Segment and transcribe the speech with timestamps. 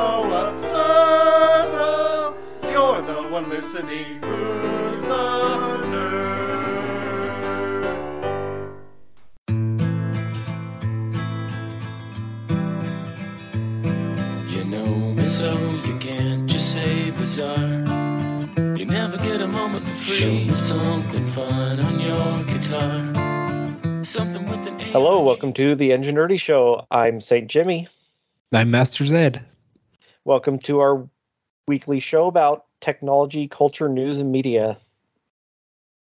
[0.00, 1.66] So absurd.
[1.76, 2.36] Well,
[2.72, 5.24] you're the one listening who's the
[5.92, 7.10] nerd.
[14.50, 15.52] You know me so
[15.86, 17.84] you can't just say bizarre.
[18.78, 20.16] You never get a moment for free.
[20.16, 24.02] Show me something fun on your guitar.
[24.02, 26.86] Something with an Hello, welcome to the Engine Nerdy Show.
[26.90, 27.48] I'm St.
[27.48, 27.86] Jimmy.
[28.52, 29.44] I'm Master Zed.
[30.30, 31.08] Welcome to our
[31.66, 34.78] weekly show about technology, culture, news, and media.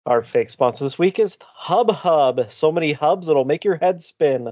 [0.05, 2.51] Our fake sponsor this week is Hub Hub.
[2.51, 4.51] So many hubs it'll make your head spin.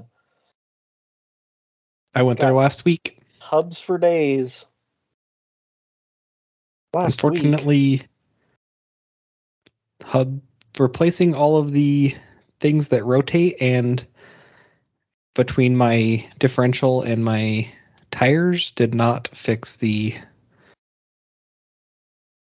[2.14, 3.20] I went there last week.
[3.38, 4.64] Hubs for days.
[6.94, 7.34] Last week.
[7.34, 8.02] Unfortunately,
[10.04, 10.40] hub
[10.78, 12.16] replacing all of the
[12.60, 14.06] things that rotate and
[15.34, 17.70] between my differential and my
[18.16, 20.14] tires did not fix the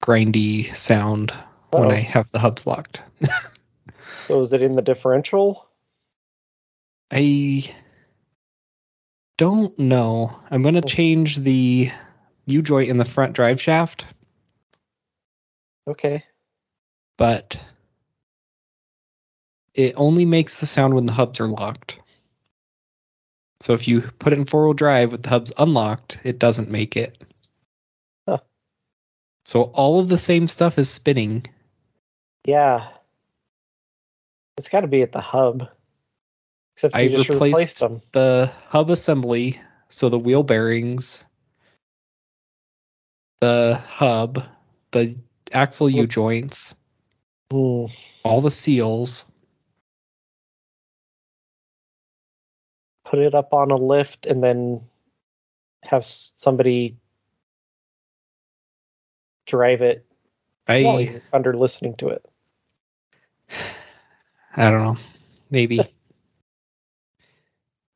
[0.01, 1.31] grindy sound
[1.71, 1.91] when Uh-oh.
[1.91, 2.01] I oh.
[2.03, 3.01] have the hubs locked.
[4.27, 5.67] So is it in the differential?
[7.11, 7.69] I
[9.37, 10.35] don't know.
[10.49, 10.87] I'm going to Oh.
[10.87, 11.91] change the
[12.45, 14.05] U joint in the front drive shaft,
[15.87, 16.23] Okay.
[17.17, 17.59] but
[19.73, 21.99] it only makes the sound when the hubs are locked.
[23.61, 26.69] So if you put it in four wheel drive with the hubs unlocked, it doesn't
[26.69, 27.23] make it.
[28.27, 28.39] Huh.
[29.45, 31.45] So all of the same stuff is spinning.
[32.45, 32.87] Yeah.
[34.57, 35.67] It's got to be at the hub.
[36.75, 38.01] Except I you just replaced replaced them.
[38.11, 41.23] the hub assembly, so the wheel bearings,
[43.39, 44.43] the hub,
[44.91, 45.15] the
[45.53, 46.75] axle U joints,
[47.51, 47.85] Hmm.
[48.23, 49.25] all the seals.
[53.05, 54.81] Put it up on a lift and then
[55.83, 56.97] have somebody
[59.45, 60.05] drive it
[60.65, 62.25] while I you're under listening to it.
[64.57, 64.97] I don't know.
[65.51, 65.79] Maybe.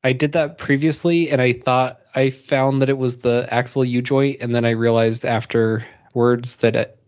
[0.03, 4.01] I did that previously and I thought I found that it was the axle U
[4.01, 6.99] joint and then I realized afterwards that it,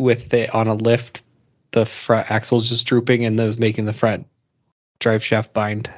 [0.00, 1.22] with it on a lift
[1.72, 4.26] the front axle is just drooping and that was making the front
[4.98, 5.88] drive shaft bind.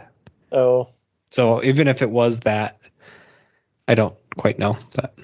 [0.52, 0.90] Oh,
[1.32, 2.78] So even if it was that
[3.88, 5.18] I don't quite know, but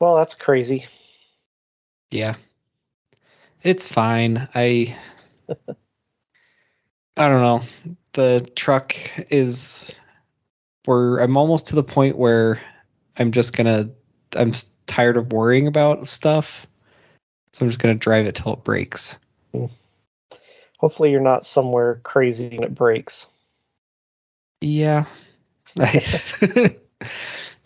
[0.00, 0.86] well, that's crazy.
[2.10, 2.34] yeah.
[3.62, 4.48] It's fine.
[4.56, 4.96] I
[7.16, 7.62] I don't know.
[8.14, 8.96] The truck
[9.30, 9.94] is
[10.86, 12.60] where I'm almost to the point where
[13.18, 13.88] I'm just gonna
[14.34, 14.50] I'm
[14.86, 16.66] tired of worrying about stuff.
[17.52, 19.20] So I'm just gonna drive it till it breaks.
[19.52, 19.66] Hmm.
[20.78, 23.28] Hopefully, you're not somewhere crazy and it breaks.
[24.62, 25.06] Yeah.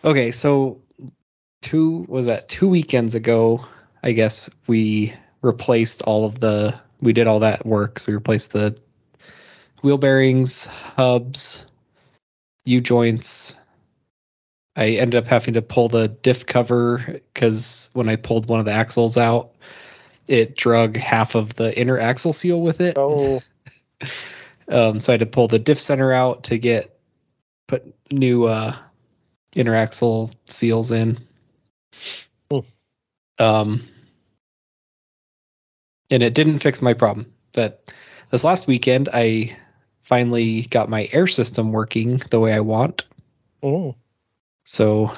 [0.04, 0.80] okay, so
[1.60, 3.64] two was that two weekends ago,
[4.02, 5.12] I guess we
[5.42, 7.98] replaced all of the we did all that work.
[7.98, 8.76] So we replaced the
[9.82, 11.66] wheel bearings, hubs,
[12.64, 13.54] U joints.
[14.76, 18.66] I ended up having to pull the diff cover because when I pulled one of
[18.66, 19.52] the axles out,
[20.28, 22.96] it drug half of the inner axle seal with it.
[22.98, 23.40] Oh,
[24.68, 26.95] Um, so I had to pull the diff center out to get
[27.66, 28.76] put new uh,
[29.54, 31.18] inner axle seals in.
[33.38, 33.86] Um,
[36.10, 37.30] and it didn't fix my problem.
[37.52, 37.92] But
[38.30, 39.56] this last weekend, I
[40.02, 43.04] finally got my air system working the way I want.
[43.62, 43.94] Mm.
[44.64, 45.12] So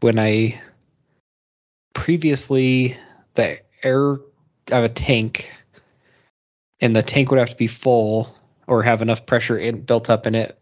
[0.00, 0.60] when I
[1.94, 2.96] previously
[3.34, 4.18] the air
[4.70, 5.50] I have a tank
[6.80, 8.34] and the tank would have to be full
[8.66, 10.58] or have enough pressure in, built up in it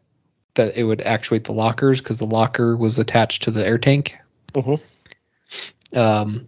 [0.56, 4.16] that it would actuate the lockers because the locker was attached to the air tank.
[4.52, 4.80] Mhm.
[5.94, 6.46] Um,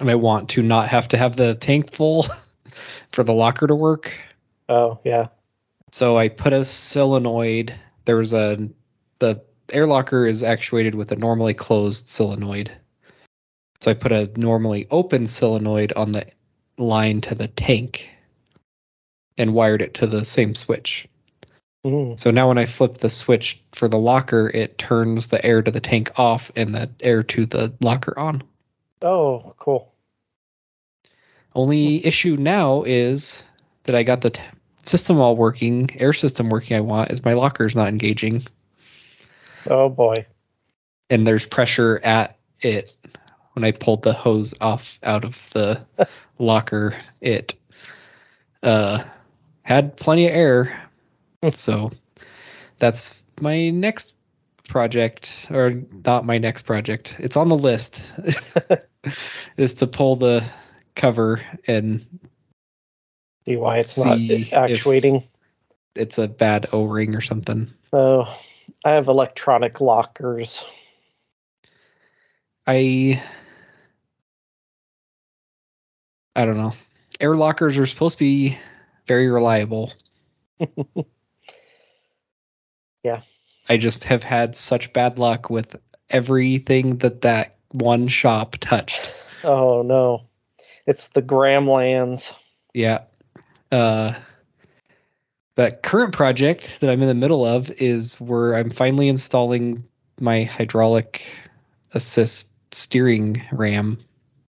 [0.00, 2.26] and I want to not have to have the tank full
[3.12, 4.12] for the locker to work.
[4.68, 5.28] Oh, yeah.
[5.92, 7.74] So I put a solenoid.
[8.06, 8.68] There was a
[9.20, 9.40] the
[9.72, 12.72] air locker is actuated with a normally closed solenoid.
[13.80, 16.26] So I put a normally open solenoid on the
[16.78, 18.08] line to the tank
[19.36, 21.06] and wired it to the same switch.
[21.84, 22.18] Mm.
[22.18, 25.70] So now when I flip the switch for the locker, it turns the air to
[25.70, 28.42] the tank off and the air to the locker on.
[29.02, 29.92] Oh, cool.
[31.54, 33.44] Only issue now is
[33.84, 34.42] that I got the t-
[34.84, 38.46] system all working, air system working I want, is my locker's not engaging.
[39.68, 40.14] Oh, boy.
[41.10, 42.94] and there's pressure at it
[43.52, 45.86] when I pulled the hose off out of the
[46.38, 46.96] locker.
[47.20, 47.54] It
[48.62, 49.04] uh,
[49.62, 50.83] had plenty of air,
[51.52, 51.90] so
[52.78, 54.14] that's my next
[54.68, 57.16] project, or not my next project.
[57.18, 58.14] It's on the list.
[59.56, 60.42] is to pull the
[60.96, 62.04] cover and
[63.46, 65.22] See why it's not See if- actuating.
[65.94, 67.70] it's a bad O-ring or something.
[67.92, 68.24] Oh,
[68.86, 70.64] I have electronic lockers.
[72.66, 73.22] I
[76.34, 76.72] I don't know.
[77.20, 78.58] Air lockers are supposed to be
[79.06, 79.92] very reliable.
[83.04, 83.20] Yeah.
[83.68, 85.76] I just have had such bad luck with
[86.10, 89.12] everything that that one shop touched.
[89.44, 90.22] Oh, no.
[90.86, 92.34] It's the Gramlands.
[92.74, 93.02] Yeah.
[93.70, 94.14] Uh
[95.56, 99.84] that current project that I'm in the middle of is where I'm finally installing
[100.20, 101.24] my hydraulic
[101.94, 103.98] assist steering ram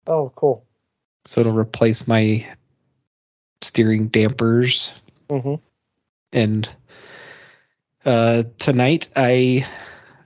[0.07, 0.65] Oh, cool.
[1.25, 2.45] so it'll replace my
[3.61, 4.91] steering dampers
[5.29, 5.55] hmm
[6.33, 6.67] and
[8.05, 9.65] uh tonight i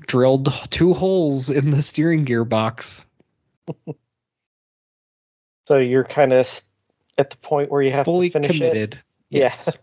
[0.09, 3.05] drilled two holes in the steering gearbox.
[5.67, 6.63] So you're kind of
[7.19, 8.69] at the point where you have fully to finish it.
[8.69, 8.99] committed.
[9.29, 9.39] Yeah.
[9.41, 9.77] yes.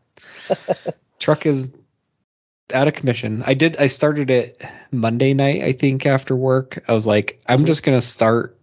[1.20, 1.70] Truck is
[2.74, 3.44] out of commission.
[3.46, 4.60] I did i started it
[4.90, 6.82] monday night i think after work.
[6.88, 8.58] I was like i'm just gonna start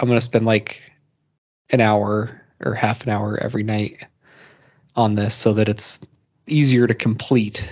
[0.00, 0.82] i'm gonna spend like
[1.70, 4.06] an hour or half an hour every night
[4.96, 5.98] on this so that it's
[6.46, 7.64] easier to complete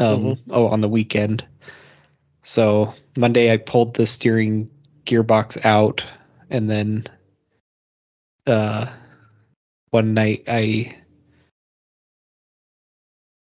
[0.00, 0.38] um Mhm.
[0.50, 1.46] oh on the weekend.
[2.42, 4.68] So monday i pulled the steering
[5.04, 6.04] gearbox out
[6.50, 7.04] and then
[8.46, 8.86] uh
[9.90, 10.94] one night i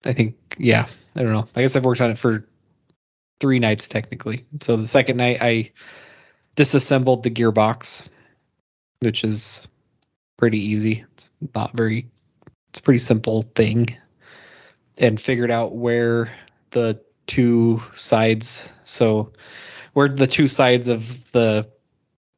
[0.04, 1.46] i think yeah i don't know.
[1.56, 2.46] I guess i've worked on it for
[3.40, 4.44] three nights technically.
[4.60, 5.70] So the second night i
[6.56, 8.08] disassembled the gearbox
[9.00, 9.66] which is
[10.38, 11.04] pretty easy.
[11.12, 12.08] It's not very
[12.70, 13.86] it's a pretty simple thing
[14.98, 16.32] and figured out where
[16.70, 18.72] the two sides.
[18.84, 19.32] So
[19.92, 21.68] where the two sides of the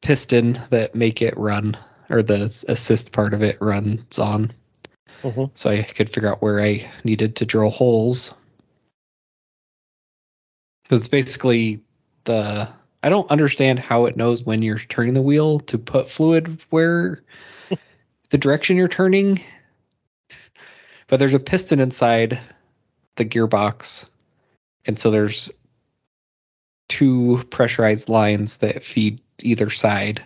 [0.01, 1.77] piston that make it run
[2.09, 4.51] or the assist part of it runs on.
[5.23, 5.51] Mhm.
[5.53, 8.33] so i could figure out where i needed to drill holes.
[10.83, 11.79] Because it's basically
[12.23, 12.67] the
[13.03, 17.21] i don't understand how it knows when you're turning the wheel to put fluid where
[18.29, 19.39] the direction you're turning.
[21.07, 22.39] But there's a piston inside
[23.17, 24.09] the gearbox
[24.85, 25.51] and so there's
[26.89, 30.21] two pressurized lines that feed either side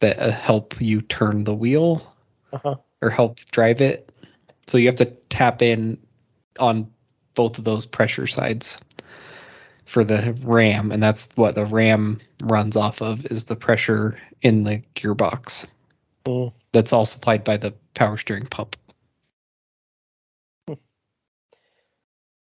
[0.00, 2.12] that uh, help you turn the wheel
[2.52, 2.74] Uh-huh.
[3.02, 4.10] or help drive it
[4.66, 5.98] so you have to tap in
[6.60, 6.88] on
[7.34, 8.78] both of those pressure sides
[9.86, 14.62] for the ram and that's what the ram runs off of is the pressure in
[14.64, 15.66] the gearbox
[16.26, 16.52] Mm.
[16.72, 18.76] that's all supplied by the power steering pump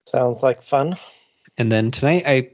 [0.09, 0.95] Sounds like fun.
[1.57, 2.49] And then tonight I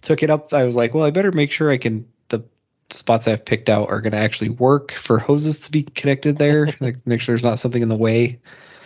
[0.00, 0.54] took it up.
[0.54, 2.42] I was like, well, I better make sure I can the
[2.90, 6.72] spots I've picked out are going to actually work for hoses to be connected there.
[6.80, 8.38] like make sure there's not something in the way.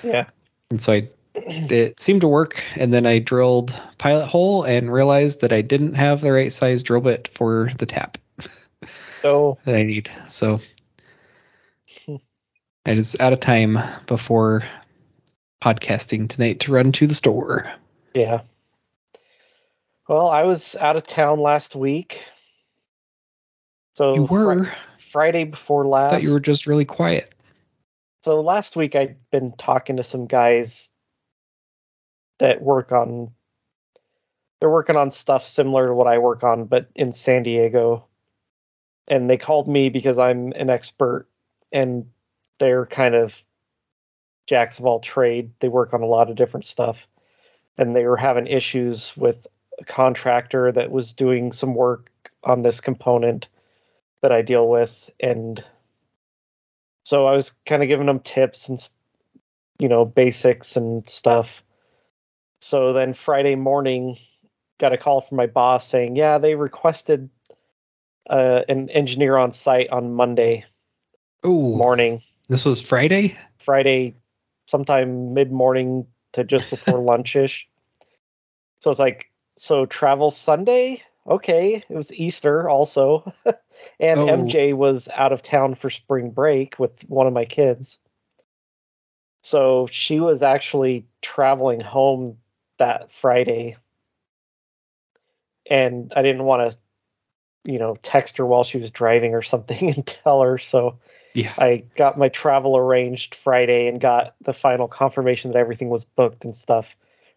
[0.02, 0.26] Yeah.
[0.70, 2.62] And so I it seemed to work.
[2.74, 6.82] And then I drilled pilot hole and realized that I didn't have the right size
[6.82, 8.18] drill bit for the tap
[9.22, 10.10] So that I need.
[10.26, 10.60] So
[12.04, 12.16] hmm.
[12.84, 14.64] I was out of time before
[15.62, 17.72] podcasting tonight to run to the store.
[18.14, 18.42] Yeah.
[20.08, 22.24] Well, I was out of town last week.
[23.96, 24.70] So You were.
[24.98, 26.10] Friday before I last.
[26.12, 27.32] thought you were just really quiet.
[28.22, 30.90] So last week I'd been talking to some guys
[32.38, 33.30] that work on
[34.60, 38.04] they're working on stuff similar to what I work on, but in San Diego.
[39.06, 41.28] And they called me because I'm an expert
[41.72, 42.06] and
[42.58, 43.44] they're kind of
[44.46, 45.50] jacks of all trade.
[45.60, 47.06] They work on a lot of different stuff.
[47.78, 49.46] And they were having issues with
[49.78, 52.10] a contractor that was doing some work
[52.44, 53.48] on this component
[54.22, 55.08] that I deal with.
[55.20, 55.62] And
[57.04, 58.78] so I was kind of giving them tips and,
[59.78, 61.62] you know, basics and stuff.
[62.60, 64.16] So then Friday morning,
[64.78, 67.30] got a call from my boss saying, yeah, they requested
[68.28, 70.64] uh, an engineer on site on Monday
[71.44, 72.20] Oh, morning.
[72.48, 73.36] this was Friday.
[73.58, 74.14] Friday,
[74.66, 76.06] sometime mid morning
[76.38, 77.66] to just before lunchish.
[78.80, 81.02] So it's like, so travel Sunday?
[81.26, 81.74] Okay.
[81.88, 83.32] It was Easter also.
[84.00, 84.26] and Oh.
[84.26, 87.98] MJ was out of town for spring break with one of my kids.
[89.42, 92.38] So she was actually traveling home
[92.78, 93.76] that Friday.
[95.70, 96.78] And I didn't want to,
[97.64, 100.58] you know, text her while she was driving or something and tell her.
[100.58, 100.98] So
[101.34, 101.54] Yeah.
[101.58, 106.44] I got my travel arranged Friday and got the final confirmation that everything was booked
[106.44, 106.96] and stuff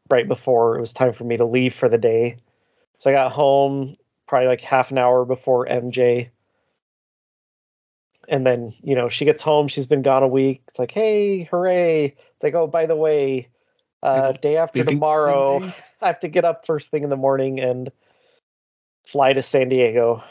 [0.09, 2.37] right before it was time for me to leave for the day.
[2.99, 6.29] So I got home probably like half an hour before MJ.
[8.27, 10.61] And then, you know, she gets home, she's been gone a week.
[10.67, 12.05] It's like, hey, hooray.
[12.05, 13.49] It's like, oh, by the way,
[14.03, 15.75] uh, day after tomorrow, Sunday.
[16.01, 17.91] I have to get up first thing in the morning and
[19.05, 20.23] fly to San Diego.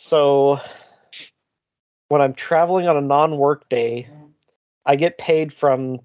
[0.00, 0.60] So
[2.08, 4.08] when I'm traveling on a non-work day,
[4.86, 5.98] I get paid from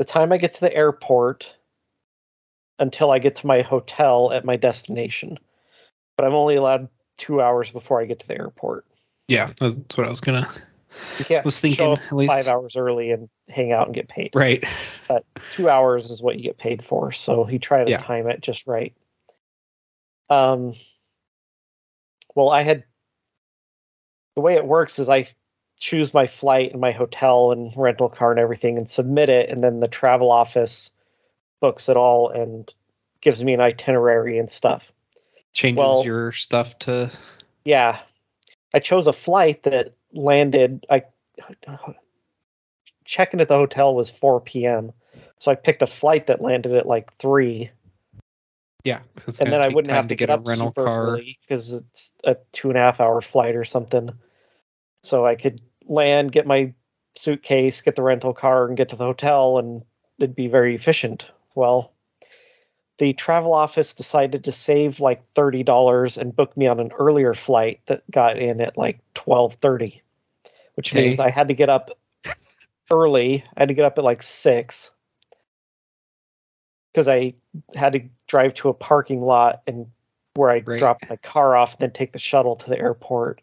[0.00, 1.54] the time I get to the airport
[2.80, 5.38] until I get to my hotel at my destination.
[6.16, 8.84] But I'm only allowed two hours before I get to the airport.
[9.28, 10.50] Yeah, that's what I was gonna.
[11.20, 14.30] You can't Was thinking at least- five hours early and hang out and get paid.
[14.34, 14.64] Right.
[15.06, 17.12] But two hours is what you get paid for.
[17.12, 17.98] So he tried to Yeah.
[17.98, 18.92] time it just right.
[20.28, 20.74] Um,
[22.34, 22.84] well, I had
[24.34, 25.28] the way it works is I
[25.78, 29.64] choose my flight and my hotel and rental car and everything and submit it, and
[29.64, 30.90] then the travel office
[31.60, 32.72] books it all and
[33.20, 34.92] gives me an itinerary and stuff.
[35.52, 37.10] Changes Well- your stuff to.
[37.64, 38.00] Yeah,
[38.72, 40.86] I chose a flight that landed.
[40.88, 41.04] I
[43.04, 44.92] checking at the hotel was 4 p.m.
[45.38, 47.70] So I picked a flight that landed at like three,
[48.84, 49.00] Yeah.
[49.40, 51.06] and then I wouldn't have to get, a up rental super car.
[51.08, 54.10] early because it's a two and a half hour flight or something.
[55.02, 56.72] So I could land, get my
[57.16, 59.82] suitcase, get the rental car, and get to the hotel, and
[60.18, 61.26] it'd be very efficient.
[61.54, 61.92] Well,
[62.98, 67.34] the travel office decided to save like thirty dollars and book me on an earlier
[67.34, 70.02] flight that got in at like twelve thirty,
[70.74, 71.90] which means I had to get up
[72.90, 73.44] early.
[73.56, 74.90] I had to get up at like six
[76.92, 77.34] because I
[77.74, 79.86] had to drive to a parking lot and
[80.34, 80.78] where I Right.
[80.78, 83.42] drop my car off, and then take the shuttle to the airport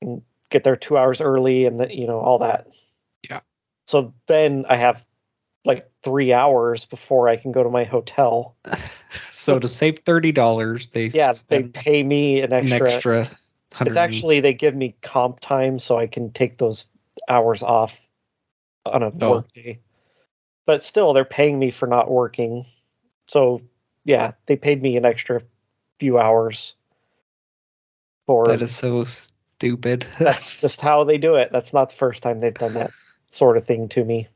[0.00, 2.68] and get there two hours early, and the, you know all that.
[3.28, 3.40] Yeah.
[3.88, 5.04] So then I have
[5.64, 8.56] like three hours before I can go to my hotel.
[9.30, 12.92] So to save thirty dollars, they Yeah, they pay me an an extra.
[12.92, 13.30] extra.
[13.80, 16.88] it's actually they give me comp time so I can take those
[17.28, 18.08] hours off
[18.86, 19.30] on a Oh.
[19.30, 19.78] work day.
[20.66, 22.66] But still, they're paying me for not working.
[23.28, 23.60] So
[24.04, 25.42] yeah, they paid me an extra
[25.98, 26.74] few hours.
[28.26, 30.06] For That is so stupid.
[30.18, 31.50] that's just how they do it.
[31.52, 32.92] That's not the first time they've done that
[33.28, 34.28] sort of thing to me.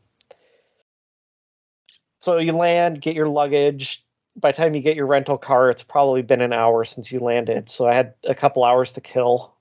[2.20, 4.04] So you land, get your luggage.
[4.37, 7.20] By the time you get your rental car, it's probably been an hour since you
[7.20, 7.70] landed.
[7.70, 9.54] So I had a couple hours to kill.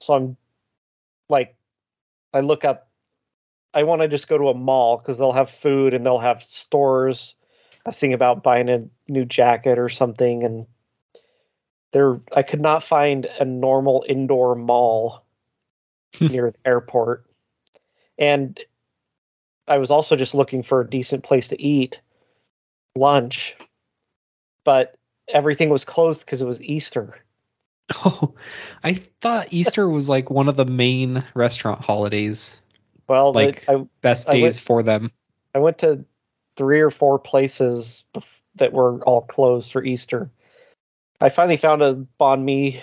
[0.00, 0.36] So I'm
[1.28, 1.56] like,
[2.34, 2.88] I look up,
[3.74, 6.42] I want to just go to a mall because they'll have food and they'll have
[6.42, 7.36] stores.
[7.84, 10.66] I was thinking about buying a new jacket or something, and
[11.92, 15.24] there I could not find a normal indoor mall
[16.16, 16.26] hmm.
[16.28, 17.26] near the airport.
[18.18, 18.60] And
[19.66, 22.00] I was also just looking for a decent place to eat
[22.94, 23.56] lunch,
[24.64, 24.96] but
[25.28, 27.18] everything was closed because it was Easter.
[28.04, 28.34] oh,
[28.84, 32.60] I thought Easter was like one of the main restaurant holidays,
[33.08, 35.10] Well, Like- I best days went- for them.
[35.54, 36.04] I went to
[36.56, 40.30] three or four places bef- that were all closed for Easter.
[41.20, 42.82] I finally found a banh mi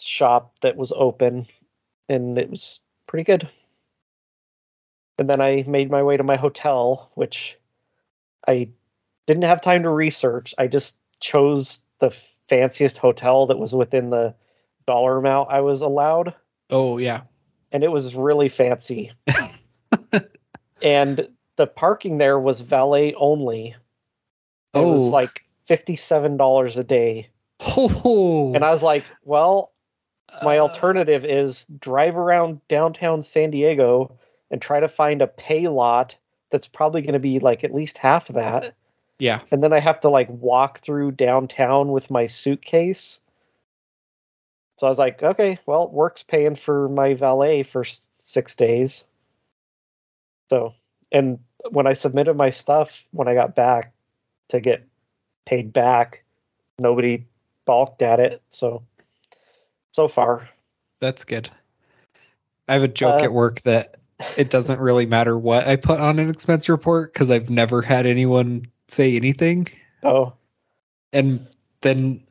[0.00, 1.46] shop that was open,
[2.08, 3.48] and it was pretty good.
[5.18, 7.56] And then I made my way to my hotel, which
[8.48, 8.68] I
[9.26, 10.54] didn't have time to research.
[10.58, 14.34] I just chose the fanciest hotel that was within the
[14.86, 16.34] dollar amount I was allowed
[16.70, 17.22] Oh yeah,
[17.72, 19.12] and it was really fancy.
[20.82, 23.76] and the parking there was valet only.
[24.74, 24.90] It Oh.
[24.90, 27.28] was like fifty-seven dollars a day,
[27.60, 29.72] Oh, and I was like, "Well,
[30.42, 34.18] my uh, alternative is drive around downtown San Diego
[34.50, 36.16] and try to find a pay lot
[36.50, 38.74] that's probably going to be like at least half of that,
[39.18, 43.20] yeah, and then I have to like walk through downtown with my suitcase."
[44.76, 47.84] So I was like, "Okay, well, work's paying for my valet for
[48.16, 49.04] six days."
[50.50, 50.74] So,
[51.14, 51.38] and
[51.70, 53.94] when I submitted my stuff when I got back
[54.50, 54.86] to get
[55.46, 56.24] paid back,
[56.78, 57.24] nobody
[57.64, 58.42] balked at it.
[58.50, 58.82] So,
[59.94, 60.46] so far,
[61.00, 61.48] that's good.
[62.68, 63.96] I have a joke Uh, at work that
[64.36, 68.06] it doesn't really matter what I put on an expense report because I've never had
[68.06, 69.68] anyone say anything.
[70.02, 70.32] oh,
[71.12, 71.46] And
[71.82, 72.22] then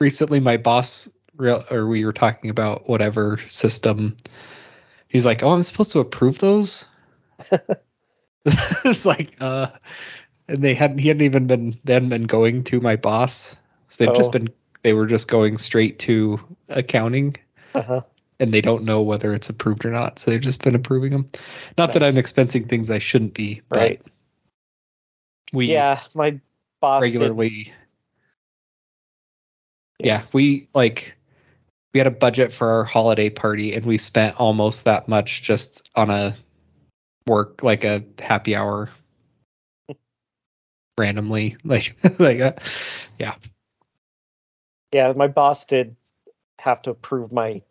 [0.00, 4.16] recently, my boss, real or we were talking about whatever system.
[5.08, 6.86] He's like, "Oh, I'm supposed to approve those."
[8.84, 9.68] it's like, uh,
[10.48, 10.98] and they hadn't.
[10.98, 13.56] He hadn't even been then been going to my boss.
[13.88, 14.16] So they've Oh.
[14.16, 14.48] just been.
[14.82, 17.36] They were just going straight to accounting
[17.76, 18.00] uh-huh.
[18.40, 20.18] and they don't know whether it's approved or not.
[20.18, 21.28] So they've just been approving them.
[21.78, 24.02] Not that I'm expensing things I shouldn't be, but Right.
[25.52, 26.40] we yeah, my
[26.80, 27.72] boss did- regularly.
[30.00, 31.14] Yeah, we like
[31.94, 35.88] we had a budget for our holiday party and we spent almost that much just
[35.94, 36.34] on a
[37.26, 38.88] work like a happy hour
[40.98, 42.52] randomly like like uh,
[43.18, 43.34] yeah,
[44.92, 45.96] Yeah, my boss did
[46.58, 47.62] have to approve my,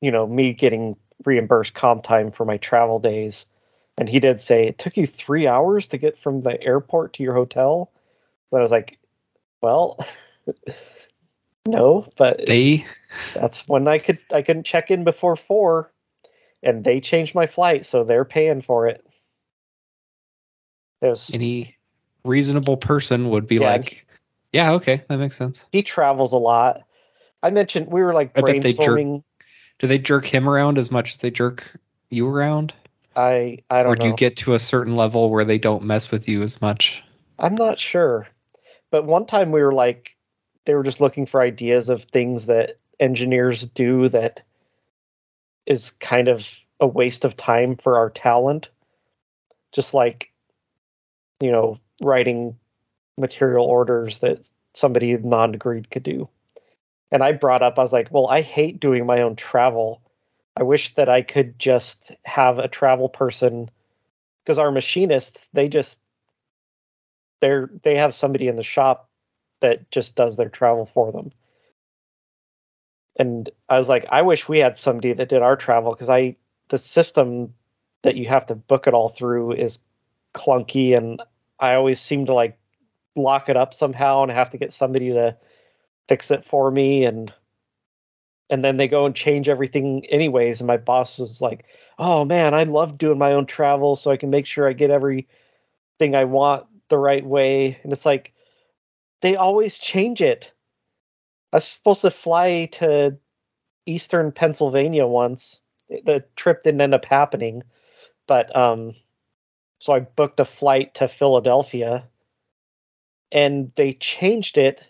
[0.00, 3.46] you know, me getting reimbursed comp time for my travel days.
[3.98, 7.22] And he did say it took you three hours to get from the airport to
[7.22, 7.90] your hotel.
[8.50, 8.98] But I was like,
[9.62, 9.98] well,
[11.66, 12.86] no, but they
[13.34, 15.90] that's when I could I couldn't check in before four,
[16.62, 19.04] and they changed my flight, so they're paying for it.
[21.02, 21.76] It was, any
[22.24, 23.72] reasonable person would be Yeah.
[23.72, 24.06] like
[24.52, 26.82] yeah okay that makes sense he travels a lot.
[27.42, 29.22] I mentioned we were like I bet they jerk- brainstorming.
[29.78, 31.78] do they jerk him around as much as they jerk
[32.10, 32.72] you around
[33.14, 33.90] I I don't know.
[33.92, 34.10] Or do know.
[34.10, 37.02] you get to a certain level where they don't mess with you as much
[37.38, 38.26] I'm not sure.
[38.90, 40.16] But one time we were like,
[40.64, 44.42] they were just looking for ideas of things that engineers do that
[45.66, 48.68] is kind of a waste of time for our talent.
[49.72, 50.32] Just like,
[51.40, 52.56] you know, writing
[53.18, 56.28] material orders that somebody non degreed could do.
[57.10, 60.02] And I brought up, I was like, well, I hate doing my own travel.
[60.56, 63.70] I wish that I could just have a travel person
[64.42, 66.00] because our machinists, they just
[67.40, 69.08] they're they have somebody in the shop
[69.60, 71.30] that just does their travel for them.
[73.18, 76.36] And I was like, I wish we had somebody that did our travel because I
[76.68, 77.54] the system
[78.02, 79.78] that you have to book it all through is
[80.34, 81.22] clunky and
[81.60, 82.58] I always seem to like
[83.14, 85.36] lock it up somehow and have to get somebody to
[86.08, 87.32] fix it for me and
[88.50, 91.64] and then they go and change everything anyways and my boss was like
[91.98, 94.90] oh man i love doing my own travel so i can make sure i get
[94.90, 97.78] everything i want the right way.
[97.82, 98.32] And it's like
[99.20, 100.52] they always change it
[101.52, 103.16] i was supposed to fly to
[103.86, 107.62] eastern pennsylvania once the trip didn't end up happening
[108.26, 108.94] but um
[109.78, 112.04] so i booked a flight to philadelphia
[113.32, 114.86] and they changed it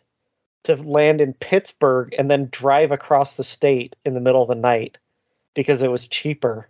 [0.66, 4.54] to land in Pittsburgh and then drive across the state in the middle of the
[4.54, 4.98] night
[5.54, 6.68] because it was cheaper.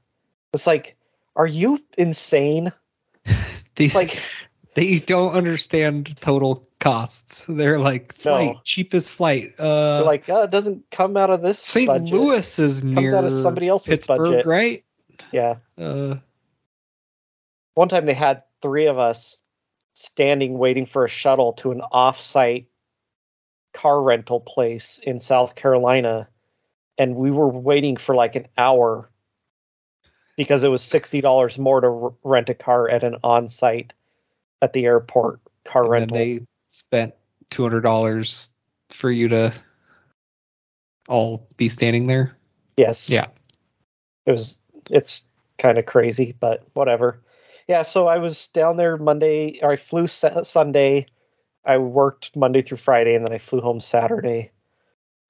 [0.52, 0.96] It's like,
[1.34, 2.72] are you insane?
[3.76, 4.22] these Like,
[4.74, 8.60] they don't understand total costs they're like flight No.
[8.64, 11.58] cheapest flight uh they're like, oh, it doesn't come out of this.
[11.58, 12.10] st budget.
[12.12, 14.46] louis is Comes near out of somebody else's pittsburgh budget.
[14.46, 14.84] right
[15.32, 15.56] Yeah.
[15.78, 16.16] uh
[17.74, 19.42] One time they had three of us
[19.94, 22.66] standing waiting for a shuttle to an off-site
[23.74, 26.28] car rental place in South Carolina,
[26.98, 29.10] and we were waiting for like an hour
[30.36, 33.92] because it was sixty dollars more to r- rent a car at an on-site
[34.62, 36.16] at the airport car and rental.
[36.18, 37.14] they spent
[37.50, 38.48] $200
[38.90, 39.52] for you to
[41.08, 42.36] all be standing there
[42.76, 43.26] yes, yeah
[44.26, 44.58] it was.
[44.90, 45.24] It's
[45.58, 47.20] kind of crazy, but whatever.
[47.68, 51.06] Yeah, so I was down there Monday, or I flew Sunday.
[51.64, 54.50] I worked Monday through Friday, and then I flew home Saturday.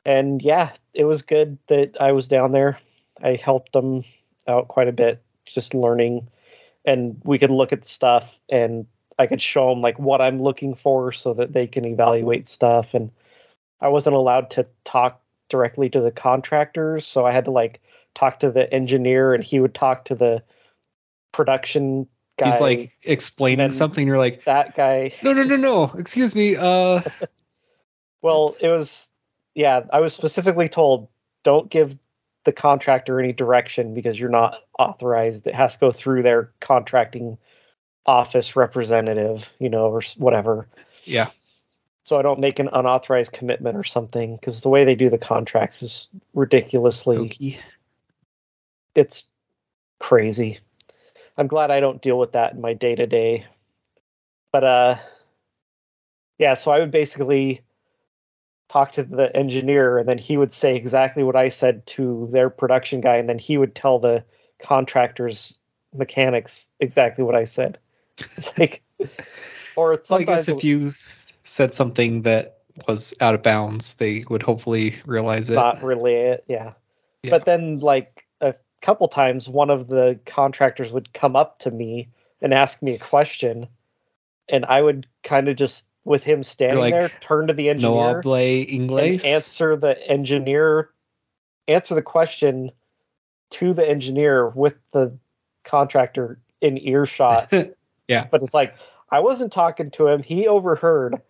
[0.05, 2.79] And yeah, it was good that I was down there.
[3.23, 4.05] I helped them
[4.49, 6.29] out quite a bit, just learning,
[6.85, 8.87] and we could look at stuff, and
[9.19, 12.95] I could show them like what I'm looking for, so that they can evaluate stuff.
[12.95, 13.11] And
[13.81, 17.81] I wasn't allowed to talk directly to the contractors, so I had to like
[18.15, 20.43] talk to the engineer and he would talk to the
[21.33, 22.07] production
[22.39, 22.47] guy.
[22.47, 24.07] He's like explaining something.
[24.07, 25.13] You're like, that guy.
[25.23, 25.93] no, no, no, no.
[25.97, 26.57] Excuse me.
[26.57, 27.03] Uh,
[28.27, 29.09] Well, it was
[29.55, 31.07] yeah, I was specifically told
[31.45, 31.97] don't give
[32.43, 35.47] the contractor any direction because you're not authorized.
[35.47, 37.39] It has to go through their contracting
[38.07, 40.67] office representative, you know, or whatever.
[41.05, 41.31] yeah.
[42.05, 45.19] So I don't make an unauthorized commitment or something because the way they do the
[45.19, 47.17] contracts is ridiculously
[48.95, 49.27] it's
[49.99, 50.59] crazy.
[51.37, 53.47] I'm glad I don't deal with that in my day to day.
[54.53, 54.97] But uh
[56.39, 57.63] yeah, so I would basically
[58.69, 62.51] talk to the engineer and then he would say exactly what I said to their
[62.51, 64.25] production guy and then he would tell the
[64.61, 65.59] contractors
[65.95, 67.79] mechanics exactly what I said.
[68.37, 68.83] It's like
[69.77, 70.93] or So I guess if you
[71.45, 75.55] said something that was out of bounds, they would hopefully realize it.
[75.55, 76.45] not relay it.
[76.49, 76.73] Yeah.
[77.23, 77.31] Yeah.
[77.31, 82.09] But then, like a couple times, one of the contractors would come up to me
[82.41, 83.67] and ask me a question,
[84.49, 88.19] and I would kind of just, with him standing like, there, turn to the engineer
[88.19, 89.25] and inglés.
[89.25, 90.91] answer the engineer,
[91.67, 92.71] answer the question
[93.51, 95.17] to the engineer with the
[95.65, 97.53] contractor in earshot.
[98.09, 98.27] Yeah.
[98.31, 98.75] But it's like
[99.11, 101.21] I wasn't talking to him; he overheard.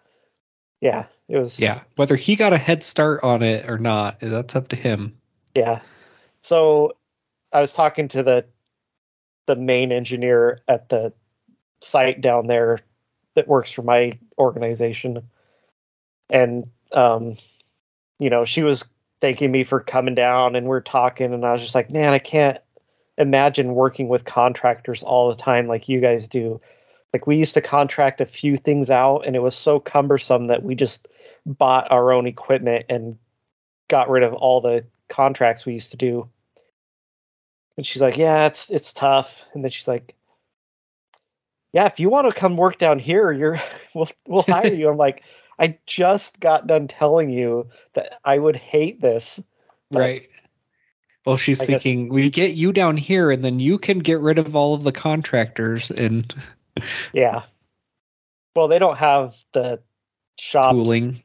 [0.80, 1.58] Yeah, it was.
[1.58, 1.80] yeah.
[1.96, 5.16] Whether he got a head start on it or not, that's up to him.
[5.54, 5.80] Yeah.
[6.42, 6.96] So
[7.52, 8.44] I was talking to the
[9.46, 11.12] the main engineer at the
[11.80, 12.80] site down there
[13.34, 15.22] that works for my organization.
[16.30, 17.36] And um
[18.18, 18.84] you know, she was
[19.20, 22.18] thanking me for coming down and we're talking and I was just like, "Man, I
[22.18, 22.58] can't
[23.18, 26.60] imagine working with contractors all the time like you guys do."
[27.12, 30.62] Like we used to contract a few things out and it was so cumbersome that
[30.62, 31.08] we just
[31.46, 33.16] bought our own equipment and
[33.88, 36.28] got rid of all the contracts we used to do.
[37.76, 40.14] And she's like, "Yeah, it's it's tough." And then she's like,
[41.72, 43.58] "Yeah, if you want to come work down here, you're
[43.94, 45.22] we'll we'll hire you." I'm like,
[45.58, 49.42] "I just got done telling you that I would hate this."
[49.90, 50.28] Right.
[51.26, 54.20] Well, she's I guess- thinking we get you down here, and then you can get
[54.20, 56.32] rid of all of the contractors and
[57.12, 57.42] Yeah.
[58.54, 59.80] Well, they don't have the
[60.38, 61.22] shops tooling.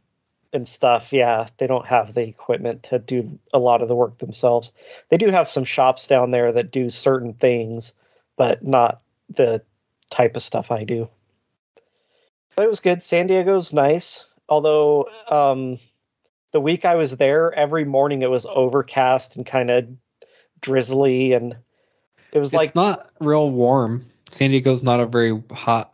[0.53, 1.13] and stuff.
[1.13, 4.73] Yeah, they don't have the equipment to do a lot of the work themselves.
[5.09, 7.93] They do have some shops down there that do certain things,
[8.37, 9.61] but not the
[10.09, 11.07] type of stuff I do.
[12.55, 13.01] But it was good.
[13.01, 15.79] San Diego's nice, although um,
[16.51, 19.87] the week I was there, every morning it was overcast and kind of
[20.61, 21.55] drizzly, and
[22.33, 24.05] it was It's like not real warm.
[24.31, 25.93] San Diego's not a very hot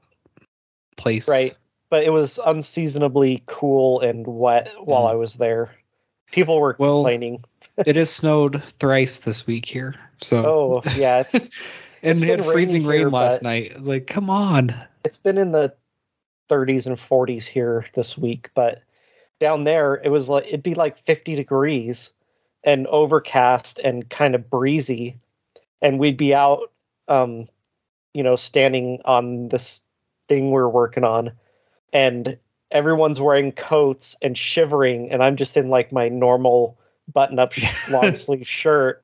[0.95, 1.27] place.
[1.27, 1.55] right,
[1.89, 5.11] but it was unseasonably cool and wet while Mm.
[5.11, 5.71] I was there.
[6.31, 7.43] People were Well, complaining.
[7.85, 9.95] it has snowed thrice this week here.
[10.21, 11.33] So Oh yeah, it's
[12.03, 13.71] and it's it had freezing rainy here, rain last night.
[13.73, 14.73] I was like, come on.
[15.03, 15.73] it's been in the
[16.49, 18.83] 30s and 40s here this week, but
[19.39, 22.11] down there it was like it'd be like 50 degrees
[22.63, 25.15] and overcast and kind of breezy,
[25.81, 26.71] and we'd be out,
[27.07, 27.47] um,
[28.13, 29.81] you know, standing on this
[30.27, 31.31] thing we're working on,
[31.93, 32.35] and
[32.71, 36.77] everyone's wearing coats and shivering, and I'm just in like my normal
[37.13, 37.53] button-up
[37.89, 39.01] long sleeve shirt.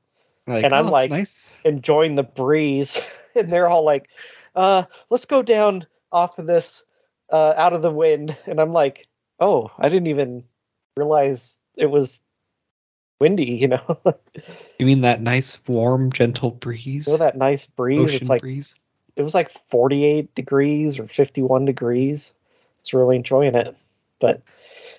[0.48, 1.58] Like, And I'm "Oh, like- nice.
[1.64, 3.00] enjoying the breeze.
[3.36, 4.10] And they're all like
[4.56, 6.84] uh let's go down off of this
[7.32, 8.38] uh out of the wind.
[8.46, 9.08] And i'm like
[9.44, 10.44] oh i didn't even
[10.98, 12.22] realize it was
[13.20, 13.98] windy you know?
[14.80, 17.08] You mean that nice, warm, gentle breeze?
[17.08, 18.00] you know that nice breeze?
[18.00, 18.76] Ocean it's like breeze.
[19.16, 22.34] it was like 48 degrees or 51 degrees.
[22.82, 23.76] It's really enjoying it.
[24.20, 24.42] But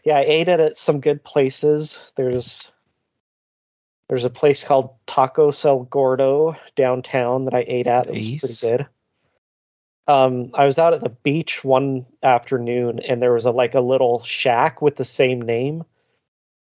[0.05, 1.99] yeah i ate at some good places.
[2.17, 2.71] There's
[4.09, 8.07] there's a place called Tacos El Gordo downtown that i ate at.
[8.07, 8.61] It was Nice.
[8.61, 8.87] pretty good
[10.07, 13.81] um i was out at the beach one afternoon and there was a like a
[13.81, 15.83] little shack with the same name.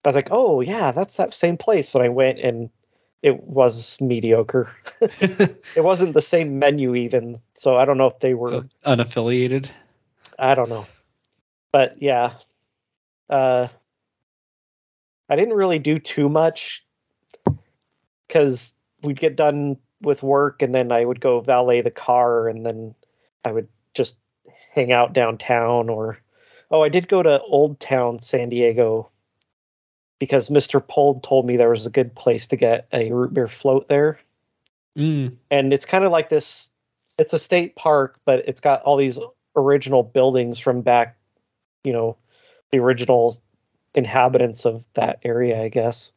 [0.06, 1.94] I was like oh yeah that's that same place.
[1.94, 2.70] And i went and
[3.22, 4.72] it was mediocre.
[5.76, 9.68] It wasn't the same menu even so i don't know if they were So, unaffiliated.
[10.40, 10.86] i don't know.
[11.72, 12.34] But yeah.
[13.30, 13.68] Uh
[15.30, 16.84] i didn't really do too much
[18.28, 22.66] because we'd get done with work and then i would go valet the car and
[22.66, 22.96] then
[23.46, 24.18] i would just
[24.74, 26.20] hang out downtown or
[26.72, 29.10] oh i did go to old town san diego
[30.20, 33.48] because mr pold told me there was a good place to get a root beer
[33.48, 34.20] float there.
[34.98, 36.70] Mm, and it's kind of like this
[37.18, 39.20] it's a state park but it's got all these
[39.56, 41.16] original buildings from back
[41.84, 42.18] you know
[42.72, 43.36] the original
[43.94, 46.12] inhabitants of that area i guess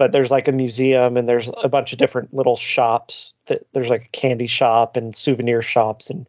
[0.00, 3.90] but there's like a museum and there's a bunch of different little shops that there's
[3.90, 6.26] like a candy shop and souvenir shops and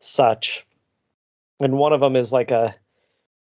[0.00, 0.66] such.
[1.60, 2.74] And one of them is like a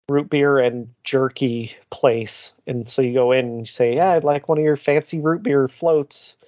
[0.08, 2.54] root beer and jerky place.
[2.66, 5.20] And so you go in and you say yeah i'd like one of your fancy
[5.20, 6.38] root beer floats.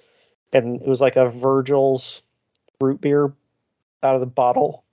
[0.51, 2.23] And it was like a virgil's
[2.81, 3.31] root beer
[4.01, 4.83] out of the bottle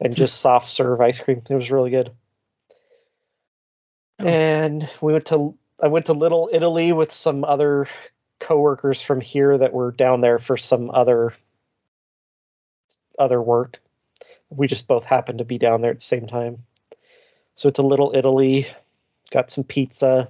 [0.00, 1.40] and just soft serve ice cream.
[1.48, 2.12] It was really good.
[4.20, 4.26] Oh.
[4.26, 7.88] and we went to I went to Little Italy with some other
[8.38, 11.34] coworkers from here that were down there for some other
[13.18, 13.80] other work.
[14.50, 16.62] We just both happened to be down there at the same time.
[17.56, 18.66] So went to Little Italy,
[19.32, 20.28] got some pizza.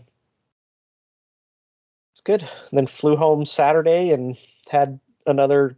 [2.12, 2.42] It's good.
[2.42, 4.36] And then flew home Saturday and
[4.68, 5.76] had another,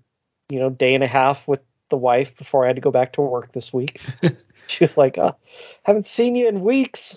[0.51, 1.61] you know, day and a half with
[1.91, 4.01] the wife before I had to go back to work this week.
[4.67, 5.37] she was like, oh,
[5.83, 7.17] haven't seen you in weeks.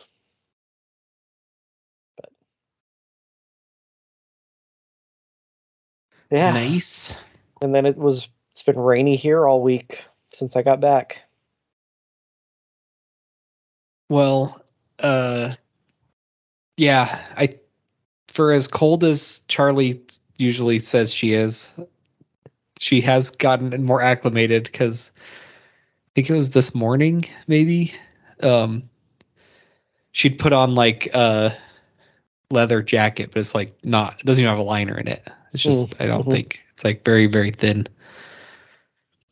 [6.29, 6.51] Yeah.
[6.51, 7.15] Nice.
[7.61, 11.21] And then it was it's been rainy here all week since I got back.
[14.09, 14.61] Well,
[14.99, 15.53] uh
[16.77, 17.55] yeah, I
[18.27, 20.01] for as cold as Charlie
[20.37, 21.73] usually says she is,
[22.79, 27.93] she has gotten more acclimated cuz I think it was this morning maybe
[28.43, 28.87] um
[30.11, 31.55] she'd put on like a
[32.49, 35.27] leather jacket but it's like not it doesn't even have a liner in it.
[35.65, 36.31] It's just I don't mhm.
[36.31, 37.87] think it's like very very thin.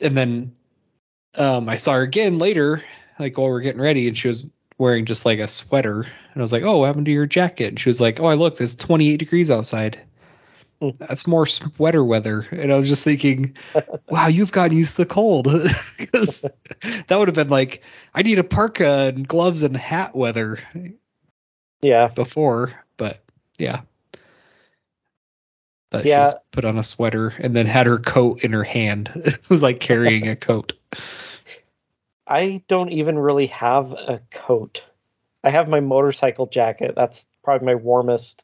[0.01, 0.55] And then
[1.35, 2.83] um I saw her again later
[3.19, 4.45] like while we are getting ready and she was
[4.77, 7.67] wearing just like a sweater and I was like, "Oh, what happened to your jacket?"
[7.69, 9.99] And she was like, "Oh, I looked, it's 28 degrees outside."
[10.81, 10.89] Hmm.
[10.99, 12.47] That's more sweater weather.
[12.51, 13.55] And I was just thinking,
[14.09, 15.47] "Wow, you've gotten used to the cold."
[16.11, 16.45] 'Cause
[17.07, 17.81] that would have been like,
[18.15, 20.59] "I need a parka and gloves and hat weather
[21.81, 22.07] Yeah.
[22.09, 23.23] before." But
[23.57, 23.81] yeah.
[25.89, 26.25] But Yeah.
[26.25, 29.11] she's put on a sweater and then had her coat in her hand.
[29.15, 30.73] it was like carrying a coat.
[32.27, 34.83] I don't even really have a coat.
[35.43, 36.95] I have my motorcycle jacket.
[36.95, 38.43] That's probably my warmest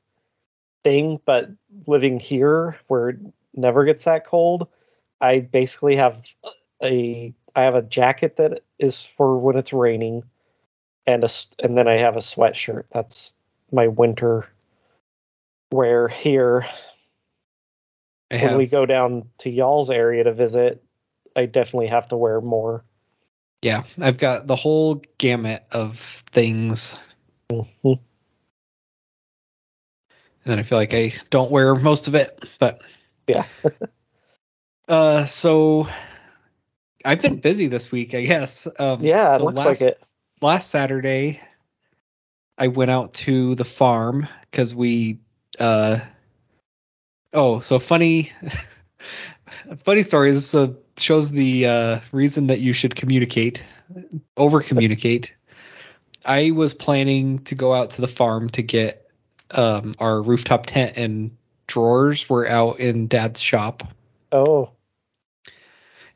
[0.84, 1.50] thing, but
[1.88, 3.20] living here where it
[3.56, 4.68] never gets that cold,
[5.20, 6.26] I basically have
[6.84, 10.24] a I have a jacket that is for when it's raining
[11.06, 12.84] and a and then I have a sweatshirt.
[12.92, 13.34] That's
[13.72, 14.48] my winter
[15.72, 16.68] wear here.
[18.32, 20.84] I when we go down to y'all's area to visit,
[21.36, 22.84] I definitely have to wear more.
[23.62, 26.00] Yeah, I've got the whole gamut of
[26.32, 26.98] things.
[27.52, 28.00] Mhm.
[30.46, 32.82] And I feel like I don't wear most of it, but
[33.28, 33.46] Yeah.
[34.88, 35.88] uh so
[37.06, 38.68] I've been busy this week, I guess.
[38.80, 40.02] Um Yeah, it so looks last, like it.
[40.42, 41.40] Last Saturday
[42.58, 45.20] I went out to the farm cuz we
[45.60, 46.00] uh
[47.34, 48.32] Oh, so funny
[49.78, 53.62] funny story This uh, shows the uh reason that you should communicate
[54.38, 55.34] over communicate.
[56.26, 59.10] I was planning to go out to the farm to get
[59.52, 61.36] um, our rooftop tent and
[61.68, 63.84] drawers were out in dad's shop.
[64.32, 64.72] Oh,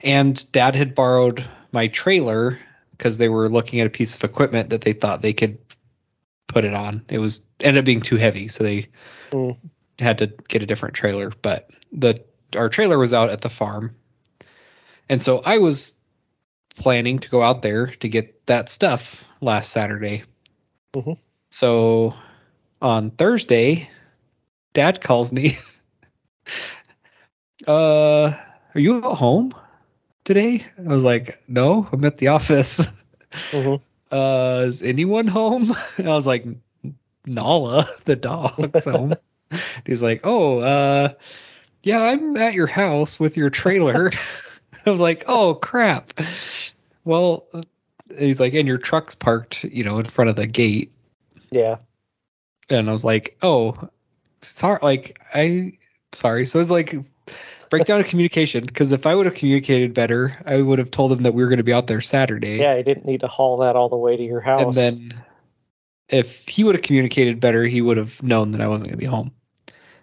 [0.02, 2.60] And dad had borrowed my trailer
[2.92, 5.58] because they were looking at a piece of equipment that they thought they could
[6.48, 7.04] put it on.
[7.10, 8.88] It was ended up being too heavy, so they
[9.32, 9.58] Mm.
[10.00, 11.32] Had to get a different trailer.
[11.42, 12.22] But the
[12.56, 13.96] our trailer was out at the farm.
[15.10, 15.94] And so I was
[16.78, 20.24] planning to go out there to get that stuff last Saturday.
[20.94, 21.18] Mhm.
[21.52, 22.14] So
[22.82, 23.90] on Thursday,
[24.74, 25.58] dad calls me.
[27.68, 28.34] uh,
[28.74, 29.54] are you at home
[30.24, 30.66] today?
[30.78, 32.88] I was like, no, I'm at the office.
[33.52, 33.82] Mhm.
[34.12, 35.76] Uh, is anyone home?
[35.98, 36.46] And I was like,
[37.26, 39.16] Nala, the dog's home.
[39.86, 41.14] He's like, oh, uh,
[41.84, 44.12] yeah, I'm at your house with your trailer.
[44.86, 46.14] I'm like, oh crap.
[47.04, 47.64] Well, uh,
[48.18, 50.92] he's like, and your truck's parked, you know, in front of the gate.
[51.52, 51.78] yeah.
[52.68, 53.90] And I was like, oh,
[54.42, 54.80] sorry.
[54.82, 55.78] Like, I,
[56.14, 56.48] sorry.
[56.48, 56.96] So it's like
[57.70, 58.66] breakdown of communication.
[58.66, 61.50] Because if I would have communicated better, I would have told him that we were
[61.50, 62.58] going to be out there Saturday.
[62.58, 64.62] Yeah, I didn't need to haul that all the way to your house.
[64.62, 65.24] And then
[66.10, 69.04] if he would have communicated better, he would have known that I wasn't going to
[69.04, 69.32] be home.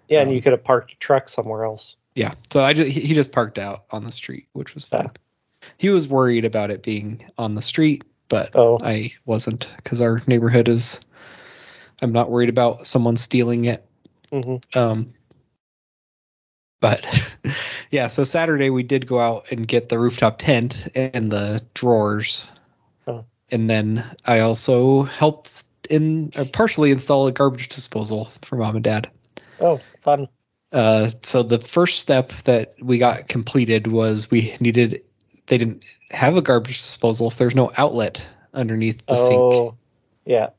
[0.08, 1.96] Yeah, and um, you could have parked a truck somewhere else.
[2.14, 2.34] Yeah.
[2.52, 5.10] So I just, he just parked out on the street, which was fine.
[5.78, 8.78] He was worried about it being on the street, but Oh.
[8.82, 11.00] I wasn't because our neighborhood is.
[12.02, 13.84] I'm not worried about someone stealing it.
[14.32, 15.12] hmm Um,
[16.80, 17.06] but
[17.90, 22.46] yeah, so Saturday we did go out and get the rooftop tent and the drawers,
[23.06, 23.24] Oh.
[23.50, 28.84] and then I also helped in uh, partially install a garbage disposal for mom and
[28.84, 29.08] dad.
[29.62, 30.28] Oh, fun.
[30.72, 35.02] Uh, so the first step that we got completed was we needed.
[35.46, 39.40] They didn't have a garbage disposal, so there's no outlet underneath the sink.
[39.40, 39.74] oh,
[40.24, 40.50] yeah.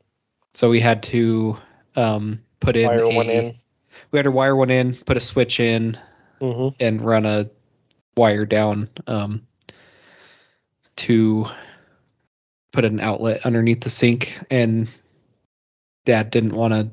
[0.53, 1.57] So we had to
[1.95, 3.55] um, put in Wire a, one in.
[4.11, 5.97] We had to wire one in, put a switch in,
[6.39, 7.49] hmm and run a
[8.15, 9.41] wire down um,
[10.97, 11.45] to
[12.71, 14.39] put an outlet underneath the sink.
[14.51, 14.87] And
[16.05, 16.89] Dad didn't want to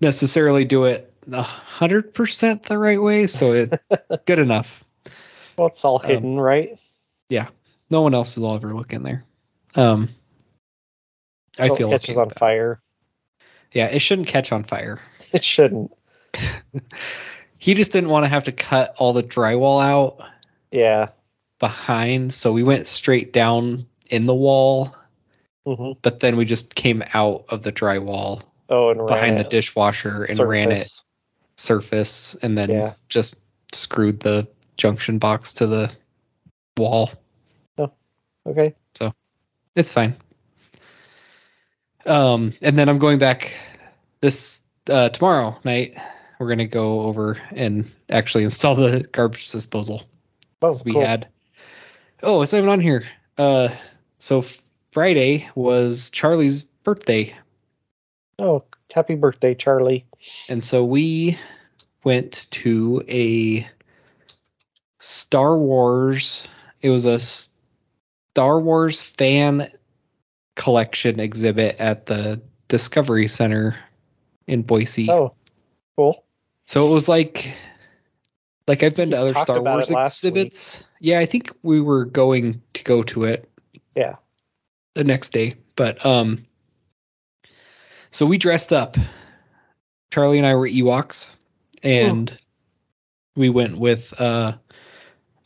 [0.00, 3.80] necessarily do it a hundred percent the right way, so it
[4.26, 4.82] good enough.
[5.56, 6.78] Well, it's all Um, hidden, right?
[7.28, 7.48] Yeah
[7.92, 9.24] no one else will ever look in there.
[9.76, 10.08] Um,
[11.58, 12.80] I feel catches okay on fire.
[13.72, 15.00] Yeah, it shouldn't catch on fire.
[15.32, 15.90] It shouldn't.
[17.56, 20.28] He just didn't want to have to cut all the drywall out
[20.70, 21.08] Yeah.
[21.58, 24.94] behind, so we went straight down in the wall,
[25.64, 30.24] hmm but then we just came out of the drywall Oh, and behind the dishwasher
[30.24, 31.04] and ran it surface.
[31.56, 32.94] surface and then Yeah.
[33.08, 33.34] just
[33.72, 34.46] screwed the
[34.76, 35.94] junction box to the
[36.78, 37.10] wall.
[38.44, 38.74] Okay.
[38.96, 39.12] So
[39.76, 40.16] it's fine.
[42.06, 43.54] Um, and then I'm going back
[44.20, 45.96] this uh, tomorrow night.
[46.40, 50.02] We're gonna go over and actually install the garbage disposal.
[50.60, 51.02] Oh, we cool.
[51.04, 51.28] had.
[52.24, 53.04] Oh, it's not even on here.
[53.38, 53.68] Uh,
[54.18, 54.42] so
[54.90, 57.32] Friday was Charlie's birthday,
[58.38, 60.04] Oh, happy birthday, Charlie.
[60.48, 61.38] and so we
[62.04, 63.66] went to a
[64.98, 66.46] Star Wars.
[66.80, 69.70] It was a Star Wars fan
[70.56, 73.76] collection exhibit at the Discovery Center
[74.46, 75.10] in Boise.
[75.10, 75.34] Oh,
[75.96, 76.24] cool.
[76.66, 77.52] So it was like
[78.68, 80.32] like I've been to other Star Wars it last week.
[80.32, 80.84] exhibits.
[81.00, 83.48] Yeah, I think we were going to go to it
[83.96, 84.16] Yeah.
[84.94, 85.52] the next day.
[85.76, 86.44] But um
[88.12, 88.96] so we dressed up.
[90.12, 91.34] Charlie and I were Ewoks
[91.82, 92.36] and
[93.34, 94.52] we went with uh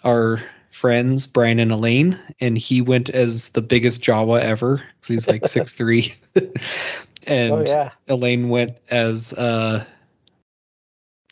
[0.05, 5.29] our friends Brian and Elaine and he went as the biggest Jawa ever because he's
[5.29, 6.15] like six three,
[7.27, 7.91] and oh, yeah.
[8.09, 9.85] Elaine went as uh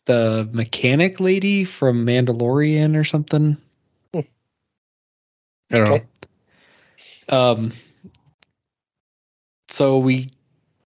[0.07, 3.57] the mechanic lady from Mandalorian or something.
[4.13, 4.21] Hmm.
[5.71, 6.05] I don't Okay.
[7.31, 7.37] know.
[7.37, 7.73] Um
[9.69, 10.31] so we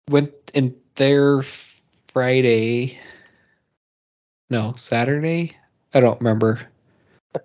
[0.10, 3.00] went in there Friday.
[4.50, 5.58] No, Saturday?
[5.94, 6.62] I don't remember.
[7.36, 7.39] I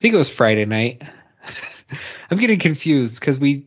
[0.00, 1.02] think it was Friday night.
[2.30, 3.66] I'm getting confused because we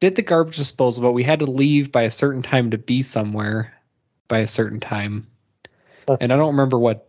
[0.00, 3.02] did the garbage disposal, but we had to leave by a certain time to be
[3.02, 3.72] somewhere
[4.28, 5.26] by a certain time.
[6.20, 7.08] And I don't remember what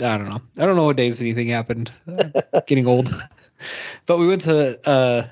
[0.00, 0.40] I don't know.
[0.58, 1.90] I don't know what days anything happened.
[2.66, 3.14] Getting old.
[4.06, 5.26] but we went to uh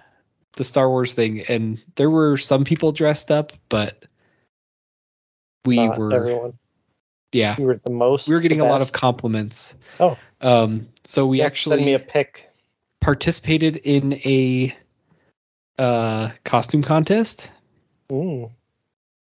[0.56, 4.04] the Star Wars thing and there were some people dressed up, but
[5.64, 6.58] we Not were everyone.
[7.32, 7.56] yeah.
[7.58, 8.28] You were the most.
[8.28, 9.74] We were getting a lot of compliments.
[10.00, 10.16] Oh.
[10.40, 12.50] Um so we Yeah, actually send me a pic.
[13.00, 14.74] participated in a
[15.78, 17.52] uh costume contest
[18.08, 18.50] Mm,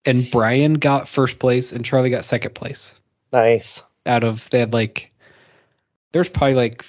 [0.04, 3.00] and Brian got first place and Charlie got second place.
[3.32, 3.82] nice.
[4.06, 5.10] Out of they had like
[6.12, 6.84] there's probably like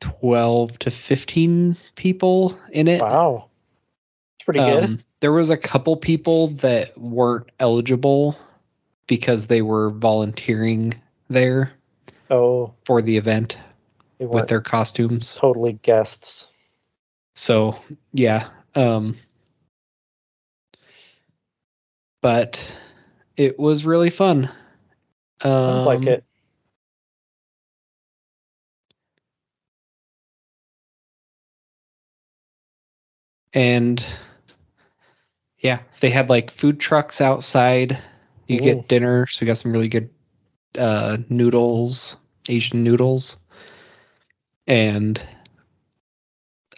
[0.00, 3.00] 12 to 15 people in it.
[3.00, 3.48] Wow.
[4.38, 4.84] It's pretty good.
[4.84, 8.36] Um, there was a couple people that weren't eligible
[9.06, 10.94] because they were volunteering
[11.28, 11.72] there
[12.30, 13.58] Oh, for the event
[14.18, 15.34] with their costumes.
[15.34, 16.46] totally guests.
[17.34, 17.76] So
[18.12, 18.48] yeah.
[18.74, 19.16] Um
[22.22, 22.64] but
[23.36, 24.50] it was really fun.
[25.42, 26.24] Sounds like Um, it.
[33.52, 34.04] And
[35.58, 37.98] yeah, they had like food trucks outside.
[38.48, 38.64] You Ooh.
[38.64, 39.26] get dinner.
[39.26, 40.08] So we got some really good
[40.78, 42.16] uh noodles,
[42.48, 43.36] Asian noodles.
[44.66, 45.20] And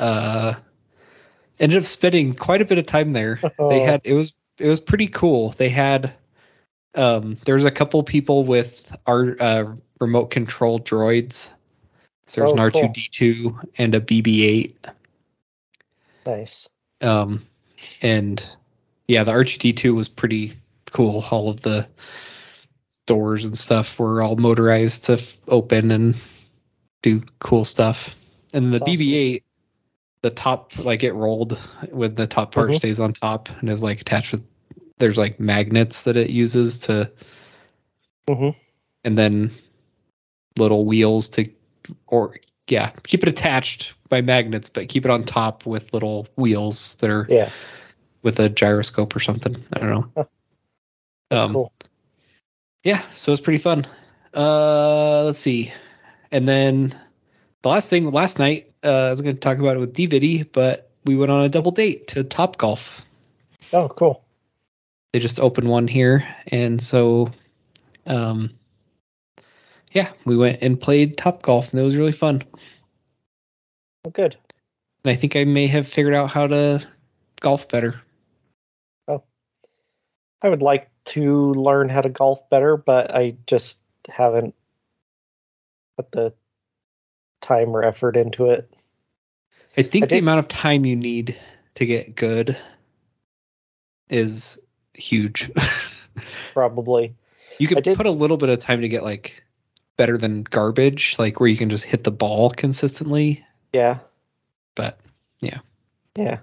[0.01, 0.55] uh
[1.61, 3.41] ended up spending quite a bit of time there.
[3.69, 5.51] They had it was it was pretty cool.
[5.51, 6.13] They had
[6.95, 11.51] um there was a couple people with our uh remote control droids.
[12.27, 12.71] So there's Oh, an.
[12.71, 14.75] R2D2 and a BB8
[16.27, 16.69] Nice.
[17.01, 17.45] um
[18.03, 18.45] and
[19.09, 20.53] yeah the r2d2 was pretty
[20.93, 21.87] cool all of the
[23.07, 26.15] doors and stuff were all motorized to f- open and
[27.03, 28.15] do cool stuff
[28.55, 28.95] and the awesome.
[28.97, 29.43] bb8
[30.23, 31.59] the top like it rolled
[31.91, 32.77] with the top part Mhm.
[32.77, 34.43] stays on top and is like attached with
[34.99, 37.11] there's like magnets that it uses to
[38.29, 38.55] Mhm.
[39.05, 39.51] and then
[40.59, 41.51] little wheels to
[42.07, 42.37] or
[42.73, 47.11] yeah keep it attached by magnets but keep it on top with little wheels that
[47.11, 47.51] are Yeah.
[48.23, 50.27] with a gyroscope or something i don't know
[51.31, 51.73] That's um cool.
[52.85, 53.87] yeah, so it's pretty fun.
[54.35, 55.73] Uh, let's see,
[56.33, 56.93] and then
[57.63, 60.45] the last thing last night, uh, I was going to talk about it with DVD,
[60.53, 63.07] but we went on a double date to Top Golf.
[63.73, 64.25] Oh, cool.
[65.13, 67.31] They just opened one here, and so,
[68.07, 68.51] um,
[69.93, 72.43] yeah, we went and played Top Golf, and it was really fun.
[74.05, 74.37] Oh, good.
[75.05, 76.85] And I think I may have figured out how to
[77.41, 78.01] golf better.
[79.07, 79.23] Oh,
[80.41, 83.79] I would like to learn how to golf better, but I just
[84.09, 84.55] haven't
[85.97, 86.33] put the
[87.41, 88.73] time or effort into it.
[89.77, 91.37] I think I the amount of time you need
[91.75, 92.57] to get good
[94.09, 94.59] is
[94.95, 95.51] huge.
[96.53, 97.15] Probably.
[97.59, 99.43] you could put a little bit of time to get like
[99.97, 103.45] better than garbage, like where you can just hit the ball consistently.
[103.73, 103.99] Yeah.
[104.75, 104.99] But
[105.43, 105.59] Yeah.
[106.17, 106.39] Yeah.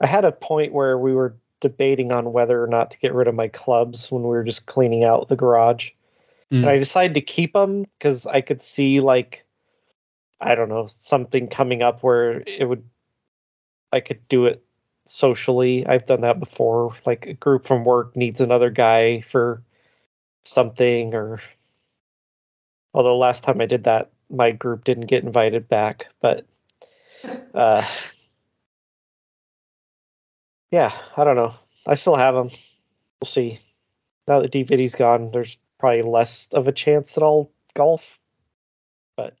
[0.00, 3.28] I had a point where we were debating on whether or not to get rid
[3.28, 5.90] of my clubs when we were just cleaning out the garage.
[6.52, 6.58] Mm.
[6.58, 9.44] And I decided to keep them because I could see, like,
[10.40, 12.84] I don't know, something coming up where it would,
[13.92, 14.62] I could do it
[15.06, 15.86] socially.
[15.86, 16.94] I've done that before.
[17.06, 19.62] Like, a group from work needs another guy for
[20.44, 21.40] something, or,
[22.94, 26.06] although last time I did that, my group didn't get invited back.
[26.20, 26.46] But,
[27.54, 27.86] uh,
[30.70, 31.54] yeah, I don't know.
[31.86, 32.50] I still have them.
[33.20, 33.60] We'll see.
[34.28, 38.18] Now that DVD's gone, there's probably less of a chance that I'll golf.
[39.16, 39.36] But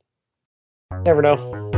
[1.04, 1.71] never know.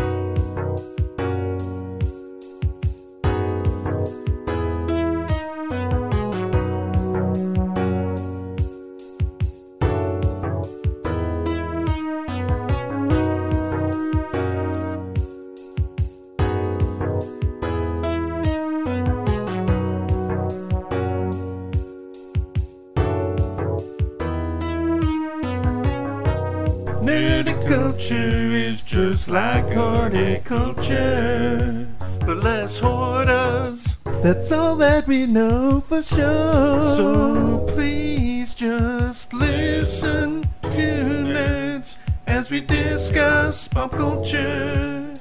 [30.45, 31.86] Horticulture,
[32.20, 33.97] but less hoarders.
[34.22, 36.82] That's all that we know for sure.
[36.82, 45.14] So please just listen to nerds as we discuss pop culture.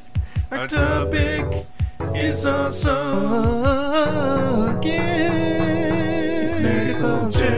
[0.52, 1.46] Our topic
[2.16, 3.24] is awesome.
[4.84, 5.32] Yeah.
[6.44, 7.54] It's nerdiculture.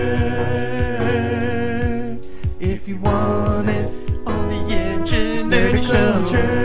[2.59, 3.91] If you want it
[4.25, 6.61] on the edge, it's nerdiculture.
[6.61, 6.64] If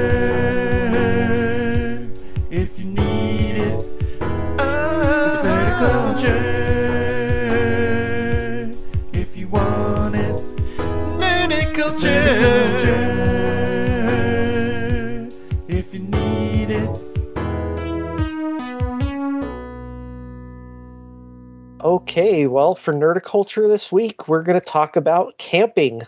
[22.71, 26.03] well, for Nerdiculture this week, we're going to talk about camping.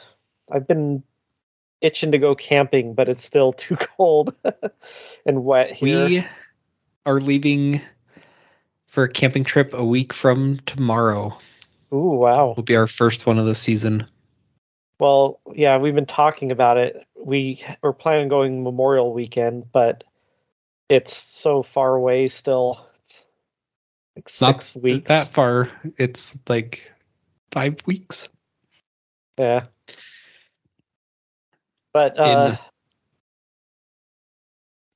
[0.53, 1.03] I've been
[1.81, 4.33] itching to go camping, but it's still too cold
[5.27, 6.07] and wet here.
[6.07, 6.25] we
[7.05, 7.81] are leaving
[8.87, 11.37] for a camping trip a week from tomorrow.
[11.93, 12.55] Ooh, wow.
[12.57, 14.07] Will be our first one of the season.
[15.01, 17.05] Well, yeah, we've been talking about it.
[17.17, 20.05] We were planning on going Memorial Weekend, but
[20.89, 22.87] it's so far away still.
[24.17, 25.09] Like Not six weeks.
[25.09, 25.71] that far.
[25.97, 26.91] It's like
[27.51, 28.29] five weeks.
[29.39, 29.65] Yeah.
[31.93, 32.57] But uh,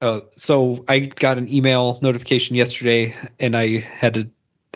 [0.02, 4.28] Oh, so I got an email notification yesterday, and I had to.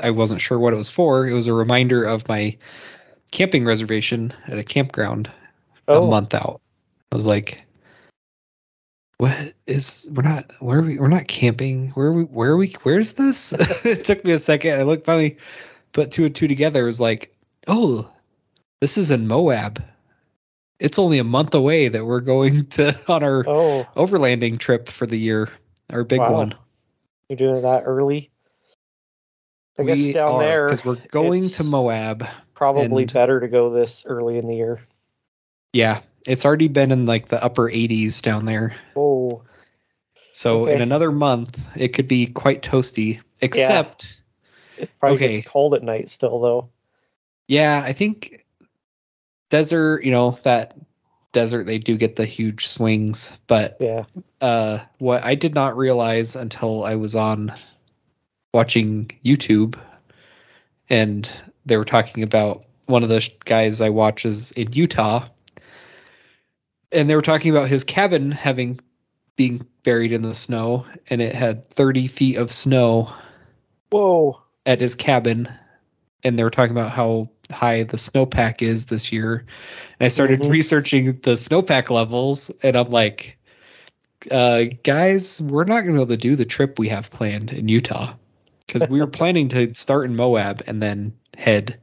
[0.02, 1.26] I wasn't sure what it was for.
[1.26, 2.56] It was a reminder of my
[3.30, 5.30] camping reservation at a campground
[5.88, 6.62] oh, a month out.
[7.12, 7.62] I was like,
[9.20, 10.08] "What is?
[10.14, 10.50] We're not.
[10.60, 10.98] Where are we?
[10.98, 11.90] We're not camping.
[11.90, 12.22] Where are we?
[12.22, 12.74] Where are we?
[12.84, 13.52] Where's this?"
[13.84, 14.80] it took me a second.
[14.80, 15.36] I looked finally,
[15.92, 16.84] put two and two together.
[16.84, 18.10] It was like, "Oh,
[18.80, 19.84] this is in Moab.
[20.78, 25.04] It's only a month away that we're going to on our oh, overlanding trip for
[25.04, 25.50] the year,
[25.90, 26.32] our big Wow.
[26.32, 26.54] one.
[27.28, 28.30] you're doing that early.
[29.78, 32.26] I guess down are, there because we're going to Moab.
[32.54, 34.80] probably better to go this early in the year.
[35.74, 38.74] Yeah, it's already been in like the upper 80s down there.
[38.96, 39.42] Oh,
[40.32, 43.20] So in another month, it could be quite toasty.
[43.40, 44.20] Except,
[44.76, 45.36] it probably Okay.
[45.38, 46.68] gets cold at night still, though.
[47.48, 48.44] yeah, I think
[49.48, 50.04] desert.
[50.04, 50.76] You know that
[51.32, 54.04] desert they do get the huge swings, but Yeah.
[54.40, 57.52] uh, what I did not realize until I was on
[58.52, 59.78] watching YouTube,
[60.88, 61.28] and
[61.66, 65.26] they were talking about one of the guys I watch is in Utah,
[66.92, 68.80] and they were talking about his cabin having
[69.36, 73.12] being buried in the snow, and it had 30 feet of snow
[73.90, 74.40] Whoa.
[74.66, 75.48] at his cabin,
[76.24, 79.44] and they were talking about how high the snowpack is this year.
[79.98, 80.50] And I started Mhm.
[80.50, 83.36] researching the snowpack levels, and I'm like,
[84.30, 87.50] uh, guys, we're not going to be able to do the trip we have planned
[87.52, 88.12] in Utah
[88.66, 91.78] because we were planning to start in Moab and then head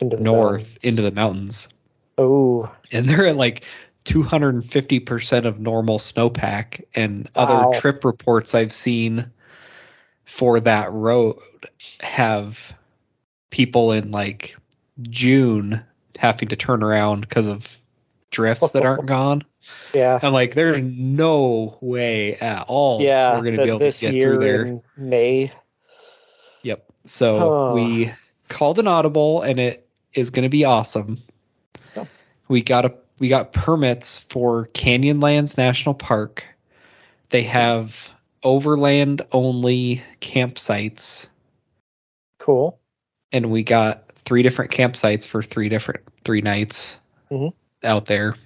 [0.00, 0.78] Into north mountains.
[0.84, 1.68] into the mountains.
[2.18, 3.64] Oh, And they're at like
[4.08, 6.82] 250% of normal snowpack.
[6.94, 7.42] And Wow.
[7.70, 9.30] other trip reports I've seen
[10.24, 11.36] for that road
[12.00, 12.72] have
[13.50, 14.56] people in like
[15.02, 15.82] June
[16.18, 17.78] having to turn around because of
[18.30, 19.42] drifts that aren't gone.
[19.94, 20.18] yeah.
[20.22, 23.34] I'm like, there's no way at all yeah.
[23.36, 24.66] we're going to be able to get through there.
[24.66, 25.52] in May.
[26.62, 26.84] Yep.
[27.06, 27.38] So
[27.70, 27.74] Oh.
[27.74, 28.12] we
[28.48, 31.22] called an audible and it is going to be awesome.
[31.96, 32.06] Oh.
[32.48, 36.44] We got a we got permits for Canyonlands National Park.
[37.30, 38.10] They have
[38.42, 41.28] overland only campsites
[42.38, 42.78] Cool.
[43.32, 47.00] and we got three different campsites for three different three nights
[47.30, 47.52] Mhm.
[47.84, 48.36] out there.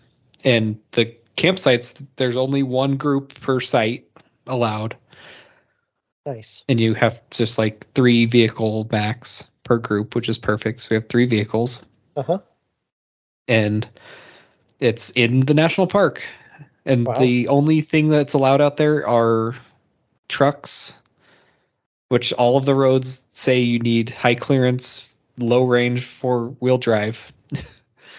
[0.44, 4.06] And the campsites there's only one group per site
[4.46, 4.96] allowed
[6.26, 6.64] Nice.
[6.68, 10.80] and you have just like three vehicle max per group, which is perfect.
[10.82, 11.84] So we have three vehicles,
[12.16, 12.38] Uh huh.
[13.48, 13.88] and
[14.82, 16.22] it's in the national park.
[16.84, 17.14] And Wow.
[17.14, 19.54] the only thing that's allowed out there are
[20.28, 20.98] trucks,
[22.08, 27.32] which all of the roads say you need high clearance, low range four wheel drive,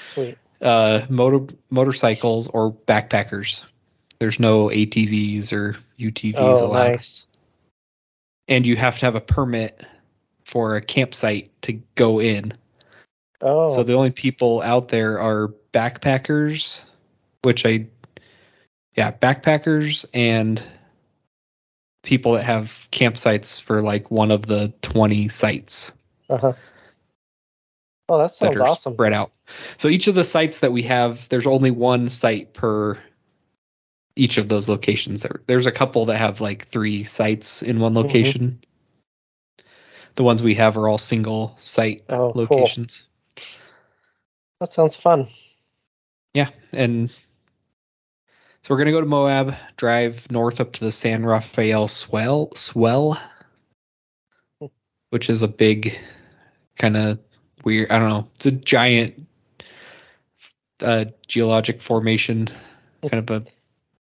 [0.08, 0.38] Sweet.
[0.62, 3.66] uh, motor motorcycles or backpackers.
[4.20, 6.92] There's no ATVs or UTVs Oh, allowed.
[6.92, 7.28] nice.
[8.48, 9.86] and you have to have a permit
[10.46, 12.54] for a campsite to go in.
[13.44, 16.84] Oh, So the only people out there are backpackers,
[17.44, 17.86] which I,
[18.96, 20.62] yeah, backpackers and
[22.04, 25.94] people that have campsites for like one of the 20 sites
[26.30, 26.54] uh huh.
[28.10, 28.94] Oh, that that sounds are awesome.
[28.94, 29.32] spread out.
[29.78, 32.98] So each of the sites that we have, there's only one site per
[34.16, 35.26] each of those locations.
[35.48, 38.04] There's a couple that have like three sites in one Mhm.
[38.04, 38.60] location.
[40.16, 43.10] The ones we have are all single site Oh, locations.
[44.60, 45.28] That sounds fun.
[46.34, 47.12] Yeah, and
[48.64, 53.20] so we're gonna go to Moab, drive north up to the San Rafael Swell, Swell,
[55.10, 55.98] which is a big,
[56.78, 57.20] kind of
[57.66, 57.92] weird.
[57.92, 58.28] I don't know.
[58.36, 59.28] It's a giant
[60.82, 62.48] uh, geologic formation,
[63.10, 63.46] kind of a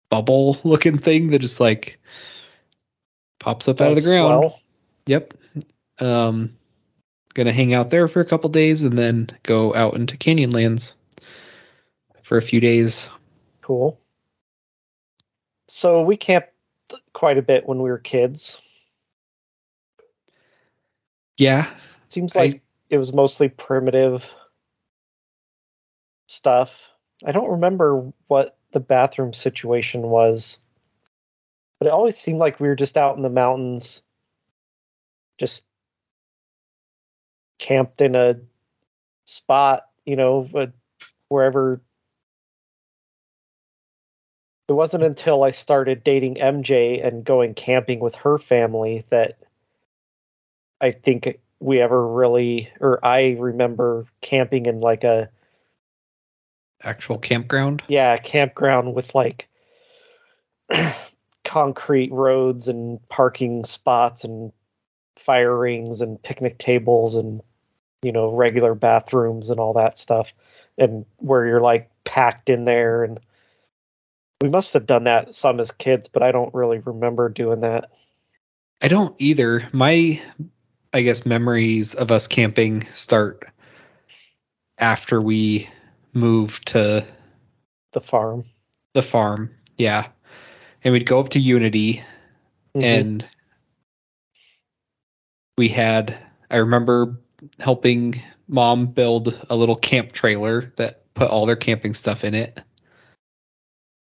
[0.10, 2.00] bubble-looking thing that just like
[3.40, 4.44] pops up out of the ground.
[4.44, 4.62] swell.
[5.08, 5.34] Yep.
[6.00, 6.56] Um,
[7.38, 10.96] gonna hang out there for a couple days and then go out into Canyonlands
[12.24, 13.10] for a few days.
[13.62, 14.00] Cool.
[15.68, 16.52] So we camped
[17.14, 18.60] quite a bit when we were kids.
[21.38, 21.72] Yeah,
[22.10, 24.34] Seems I- like it was mostly primitive
[26.26, 26.90] stuff.
[27.24, 30.58] I don't remember what the bathroom situation was,
[31.78, 34.02] but it always seemed like we were just out in the mountains,
[35.38, 35.64] just
[37.60, 38.36] camped in a
[39.26, 40.72] spot, you know, but
[41.30, 41.82] wherever.
[44.70, 49.38] It wasn't until I started dating MJ and going camping with her family that
[50.82, 55.30] I think we ever really, or I remember camping in like a
[56.84, 57.82] actual campground.
[57.88, 59.48] yeah campground with like
[61.44, 64.52] concrete roads and parking spots and
[65.16, 67.42] fire rings and picnic tables and
[68.02, 70.34] you know regular bathrooms and all that stuff
[70.78, 73.20] and where you're like packed in there and
[74.42, 77.90] we must have done that some as kids but i don't really remember doing that
[78.82, 79.68] I don't either.
[79.72, 80.22] My,
[80.94, 83.48] I guess, memories of us camping start
[84.78, 85.68] after we
[86.14, 87.06] moved to
[87.94, 88.46] the farm
[88.94, 89.52] the farm.
[89.78, 90.08] Yeah.
[90.84, 92.04] And we'd go up to Unity
[92.76, 92.84] Mhm.
[92.84, 93.30] and
[95.58, 96.18] we had,
[96.50, 97.18] I remember
[97.60, 102.62] helping mom build a little camp trailer that put all their camping stuff in it.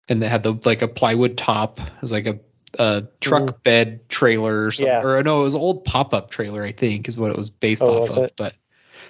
[0.08, 1.80] And it had the like a plywood top.
[1.80, 2.38] It was like a,
[2.78, 3.62] a truck Mm.
[3.62, 4.88] bed trailer or something.
[4.92, 5.02] Yeah.
[5.04, 7.50] Or no, it was an old pop up trailer, I think, is what it was
[7.50, 8.24] based Oh, off was of.
[8.24, 8.32] it?
[8.36, 8.54] But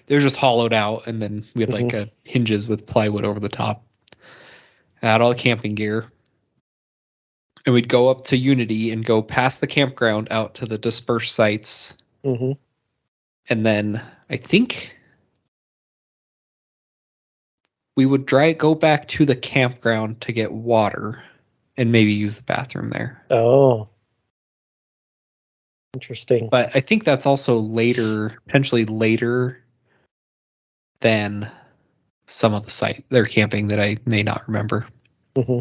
[0.06, 2.08] they were just hollowed out and then we had like Mhm.
[2.08, 3.84] a hinges with plywood over the top.
[5.02, 6.10] I had all the camping gear.
[7.66, 11.32] And we'd go up to Unity and go past the campground out to the dispersed
[11.34, 11.94] sites.
[12.24, 12.56] Mhm.
[13.50, 14.96] And then I think
[17.96, 21.22] we would try go back to the campground to get water
[21.76, 23.22] and maybe use the bathroom there.
[23.30, 23.88] oh
[25.94, 29.62] interesting But I think that's also later, potentially later
[31.00, 31.50] than
[32.26, 34.86] some of the site they're camping that I may not remember.
[35.36, 35.58] hmm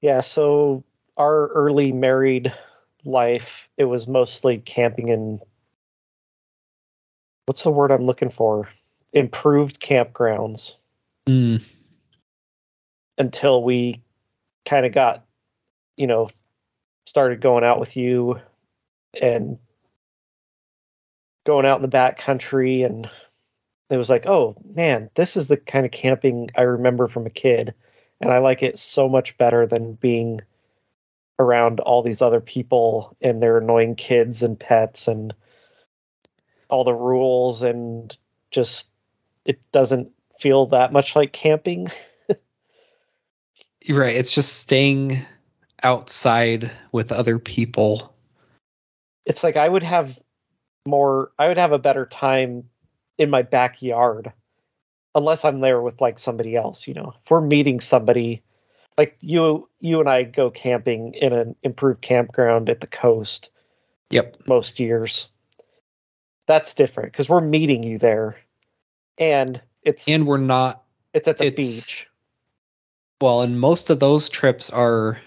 [0.00, 0.84] Yeah, so
[1.16, 2.52] our early married
[3.04, 5.40] life, it was mostly camping in
[7.46, 8.68] what's the word I'm looking for?
[9.12, 10.76] Improved campgrounds
[11.28, 11.62] Mm,
[13.16, 14.02] until we
[14.64, 15.24] kind of got,
[15.96, 16.28] you know,
[17.06, 18.40] started going out with you
[19.20, 19.58] and
[21.44, 23.08] going out in the back country and
[23.90, 27.30] it was like, oh man, this is the kind of camping I remember from a
[27.30, 27.74] kid.
[28.20, 30.40] And I like it so much better than being
[31.42, 35.34] around all these other people and their annoying kids and pets and
[36.68, 38.16] all the rules and
[38.50, 38.88] just
[39.44, 41.88] it doesn't feel that much like camping.
[43.90, 44.16] right.
[44.16, 45.18] It's just staying
[45.82, 48.14] outside with other people.
[49.26, 50.18] It's like I would have
[50.86, 52.64] more I would have a better time
[53.18, 54.32] in my backyard
[55.14, 57.14] unless I'm there with like somebody else, you know.
[57.24, 58.42] If we're meeting somebody
[58.98, 63.50] like you you and I go camping in an improved campground at the coast
[64.10, 64.36] Yep.
[64.46, 65.28] most years.
[66.46, 68.36] That's different because we're meeting you there.
[69.18, 70.84] And it's And we're not
[71.14, 72.06] it's at the it's- beach.
[73.20, 75.18] well, and most of those trips are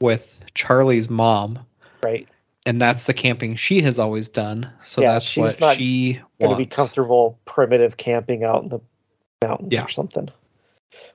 [0.00, 1.58] with Charlie's mom,
[2.02, 2.26] Right.
[2.66, 4.70] and that's the camping she has always done.
[4.84, 8.80] So Yeah, that's she's what not she Gonna be comfortable primitive camping out in the
[9.44, 9.84] mountains Yeah.
[9.84, 10.28] or something.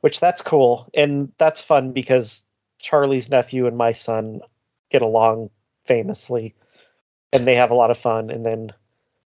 [0.08, 0.90] Which that's cool.
[0.94, 2.46] And that's fun because
[2.80, 4.40] Charlie's nephew and my son
[4.90, 5.50] get along
[5.84, 6.56] famously
[7.34, 8.72] and they have a lot of fun and then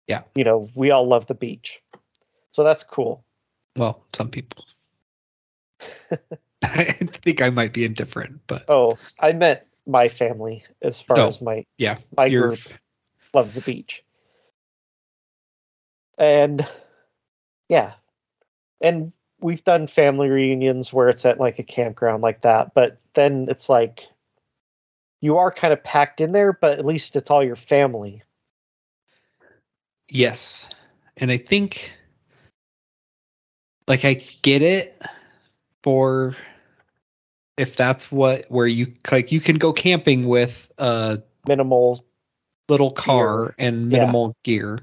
[0.07, 0.23] Yeah.
[0.37, 1.83] you know, we all love the beach.
[2.53, 3.25] So that's cool.
[3.77, 4.67] Well, some people.
[6.63, 11.27] I think I might be indifferent, but Oh, I meant my family as far No.
[11.27, 12.61] as my yeah, my group
[13.35, 14.05] loves the beach.
[16.19, 16.65] And
[17.69, 17.95] yeah.
[18.81, 23.47] And we've done family reunions where it's at like a campground like that, but then
[23.49, 24.07] it's like
[25.21, 28.23] you are kind of packed in there, but at least it's all your family.
[30.09, 30.69] yes,
[31.17, 31.93] and I think
[33.87, 35.01] like I get it
[35.83, 36.37] for
[37.57, 42.05] if that's what where you like you can go camping with a Minimal
[42.69, 44.01] little car and Yeah.
[44.01, 44.81] minimal gear.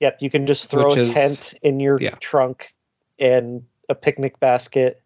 [0.00, 2.14] yep, you can just throw Which a is- tent in your yeah.
[2.20, 2.72] trunk
[3.18, 5.02] and a picnic basket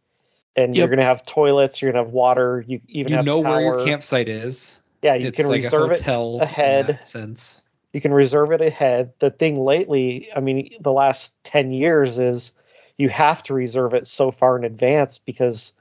[0.56, 3.60] and you're gonna have toilets, you're gonna have water, you even You have know where
[3.60, 4.80] your campsite is.
[5.02, 6.00] Yeah, you it's can like reserve it
[6.40, 6.86] ahead.
[6.88, 7.62] that sense.
[7.92, 9.12] you can reserve it ahead.
[9.18, 12.52] The thing lately, I mean, the last 10 years is
[12.98, 15.72] you have to reserve it so far in advance because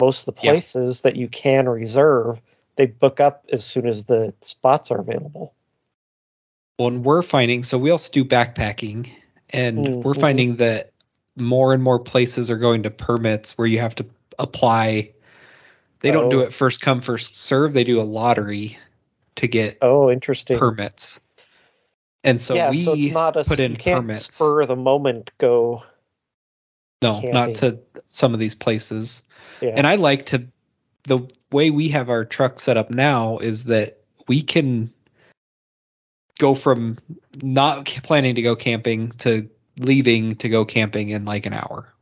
[0.00, 0.52] most of the Yeah.
[0.52, 2.40] places that you can reserve,
[2.76, 5.54] they book up as soon as the spots are available.
[6.76, 9.10] when we're finding so we also do backpacking
[9.50, 10.92] and Mm, we're finding that
[11.36, 14.06] more and more places are going to permits where you have to
[14.38, 15.10] apply
[16.00, 16.44] they don't do Oh.
[16.44, 18.76] it first come first serve they do a lottery
[19.36, 20.58] to get Oh, interesting.
[20.58, 21.20] permits
[22.22, 24.76] and so yeah, we so it's not a put in you can't permits spur the
[24.76, 25.82] moment go.
[27.02, 27.78] no not to
[28.08, 29.22] some of these places
[29.60, 29.72] Yeah.
[29.76, 30.46] and i like to
[31.04, 31.18] the
[31.52, 34.90] way we have our truck set up now is that we can
[36.38, 36.98] go from
[37.42, 39.48] not planning to go camping to
[39.78, 41.92] leaving to go camping in like an hour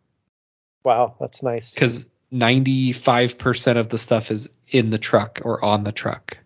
[0.84, 1.72] wow, that's nice.
[1.72, 6.36] because 95% of the stuff is in the truck or on the truck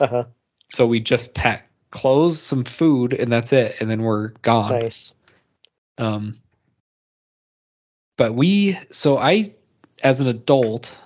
[0.00, 0.24] Uh-huh.
[0.72, 5.14] so we just pack clothes some food and that's it and then we're gone Nice.
[5.98, 6.38] um,
[8.18, 9.52] but we, so I,
[10.02, 10.98] as an adult,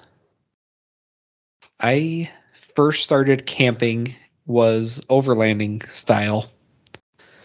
[1.81, 4.14] I first started camping
[4.47, 6.49] was overlanding style.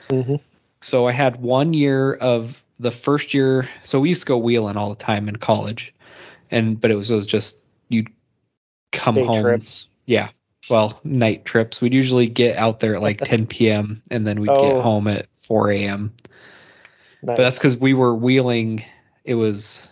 [0.09, 0.39] Mhm.
[0.86, 3.67] So I had one year of the first year.
[3.83, 5.91] So we used to go wheeling all the time in college,
[6.51, 7.55] and but it was, it was just
[7.89, 8.07] you'd
[8.91, 9.41] come Day home.
[9.41, 9.88] trips.
[10.05, 10.29] Yeah.
[10.69, 11.81] Well, night trips.
[11.81, 13.99] We'd usually get out there at like 10 p.m.
[14.11, 14.59] and then we'd Oh.
[14.61, 16.13] get home at 4 a.m.
[17.23, 17.36] Nice.
[17.36, 18.83] But that's because we were wheeling.
[19.23, 19.88] It was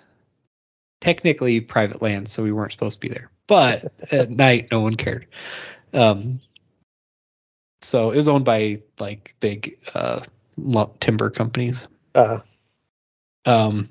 [1.02, 3.32] technically private land, so we weren't supposed to be there.
[3.48, 5.26] But at night, no one cared.
[5.94, 6.40] Um,
[7.82, 10.22] so it was owned by like big uh,
[11.00, 11.88] timber companies.
[12.16, 12.40] uh,
[13.46, 13.90] Um,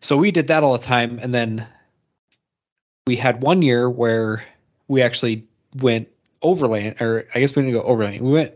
[0.00, 1.66] so we did that all the time, and then
[3.06, 4.44] we had one year where
[4.88, 5.44] we actually
[5.76, 6.08] went
[6.42, 8.20] overland, or I guess we didn't go overland.
[8.22, 8.52] We went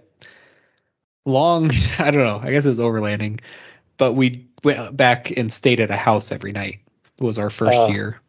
[1.26, 1.70] long.
[1.98, 2.40] I don't know.
[2.42, 3.40] I guess it was overlanding,
[3.96, 6.80] but we went back and stayed at a house every night.
[7.20, 7.88] Was our first Oh.
[7.88, 8.20] year,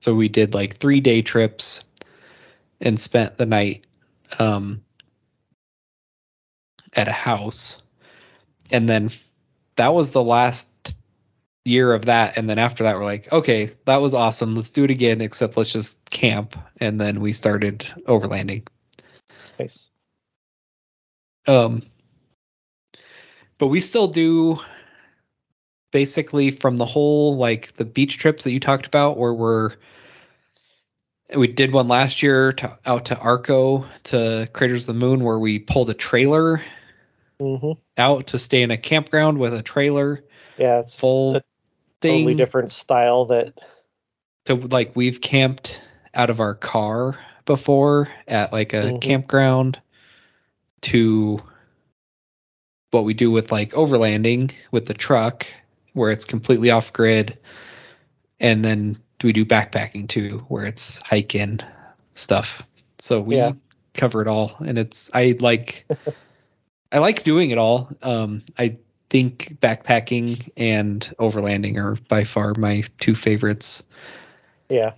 [0.00, 1.82] so we did like three day trips
[2.80, 3.84] and spent the night
[4.38, 4.80] um,
[6.94, 7.82] at a house.
[8.70, 9.10] And then
[9.76, 10.94] that was the last
[11.64, 12.36] year of that.
[12.36, 14.54] And then after that we're like okay that was awesome.
[14.54, 16.56] Let's do it again except let's just camp.
[16.78, 18.66] And then we started overlanding.
[19.58, 19.90] Nice.
[21.46, 21.82] um
[23.58, 24.58] but we still do
[25.92, 29.72] basically from the whole like the beach trips that you talked about where we're
[31.34, 35.38] we did one last year to, out to Arco to Craters of the Moon where
[35.38, 36.62] we pulled a trailer
[37.40, 40.22] hmm out to stay in a campground with a trailer
[40.56, 41.42] Yeah, it's full a
[42.00, 42.18] thing.
[42.18, 43.58] totally different style that
[44.46, 45.80] to like we've camped
[46.14, 49.00] out of our car before at like a Mhm.
[49.00, 49.80] campground
[50.82, 51.42] to
[52.90, 55.46] what we do with like overlanding with the truck
[55.94, 57.36] where it's completely off grid.
[58.40, 61.60] And then we do backpacking too where it's hiking
[62.14, 62.62] stuff.
[62.98, 63.52] So we Yeah.
[63.94, 64.56] cover it all.
[64.66, 65.86] And it's i like
[66.92, 68.76] i like doing it all um i
[69.08, 73.82] think backpacking and overlanding are by far my two favorites
[74.68, 74.92] Yeah.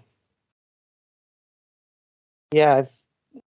[2.53, 2.91] Yeah, I've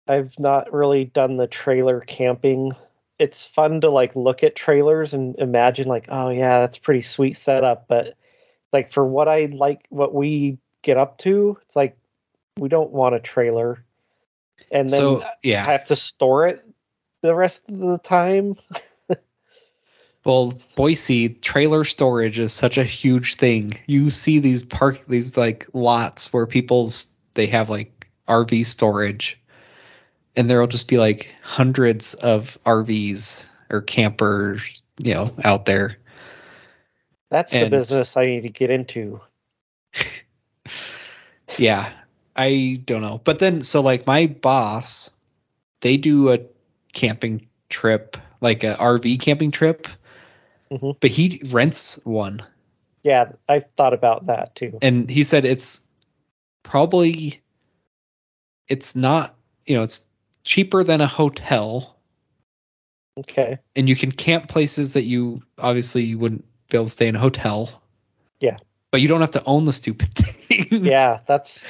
[0.08, 2.72] I've not really done the trailer camping.
[3.18, 7.38] It's fun to like look at trailers and imagine like, oh yeah, that's pretty sweet
[7.38, 8.16] setup, but
[8.74, 11.98] like for what I like what we get up to, it's like
[12.58, 13.84] we don't want a trailer.
[14.72, 16.60] And then so yeah I have to store it
[17.22, 18.55] the rest of the time.
[20.26, 23.80] Well, Boise trailer storage is such a huge thing.
[23.88, 29.39] You see these park these like lots where people's they have like RV storage
[30.36, 35.97] and there'll just be like hundreds of RVs or campers, you know, out there.
[37.30, 39.20] That's the business I need to get into.
[41.57, 41.91] Yeah.
[42.36, 43.22] I don't know.
[43.24, 45.09] But then so like my boss,
[45.82, 46.39] they do a
[46.94, 49.88] camping trip, like a RV camping trip.
[50.72, 50.96] Mhm.
[51.00, 52.42] But he rents one.
[53.04, 54.78] Yeah, I thought about that too.
[54.82, 55.82] and he said it's
[56.64, 57.42] probably
[58.68, 59.36] it's not
[59.66, 60.04] you know it's
[60.44, 61.96] cheaper than a hotel
[63.18, 63.58] Okay.
[63.76, 67.16] and you can camp places that you obviously you wouldn't be able to stay in
[67.16, 67.82] a hotel
[68.42, 68.58] Yeah.
[68.92, 71.66] but you don't have to own the stupid thing Yeah, that's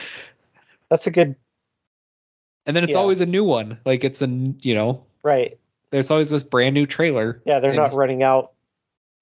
[0.89, 1.35] that's a good
[2.65, 2.99] and then it's Yeah.
[2.99, 5.57] always a new one like it's a you know right.
[5.91, 8.51] there's always this brand new trailer Yeah, they're And- not running out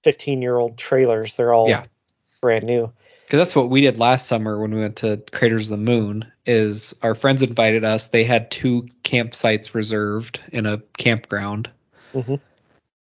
[0.03, 1.35] 15 year old trailers.
[1.35, 1.85] They're all Yeah.
[2.41, 2.91] brand new.
[3.25, 6.25] because that's what we did last summer when we went to craters of the moon
[6.45, 11.69] is our friends invited us they had two campsites reserved in a campground
[12.13, 12.39] Mhm.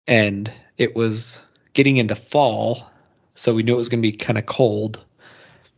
[0.07, 1.41] and it was
[1.73, 2.89] getting into fall
[3.35, 5.03] so we knew it was going to be kind of cold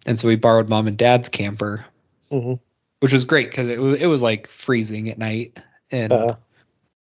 [0.07, 1.85] and so we borrowed mom and dad's camper
[2.31, 2.59] Mhm.
[3.01, 5.55] which was great because it was it was like freezing at night
[5.91, 6.35] and Uh,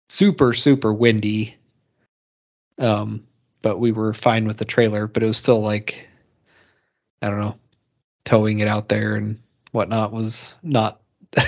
[0.09, 1.55] super super windy
[2.79, 3.23] um
[3.63, 6.09] but we were fine with the trailer but it was still like
[7.23, 7.57] i don't know
[8.25, 9.39] towing it out there and
[9.73, 11.01] whatnot was not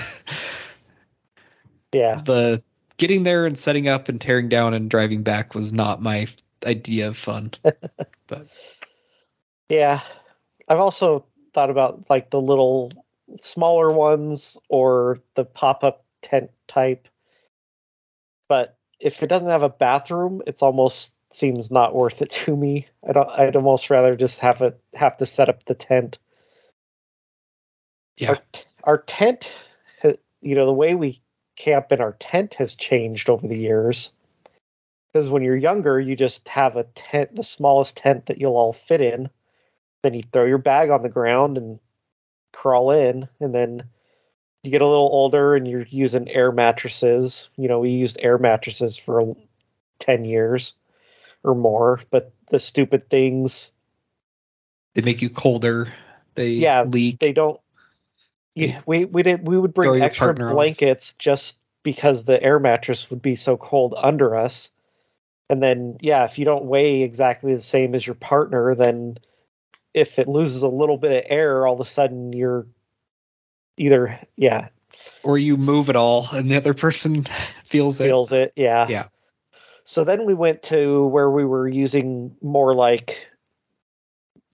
[1.93, 2.21] yeah.
[2.25, 2.63] the
[2.97, 6.27] getting there and setting up and tearing down and driving back was not my
[6.67, 7.51] idea of fun
[8.27, 8.47] but
[9.69, 10.01] Yeah.
[10.69, 12.91] I've also thought about like the little
[13.41, 17.09] smaller ones or the pop up tent type.
[18.49, 22.87] But if it doesn't have a bathroom, it's almost seems not worth it to me.
[23.07, 26.19] I don't I'd almost rather just have it have to set up the tent.
[28.17, 28.31] Yeah.
[28.31, 28.39] Our,
[28.85, 29.53] our tent
[30.47, 31.21] you know, the way we
[31.57, 34.13] camp in our tent has changed over the years.
[35.09, 38.73] Because when you're younger, you just have a tent, the smallest tent that you'll all
[38.73, 39.29] fit in.
[40.03, 41.81] Then you throw your bag on the ground and
[42.53, 43.29] crawl in.
[43.41, 43.85] And then
[44.67, 47.49] you get a little older and you're using air mattresses.
[47.57, 49.37] You know, we used air mattresses for
[50.01, 50.75] 10 years
[51.45, 52.01] or more.
[52.11, 53.71] But the stupid things,
[54.95, 55.93] they make you colder
[56.35, 57.61] they Yeah, leak they don't.
[58.57, 60.55] Yeah, we we did we would bring extra partner off.
[60.55, 64.73] blankets just because the air mattress would be so cold under us.
[65.49, 69.19] And then yeah, if you don't weigh exactly the same as your partner, then
[69.95, 72.67] if it loses a little bit of air, all of a sudden you're
[73.77, 74.69] either yeah
[75.25, 77.25] or you move it all and the other person
[77.65, 79.07] feels it feels it yeah Yeah.
[79.89, 83.29] So then we went to where we were using more like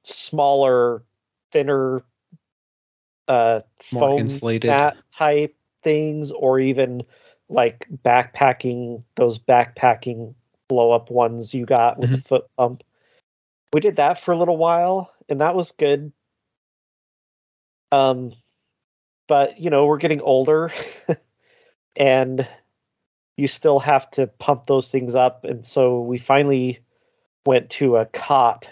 [0.04, 1.02] smaller,
[1.52, 2.02] thinner,
[3.28, 3.60] uh,
[3.92, 4.68] More foam insulated.
[4.68, 7.02] mat type things, or even
[7.48, 10.34] like backpacking those backpacking
[10.68, 12.26] blow up ones you got with the Mm-hmm.
[12.28, 12.82] foot pump.
[13.72, 16.12] We did that for a little while, and that was good.
[17.90, 18.32] Um,
[19.28, 20.70] but you know we're getting older,
[21.96, 22.46] and
[23.36, 26.80] you still have to pump those things up, and so we finally
[27.46, 28.70] went to a cot.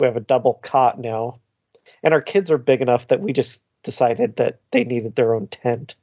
[0.00, 1.38] We have a double cot now.
[2.02, 5.48] And our kids are big enough that we just decided that they needed their own
[5.48, 5.94] tent.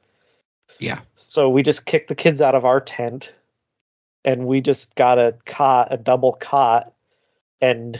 [0.79, 1.01] Yeah.
[1.15, 3.33] So we just kicked the kids out of our tent
[4.23, 6.93] and we just got a cot, a double cot,
[7.59, 7.99] and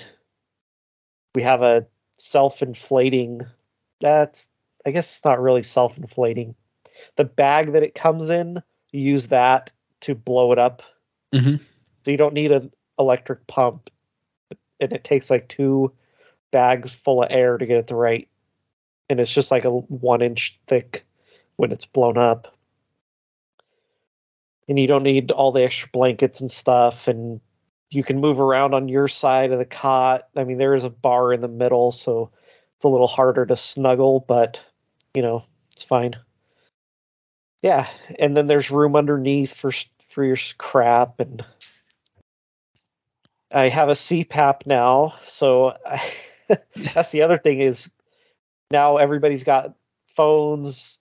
[1.33, 1.85] we have a
[2.17, 3.41] self-inflating
[3.99, 4.49] that's
[4.85, 6.55] I guess it's not really self-inflating.
[7.15, 8.61] The bag that it comes in,
[8.91, 9.71] you use that
[10.01, 10.81] to blow it up.
[11.33, 11.59] Mhm.
[12.03, 13.89] So you don't need an electric pump.
[14.79, 15.91] And it takes like two
[16.51, 18.27] bags full of air to get it the right.
[19.09, 21.05] And it's just like a one inch thick
[21.57, 22.47] when it's blown up
[24.71, 27.41] and you don't need all the extra blankets and stuff and
[27.89, 30.89] you can move around on your side of the cot i mean there is a
[30.89, 32.31] bar in the middle so
[32.75, 34.61] it's a little harder to snuggle but
[35.15, 36.15] you know it's fine
[37.61, 37.87] yeah
[38.19, 39.71] and then there's room underneath for
[40.09, 41.43] for your crap and
[43.51, 46.01] i have a cpap now so I,
[46.93, 47.89] that's the other thing is
[48.71, 49.73] now everybody's got
[50.15, 50.99] phones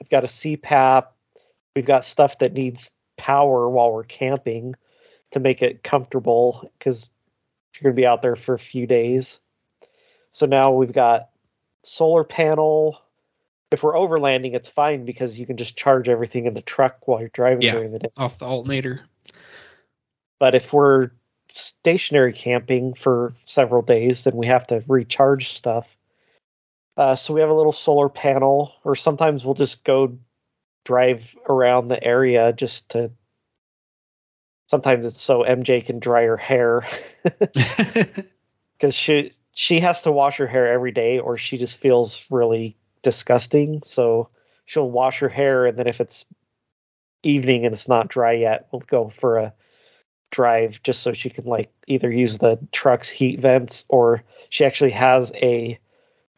[0.00, 1.08] we've got a cpap
[1.74, 4.74] we've got stuff that needs power while we're camping
[5.30, 7.10] to make it comfortable because
[7.74, 9.38] you're going to be out there for a few days.
[10.32, 11.28] So now we've got
[11.84, 12.98] solar panel.
[13.70, 17.20] If we're overlanding, it's fine because you can just charge everything in the truck while
[17.20, 17.74] you're driving Yeah.
[17.74, 18.10] during the day.
[18.18, 19.02] Off the alternator.
[20.40, 21.10] But if we're
[21.48, 25.96] stationary camping for several days, then we have to recharge stuff.
[26.96, 30.16] Uh, so we have a little solar panel, or sometimes we'll just go
[30.84, 33.10] drive around the area just to.
[34.68, 36.86] Sometimes it's so MJ can dry her hair
[38.72, 42.76] because she she has to wash her hair every day, or she just feels really
[43.02, 43.82] disgusting.
[43.82, 44.28] So
[44.66, 46.24] she'll wash her hair, and then if it's
[47.22, 49.52] evening and it's not dry yet, we'll go for a
[50.30, 54.90] drive just so she can like either use the truck's heat vents or she actually
[54.90, 55.78] has a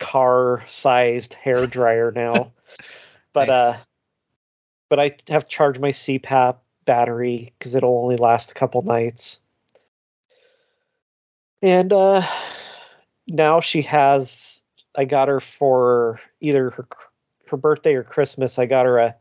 [0.00, 2.50] car sized hair dryer now.
[3.32, 3.56] but Nice.
[3.56, 3.76] uh
[4.88, 9.40] but I have charged my CPAP battery because it'll only last a couple nights.
[11.60, 12.22] And uh
[13.26, 14.62] now she has
[14.94, 16.86] I got her for either her
[17.46, 19.14] her birthday or Christmas, I got her a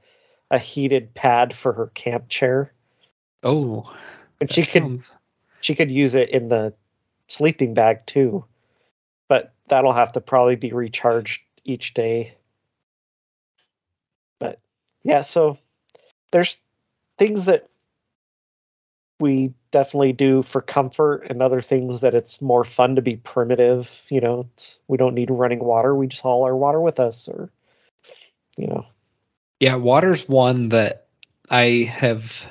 [0.50, 2.74] a heated pad for her camp chair.
[3.44, 3.96] oh,
[4.42, 5.16] And she could sounds-
[5.62, 6.74] she could use it in the
[7.30, 8.44] sleeping bag too.
[9.30, 12.36] But that'll have to probably be recharged each day.
[14.40, 14.60] But
[15.04, 15.58] yeah, so
[16.32, 16.58] there's
[17.18, 17.70] things that
[19.20, 24.02] we definitely do for comfort and other things that it's more fun to be primitive,
[24.10, 27.28] you know, it's, we don't need running water, we just haul our water with us
[27.28, 27.50] or
[28.58, 28.86] you know.
[29.60, 31.08] Yeah, water's one that
[31.50, 32.50] I have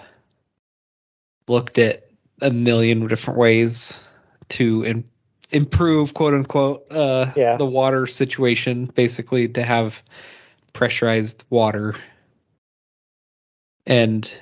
[1.48, 2.08] looked at
[2.40, 4.02] a million different ways
[4.50, 5.04] to in,
[5.50, 7.56] improve, quote unquote, uh, Yeah.
[7.56, 8.86] the water situation.
[8.94, 10.02] Basically, to have
[10.72, 11.96] pressurized water,
[13.86, 14.32] and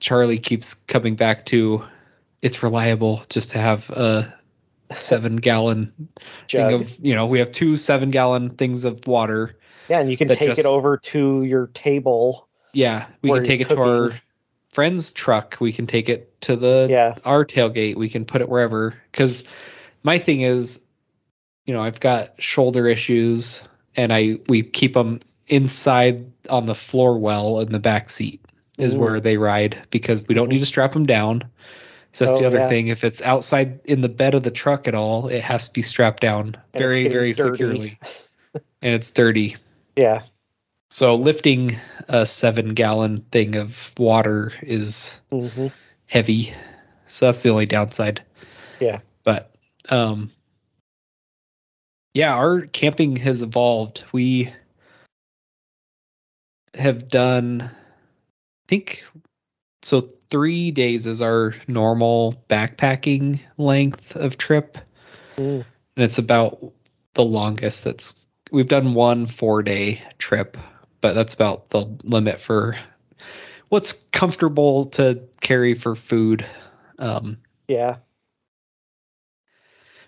[0.00, 1.84] Charlie keeps coming back to
[2.42, 4.32] it's reliable just to have a
[4.98, 5.92] seven gallon
[6.48, 6.70] Jug.
[6.70, 9.56] thing of you know we have two seven gallon things of water
[9.90, 12.46] yeah, and you can take just- it over to your table.
[12.72, 14.12] Yeah, we can take it to our
[14.72, 15.56] friend's truck.
[15.60, 17.16] We can take it to the Yeah.
[17.24, 17.96] our tailgate.
[17.96, 18.94] We can put it wherever.
[19.10, 19.42] Because
[20.04, 20.80] my thing is,
[21.66, 27.18] you know, I've got shoulder issues, and I we keep them inside on the floor
[27.18, 28.39] well in the back seat
[28.80, 28.98] is Ooh.
[28.98, 31.42] where they ride because we don't need to strap them down.
[32.12, 32.68] So that's the Oh, other yeah.
[32.68, 32.88] thing.
[32.88, 35.82] If it's outside in the bed of the truck at all, it has to be
[35.82, 37.54] strapped down it's very, very dirty.
[37.54, 37.98] securely,
[38.82, 39.56] and it's dirty.
[39.96, 40.22] Yeah.
[40.90, 41.76] So lifting
[42.08, 45.68] a seven gallon thing of water is hmm
[46.06, 46.52] heavy.
[47.06, 48.22] So that's the only downside.
[48.80, 49.00] Yeah.
[49.24, 49.54] But
[49.90, 50.30] um
[52.14, 54.04] yeah, our camping has evolved.
[54.12, 54.52] We
[56.74, 57.70] have done
[58.70, 59.04] think
[59.82, 60.00] so
[60.30, 64.78] 3 days is our normal backpacking length of trip
[65.36, 65.64] Mm.
[65.96, 66.72] and it's about
[67.14, 70.56] the longest that's we've done one 4 day trip,
[71.00, 72.76] but that's about the limit for
[73.70, 76.46] what's comfortable to carry for food.
[77.00, 77.96] Um Yeah.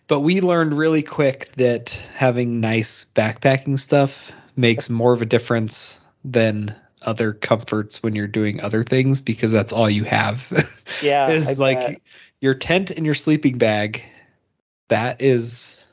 [0.07, 6.01] but we learned really quick that having nice backpacking stuff makes more of a difference
[6.25, 10.49] than other comforts when you're doing other things because that's all you have.
[11.03, 11.27] Yeah.
[11.27, 12.01] I is like bet.
[12.41, 14.03] your tent and your sleeping bag.
[14.89, 15.85] That is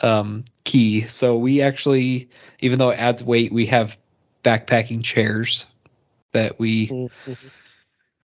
[0.00, 1.06] um key.
[1.06, 2.28] So we actually
[2.60, 3.98] even though it adds weight, we have
[4.42, 5.66] backpacking chairs
[6.32, 7.10] that we Mhm.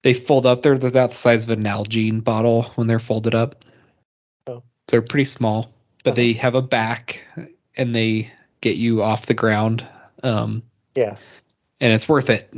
[0.04, 0.62] They fold up.
[0.62, 3.64] They're about the size of an Nalgene bottle when they're folded up.
[4.48, 4.62] Oh.
[4.90, 5.72] They're pretty small,
[6.04, 6.16] but Uh-huh.
[6.16, 7.22] they have a back
[7.78, 9.86] and they get you off the ground.
[10.22, 10.62] Um,
[10.96, 11.16] Yeah.
[11.84, 12.50] And it's worth it.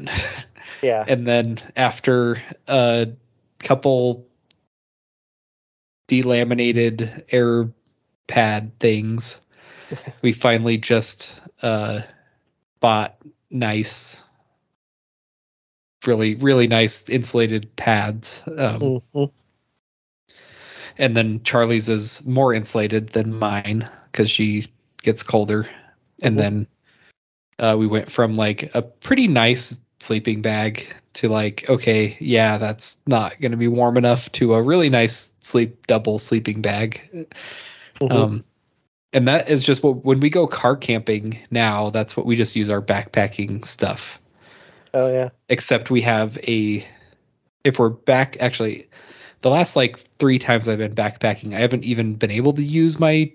[0.82, 1.06] Yeah.
[1.08, 3.08] and then after a
[3.60, 4.28] couple
[6.08, 7.68] delaminated air
[8.28, 9.42] pad things,
[10.22, 12.02] we finally just uh,
[12.80, 13.18] bought
[13.50, 14.22] nice,
[16.06, 18.44] really, really nice insulated pads.
[18.60, 19.32] Um, Mhm.
[21.00, 24.66] and then Charlie's is more insulated than mine because she
[25.02, 25.68] gets colder.
[26.22, 26.40] And Mhm.
[26.40, 26.68] then
[27.60, 32.98] uh, we went from like a pretty nice sleeping bag to like, okay, yeah, that's
[33.08, 37.28] not going to be warm enough to a really nice sleep double sleeping bag.
[38.02, 38.12] Mhm.
[38.12, 38.44] Um,
[39.14, 42.56] and that is just what when we go car camping now, that's what we just
[42.56, 44.20] use our backpacking stuff
[44.96, 45.30] oh yeah.
[45.50, 46.86] except we have a
[47.64, 48.90] if we're back actually
[49.42, 53.00] the last like three times i've been backpacking i haven't even been able to use
[53.00, 53.32] my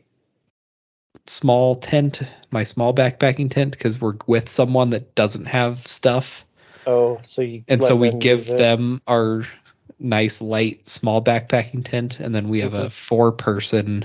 [1.27, 6.45] small tent my small backpacking tent because we're with someone that doesn't have stuff
[6.87, 9.43] Oh, so you and so we give them our
[9.99, 12.93] nice light small backpacking tent and then we have a Mhm.
[12.93, 14.05] four person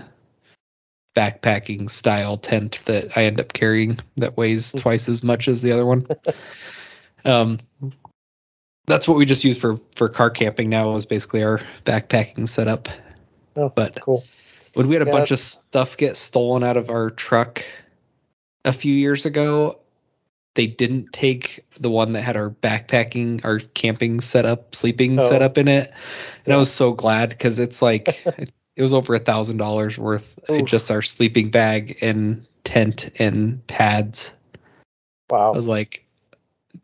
[1.15, 4.81] backpacking style tent that i end up carrying that weighs Mm.
[4.81, 6.05] twice as much as the other one
[7.25, 7.59] um
[8.87, 12.89] that's what we just use for for car camping now is basically our backpacking setup
[13.57, 14.25] Oh, but cool.
[14.75, 17.65] When we had a Yeah, bunch of stuff get stolen out of our truck
[18.65, 19.79] a few years ago,
[20.55, 25.23] they didn't take the one that had our backpacking, our camping setup, sleeping Oh.
[25.27, 25.91] setup in it.
[26.45, 29.97] And I was so glad because it's like it, it was over a thousand dollars
[29.97, 34.31] worth just our sleeping bag and tent and pads.
[35.29, 35.53] Wow.
[35.53, 36.05] I was like,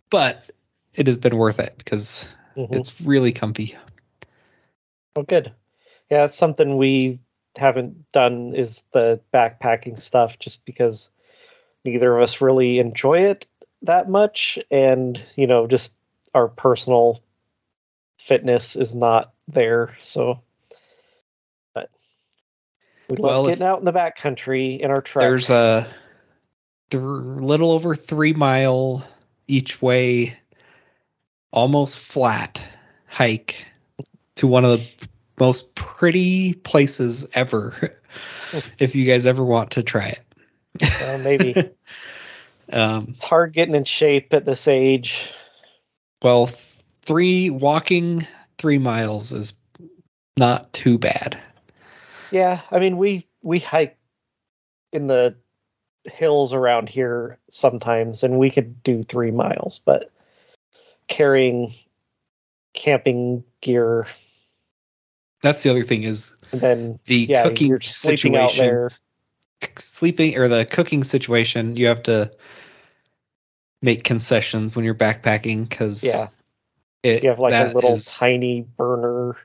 [0.10, 0.52] but
[0.96, 2.76] it has been worth it because Mhm.
[2.76, 3.76] it's really comfy.
[5.16, 5.54] Oh, good.
[6.10, 7.20] Yeah, it's something we
[7.58, 11.10] haven't done is the backpacking stuff just because
[11.84, 13.48] neither of us really enjoy it
[13.82, 14.58] that much.
[14.70, 15.94] And, you know, just
[16.34, 17.22] our personal
[18.18, 19.96] fitness is not there.
[20.02, 20.40] So,
[21.74, 21.90] but
[23.10, 25.22] we love Well, if- getting out in the backcountry in our truck.
[25.22, 25.88] There's a
[26.90, 29.06] th- little over three mile
[29.48, 30.38] each way,
[31.52, 32.64] almost flat
[33.08, 33.66] hike
[34.36, 35.08] to one of the
[35.40, 37.96] most pretty places ever.
[38.80, 41.56] if you guys ever want to try it, Well, maybe
[42.74, 45.34] um, it's hard getting in shape at this age.
[46.24, 46.48] well,
[47.02, 48.26] three walking
[48.58, 49.54] three miles is
[50.38, 51.38] not too bad.
[52.32, 53.98] Yeah, I mean we we hike
[54.94, 55.36] in the
[56.12, 60.12] hills around here sometimes, and we could do three miles, but
[61.08, 61.74] carrying
[62.74, 64.08] camping gear
[65.42, 68.90] That's the other thing is and then the yeah, cooking you're sleeping out situation.
[69.78, 72.32] sleeping or the cooking situation, you have to
[73.82, 76.28] make concessions when you're backpacking because Yeah,
[77.04, 79.36] it, you have like a little is- tiny burner.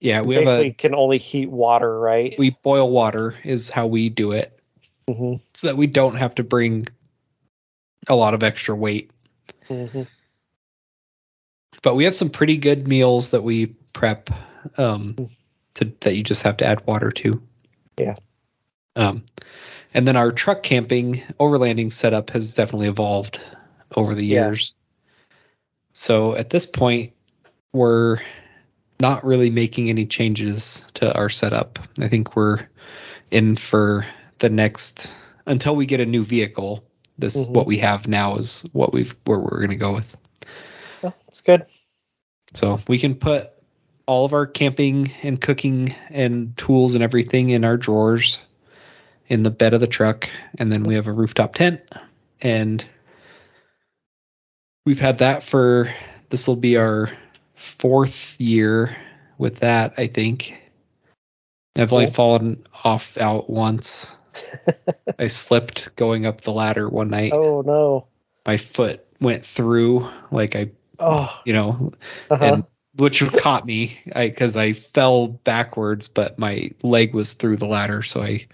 [0.00, 2.34] yeah we Basically, a can only heat water, right?
[2.38, 4.58] we boil water is how we do it.
[5.08, 6.88] Hmm so that we don't have to bring
[8.08, 9.10] a lot of extra weight.
[9.68, 10.02] Hmm
[11.82, 14.30] but we have some pretty good meals that we prep
[14.76, 15.30] um Mm.
[15.74, 17.42] to that you just have to add water to
[17.98, 18.16] Yeah.
[18.96, 19.24] um
[19.94, 23.40] and then our truck camping overlanding setup has definitely evolved
[23.96, 24.74] over the years.
[24.74, 25.26] Yeah.
[25.92, 27.12] so at this point
[27.72, 28.18] we're
[29.00, 32.66] not really making any changes to our setup i think we're
[33.30, 34.06] in for
[34.38, 35.12] the next
[35.46, 36.84] until we get a new vehicle
[37.18, 37.50] this Mhm.
[37.50, 40.16] what we have now is what we've where we're going to go with
[41.04, 41.66] Oh, it's good.
[42.54, 43.50] so we can put
[44.06, 48.40] all of our camping and cooking and tools and everything in our drawers
[49.28, 50.28] in the bed of the truck.
[50.58, 51.80] And then we have a rooftop tent.
[52.40, 52.84] And
[54.84, 55.92] we've had that for
[56.30, 57.10] this will be our
[57.54, 58.96] fourth year
[59.38, 60.58] with that, I think.
[61.76, 62.14] I've only Cool.
[62.14, 64.16] fallen off out once.
[65.18, 67.32] I slipped going up the ladder one night.
[67.32, 68.06] Oh no.
[68.46, 71.40] My foot went through, like I, Oh.
[71.44, 71.90] you know,
[72.30, 72.44] Uh-huh.
[72.44, 72.64] and
[72.96, 78.22] which caught me because I, fell backwards, but my leg was through the ladder, so
[78.22, 78.44] I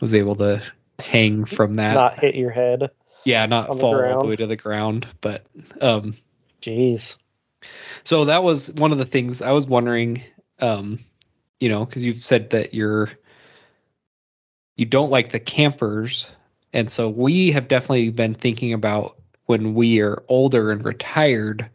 [0.00, 0.62] was able to
[1.00, 1.94] hang from that.
[1.94, 2.90] Not hit your head.
[3.24, 5.06] yeah, not on the fall all the way to the ground.
[5.20, 5.46] But
[5.80, 6.16] um,
[6.62, 7.16] Jeez.
[8.04, 10.22] so that was one of the things I was wondering.
[10.60, 11.00] Um,
[11.60, 13.10] you know, because you've said that you're
[14.76, 16.32] you don't like the campers,
[16.72, 19.16] and so we have definitely been thinking about
[19.46, 21.68] when we are older and retired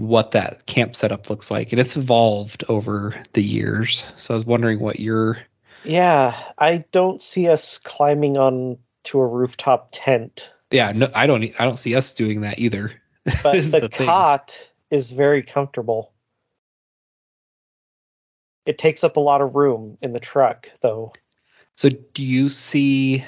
[0.00, 4.06] what that camp setup looks like, and it's evolved over the years.
[4.16, 5.38] So I was wondering what your
[5.84, 11.44] Yeah, I don't see us climbing on to a rooftop tent, yeah no I don't
[11.58, 12.92] I don't see us doing that either.
[13.42, 14.56] but the, the cot
[14.90, 16.12] is very comfortable.
[18.66, 21.12] It takes up a lot of room in the truck, though.
[21.76, 23.24] So do you see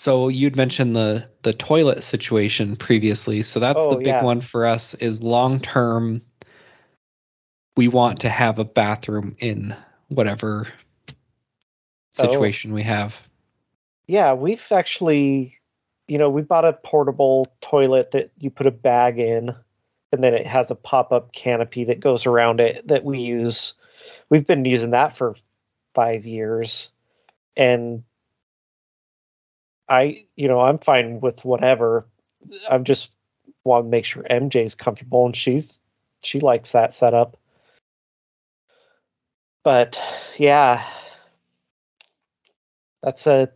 [0.00, 3.42] so you'd mentioned the the toilet situation previously.
[3.42, 4.24] So that's Oh, the big yeah.
[4.24, 6.22] one for us is long term
[7.76, 9.76] we want to have a bathroom in
[10.08, 10.68] whatever
[11.10, 11.14] Oh.
[12.12, 13.20] situation we have.
[14.06, 15.58] Yeah, we've actually,
[16.08, 19.54] you know, we bought a portable toilet that you put a bag in,
[20.12, 23.74] and then it has a pop up canopy that goes around it that we use.
[24.30, 25.36] We've been using that for
[25.94, 26.90] five years.
[27.54, 28.02] And
[29.90, 32.06] I, you know, I'm fine with whatever.
[32.70, 33.10] I'm just
[33.64, 35.80] want to make sure MJ's comfortable and she's
[36.22, 37.36] she likes that setup.
[39.64, 40.00] But
[40.38, 40.86] yeah,
[43.02, 43.50] that's a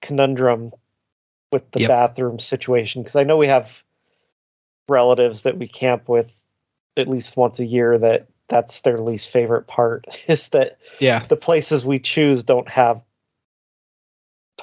[0.00, 0.72] conundrum
[1.52, 1.88] with the Yep.
[1.88, 3.82] bathroom situation because I know we have
[4.88, 6.44] relatives that we camp with
[6.96, 11.36] at least once a year that that's their least favorite part is that Yeah, the
[11.36, 13.00] places we choose don't have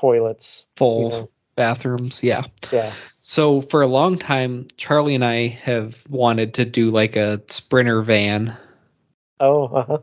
[0.01, 0.63] toilets.
[0.65, 1.29] You full know?
[1.55, 2.21] bathrooms.
[2.23, 2.43] Yeah.
[2.71, 2.93] Yeah.
[3.21, 8.01] So for a long time, Charlie and I have wanted to do like a sprinter
[8.01, 8.57] van
[9.39, 9.99] Oh, uh-huh.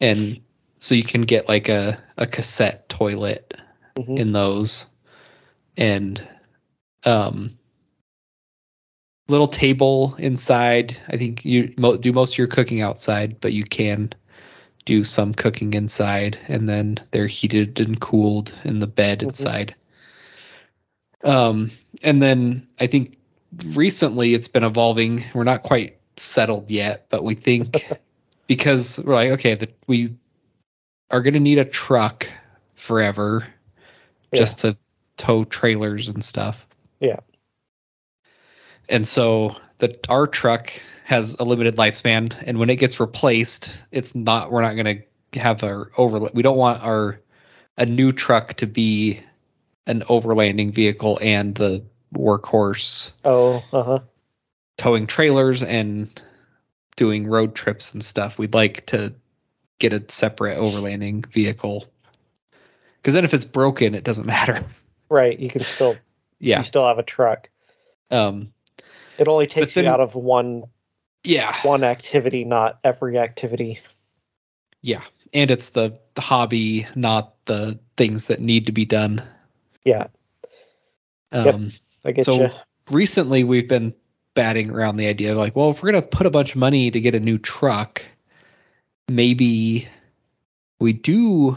[0.00, 0.38] and
[0.76, 3.54] so you can get like a, a cassette toilet
[3.96, 4.18] Mhm.
[4.18, 4.86] in those
[5.78, 6.22] and
[7.04, 7.56] um
[9.28, 13.64] little table inside i think you mo- do most of your cooking outside but you
[13.64, 14.12] can
[14.86, 19.28] do some cooking inside and then they're heated and cooled in the bed Mhm.
[19.28, 19.74] inside
[21.24, 21.70] um
[22.02, 23.18] and then i think
[23.74, 27.86] recently it's been evolving we're not quite settled yet but we think
[28.46, 30.14] because we're like okay that we
[31.10, 32.26] are going to need a truck
[32.74, 33.46] forever
[34.32, 34.38] Yeah.
[34.40, 34.76] just to
[35.16, 36.66] tow trailers and stuff.
[37.00, 37.20] Yeah.
[38.88, 40.72] And so the our truck
[41.06, 45.38] has a limited lifespan and when it gets replaced, it's not we're not going to
[45.40, 47.20] have our over we don't want our
[47.78, 49.20] a new truck to be
[49.86, 51.80] an overlanding vehicle and the
[52.14, 54.00] workhorse Oh, uh-huh.
[54.78, 56.08] towing trailers and
[56.96, 58.38] doing road trips and stuff.
[58.38, 59.14] We'd like to
[59.78, 61.86] get a separate overlanding vehicle.
[62.96, 64.64] Because then if it's broken, it doesn't matter.
[65.08, 65.38] Right.
[65.38, 65.96] You can still
[66.40, 66.58] Yeah.
[66.58, 67.48] you still have a truck.
[68.10, 68.52] Um,
[69.18, 70.64] It only takes then- you out of one
[71.26, 71.56] yeah.
[71.62, 73.80] one activity, not every activity.
[74.82, 75.02] Yeah.
[75.34, 79.22] And it's the, the hobby, not the things that need to be done.
[79.84, 80.06] Yeah,
[81.32, 81.54] Yep.
[81.54, 81.72] Um,
[82.04, 82.50] I get So- you.
[82.90, 83.92] recently we've been
[84.34, 86.56] batting around the idea of like, well, if we're going to put a bunch of
[86.56, 88.04] money to get a new truck,
[89.08, 89.88] maybe
[90.78, 91.56] we do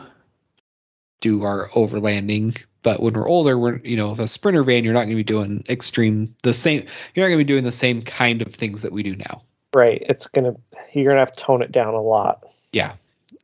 [1.21, 2.57] do our overlanding.
[2.81, 5.15] But when we're older, we're you know, with a sprinter van, you're not going to
[5.15, 6.85] be doing extreme the same.
[7.13, 9.41] You're not going to be doing the same kind of things that we do now.
[9.73, 10.03] Right.
[10.09, 10.55] It's gonna
[10.93, 12.43] you're gonna have to tone it down a lot.
[12.73, 12.93] Yeah.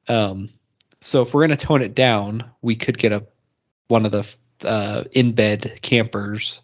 [0.07, 0.49] Um,
[1.01, 3.23] so if we're going to tone it down, we could get a
[3.89, 4.35] one of the
[4.67, 6.61] uh, in bed campers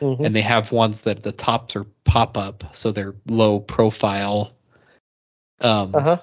[0.00, 0.24] Mhm.
[0.24, 4.52] and they have ones that the tops are pop up so they're low profile
[5.60, 6.18] um Uh-huh.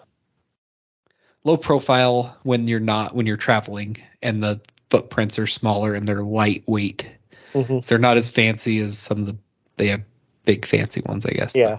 [1.44, 4.60] low profile when you're not when you're traveling and the
[4.90, 7.06] footprints are smaller and they're lightweight
[7.54, 7.84] Mhm.
[7.84, 9.36] so they're not as fancy as some of the
[9.78, 10.02] they have
[10.45, 11.78] big fancy ones i guess but, Yeah.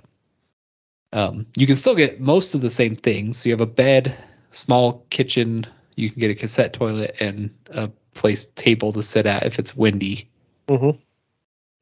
[1.12, 4.16] Um you can still get most of the same things so you have a bed
[4.52, 5.66] small kitchen
[5.96, 9.76] you can get a cassette toilet and a place table to sit at if it's
[9.76, 10.28] windy
[10.68, 10.98] Mhm.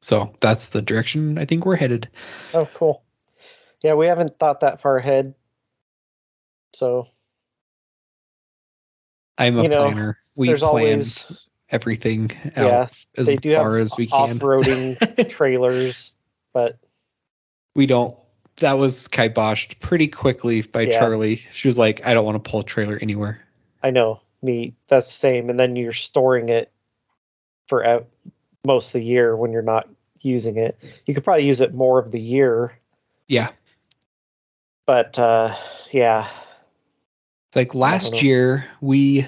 [0.01, 2.07] so that's the direction i think we're headed
[2.53, 3.03] Oh, cool.
[3.83, 5.35] Yeah, we haven't thought that far ahead.
[6.73, 7.07] So
[9.37, 10.17] I'm a You know, planner.
[10.35, 11.25] We there's plan always
[11.69, 12.87] everything Yeah,
[13.17, 14.37] as far as we can.
[14.37, 16.15] off-roading trailers,
[16.53, 16.79] but
[17.75, 18.15] we don't.
[18.57, 20.99] That was kiboshed pretty quickly by Yeah.
[20.99, 21.41] Charlie.
[21.51, 23.41] She was like, "I don't want to pull a trailer anywhere."
[23.83, 24.73] I know me.
[24.87, 25.49] That's the same.
[25.49, 26.71] And then you're storing it
[27.67, 28.07] for out
[28.65, 29.89] most of the year when you're not
[30.21, 30.77] using it.
[31.05, 32.77] You could probably use it more of the year,
[33.27, 33.51] Yeah,
[34.85, 35.55] but uh,
[35.91, 36.29] yeah,
[37.47, 39.27] it's like last year we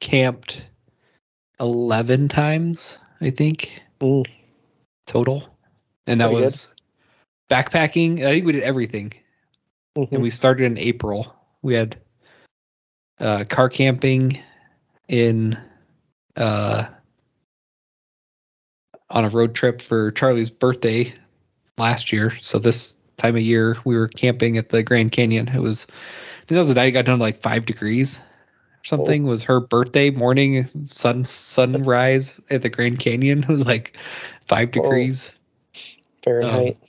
[0.00, 0.62] camped
[1.58, 4.26] eleven times, I think, Mm.
[5.06, 5.44] total,
[6.06, 6.71] and that Pretty was
[7.48, 8.24] backpacking.
[8.24, 9.12] I think we did everything.
[9.96, 10.12] Mhm.
[10.12, 11.36] and we started in April.
[11.60, 11.98] We had
[13.20, 14.38] uh, car camping
[15.08, 15.58] in
[16.36, 16.86] uh,
[19.10, 21.12] on a road trip for Charlie's birthday
[21.76, 22.32] last year.
[22.40, 23.76] So this time of year.
[23.84, 25.48] We were camping at the Grand Canyon.
[25.48, 28.18] It was, I think that was the night it got down to like five degrees
[28.18, 29.24] or something.
[29.24, 33.40] Was her birthday morning sun sunrise at the Grand Canyon.
[33.44, 33.96] It was like
[34.44, 34.82] five Whoa.
[34.82, 35.32] degrees.
[36.22, 36.76] Fahrenheit.
[36.80, 36.88] Um,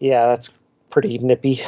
[0.00, 0.26] yeah.
[0.26, 0.52] That's
[0.90, 1.60] pretty nippy.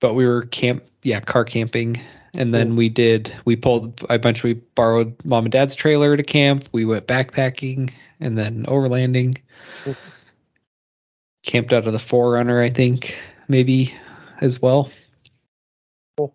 [0.00, 1.96] But we were camp, yeah, car camping.
[2.34, 6.22] And then we did, we pulled a bunch, we borrowed mom and dad's trailer to
[6.22, 6.68] camp.
[6.72, 9.36] We went backpacking and then overlanding.
[9.84, 9.96] Mhm.
[11.44, 13.18] Camped out of the 4Runner, I think,
[13.48, 13.92] maybe
[14.40, 14.90] as well.
[16.16, 16.34] Cool.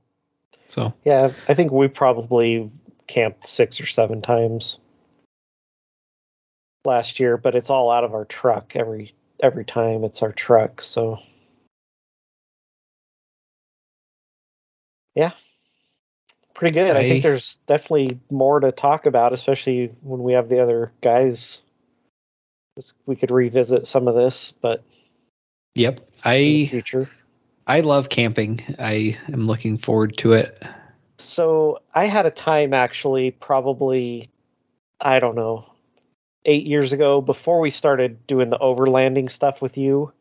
[0.68, 2.70] So, Yeah, I think we probably
[3.08, 4.80] camped six or seven times
[6.86, 10.82] last year, but it's all out of our truck every every time it's our truck,
[10.82, 11.20] so
[15.16, 15.32] yeah.
[16.54, 16.96] Pretty good.
[16.96, 21.62] I, think there's definitely more to talk about, especially when we have the other guys.
[23.06, 24.84] We could revisit some of this, but
[25.76, 26.08] yep.
[26.24, 27.10] I future.
[27.68, 28.62] I love camping.
[28.80, 30.64] I am looking forward to it.
[31.18, 34.30] So I had a time actually, probably,
[35.02, 35.66] I don't know,
[36.48, 40.12] eight years ago, before we started doing the overlanding stuff with you,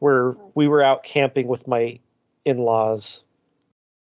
[0.00, 1.98] where we were out camping with my
[2.44, 3.22] in laws,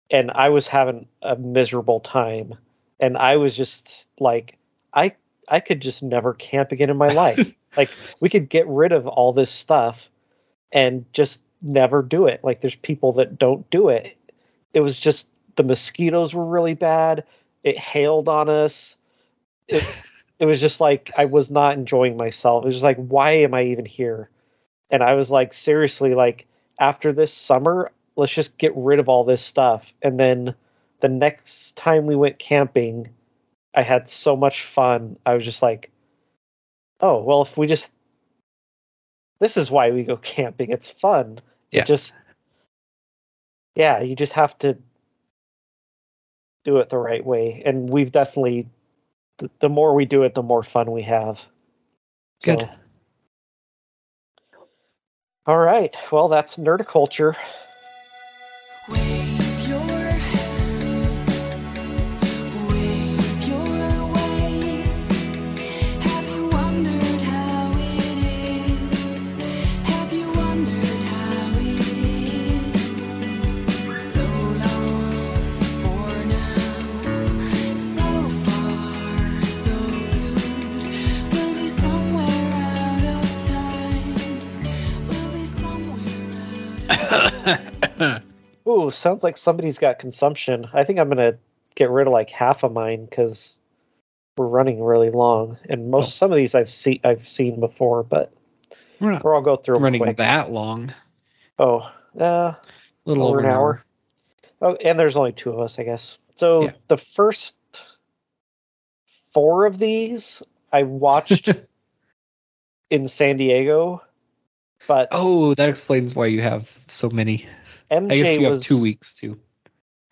[0.09, 2.55] and I was having a miserable time.
[2.99, 4.57] And I was just like,
[4.93, 5.13] I
[5.49, 7.51] I could just never camp again in my life.
[7.77, 10.09] like we could get rid of all this stuff
[10.71, 12.43] and just never do it.
[12.43, 14.17] Like there's people that don't do it.
[14.73, 17.23] It was just the mosquitoes were really bad.
[17.63, 18.97] It hailed on us.
[19.67, 19.83] It,
[20.41, 22.63] it was just like I was not enjoying myself.
[22.63, 24.27] It was just like, why am I even here?
[24.89, 26.47] And I was like, seriously, like
[26.79, 29.93] after this summer, let's just get rid of all this stuff.
[30.01, 30.55] And then
[30.99, 33.07] the next time we went camping,
[33.75, 35.15] I had so much fun.
[35.27, 35.91] I was just like,
[37.01, 37.91] oh, well, if we just
[39.39, 40.71] this is why we go camping.
[40.71, 41.39] It's fun.
[41.69, 41.81] Yeah.
[41.81, 42.15] It just
[43.75, 44.75] yeah, you just have to
[46.63, 47.61] do it the right way.
[47.63, 48.67] And we've definitely
[49.41, 51.45] the, the more we do it, the more fun we have.
[52.43, 52.61] Good.
[52.61, 52.69] So-
[55.47, 55.95] all right.
[56.11, 57.35] Well, that's nerdiculture.
[57.35, 57.70] Wave
[88.93, 90.67] sounds like somebody's got consumption.
[90.73, 91.37] I think I'm gonna
[91.75, 93.59] get rid of like half of mine because
[94.37, 95.57] we're running really long.
[95.69, 96.09] And most Oh.
[96.11, 98.31] some of these I've seen I've seen before, but
[98.99, 100.17] We're not we're all go through them running quick.
[100.17, 100.93] that long.
[101.59, 101.79] Oh,
[102.19, 102.59] uh, A
[103.05, 103.83] little over an hour.
[104.61, 106.17] Oh, and there's only two of us, I guess.
[106.35, 106.71] So Yeah.
[106.87, 107.55] the first
[109.33, 110.41] four of these
[110.71, 111.49] I watched
[112.89, 114.01] in San Diego,
[114.87, 117.45] but Oh, that explains why you have so many.
[117.91, 119.39] MJ I guess you was have two weeks too.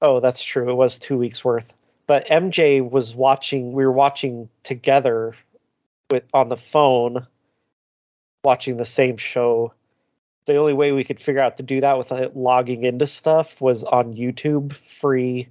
[0.01, 0.69] Oh, that's true.
[0.69, 1.73] It was two weeks worth.
[2.07, 3.71] But MJ was watching.
[3.71, 5.35] We were watching together
[6.09, 7.25] with on the phone,
[8.43, 9.73] watching the same show.
[10.45, 13.83] The only way we could figure out to do that without logging into stuff was
[13.83, 15.47] on YouTube, free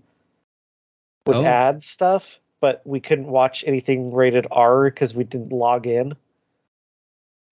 [1.26, 1.44] with Oh.
[1.44, 2.40] ad stuff.
[2.60, 6.12] But we couldn't watch anything rated R because we didn't log in.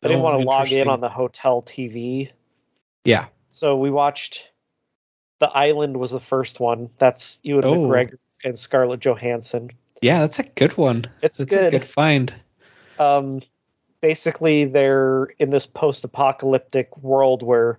[0.02, 2.30] I didn't Oh, want to log in on the hotel TV
[3.04, 3.26] Yeah.
[3.48, 4.48] so we watched
[5.38, 7.74] the island was the first one that's ewan Oh.
[7.88, 9.70] mcgregor and scarlett johansson
[10.02, 11.04] Yeah, that's a good one.
[11.22, 12.32] it's That's a good, good find.
[12.98, 13.42] um
[14.00, 17.78] basically they're in this post-apocalyptic world where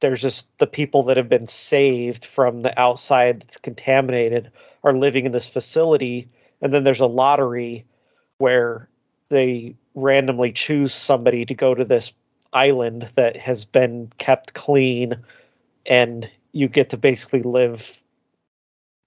[0.00, 4.50] there's just the people that have been saved from the outside that's contaminated
[4.84, 6.28] are living in this facility
[6.62, 7.84] and then there's a lottery
[8.38, 8.88] where
[9.28, 12.12] they randomly choose somebody to go to this
[12.52, 15.16] island that has been kept clean
[15.86, 18.02] and you get to basically live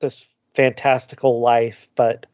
[0.02, 2.26] this fantastical life but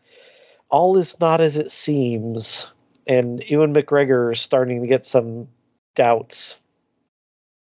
[0.70, 2.68] all is not as it seems
[3.08, 5.48] and ewan mcgregor is starting to get some
[5.96, 6.58] doubts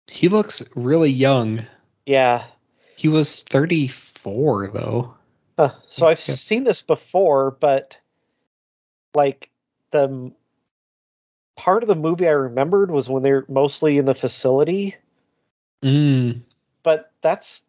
[0.07, 1.63] He looks really young.
[2.05, 2.45] yeah
[2.97, 5.13] He was 34 though.
[5.57, 5.71] Huh.
[5.89, 7.97] So I've seen this before, but
[9.13, 9.49] like
[9.91, 10.31] the
[11.55, 14.95] part of the movie I remembered was when they're mostly in the facility,
[15.84, 16.41] Mm.
[16.84, 17.64] But that's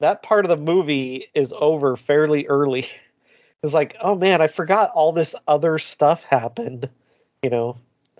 [0.00, 2.86] that part of the movie is over fairly early.
[3.62, 6.88] It's like, oh man, I forgot all this other stuff happened,
[7.44, 7.76] you know.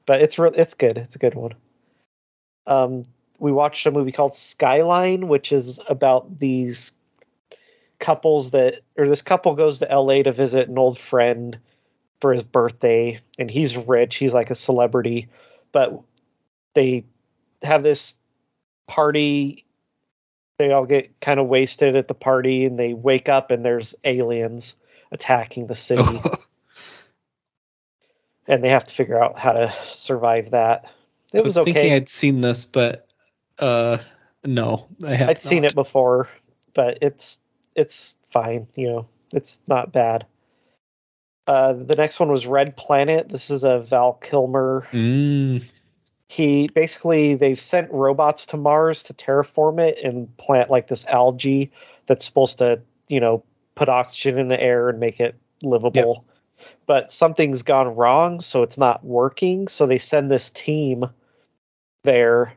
[0.07, 0.97] But it's re- it's good.
[0.97, 1.55] It's a good one.
[2.69, 3.03] Um,
[3.41, 6.93] we watched a movie called Skyline, which is about these
[7.99, 11.59] couples that, or this couple goes to LA to visit an old friend
[12.21, 14.15] for his birthday, and he's rich.
[14.15, 15.29] He's like a celebrity,
[15.73, 16.01] but
[16.75, 17.05] they
[17.63, 18.15] have this
[18.87, 19.65] party.
[20.59, 23.95] They all get kind of wasted at the party, and they wake up, and there's
[24.05, 24.77] aliens
[25.11, 26.21] attacking the city,
[28.47, 30.91] and they have to figure out how to survive that.
[31.33, 31.97] It I was, was thinking okay.
[31.97, 33.09] I'd seen this, but
[33.59, 33.99] uh,
[34.45, 35.29] no, I have.
[35.31, 36.29] I'd seen it before,
[36.75, 37.39] but it's
[37.75, 38.67] it's fine.
[38.75, 40.27] You know, it's not bad.
[41.47, 43.29] Uh, the next one was Red Planet.
[43.29, 44.87] This is a Val Kilmer.
[44.93, 45.65] Mm,
[46.33, 51.71] He basically they've sent robots to Mars to terraform it and plant like this algae
[52.07, 53.45] that's supposed to you know
[53.75, 56.25] put oxygen in the air and make it livable.
[56.87, 59.69] But something's gone wrong, so it's not working.
[59.69, 61.05] So they send this team
[62.03, 62.55] there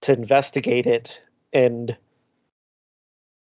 [0.00, 1.20] to investigate it
[1.52, 1.94] and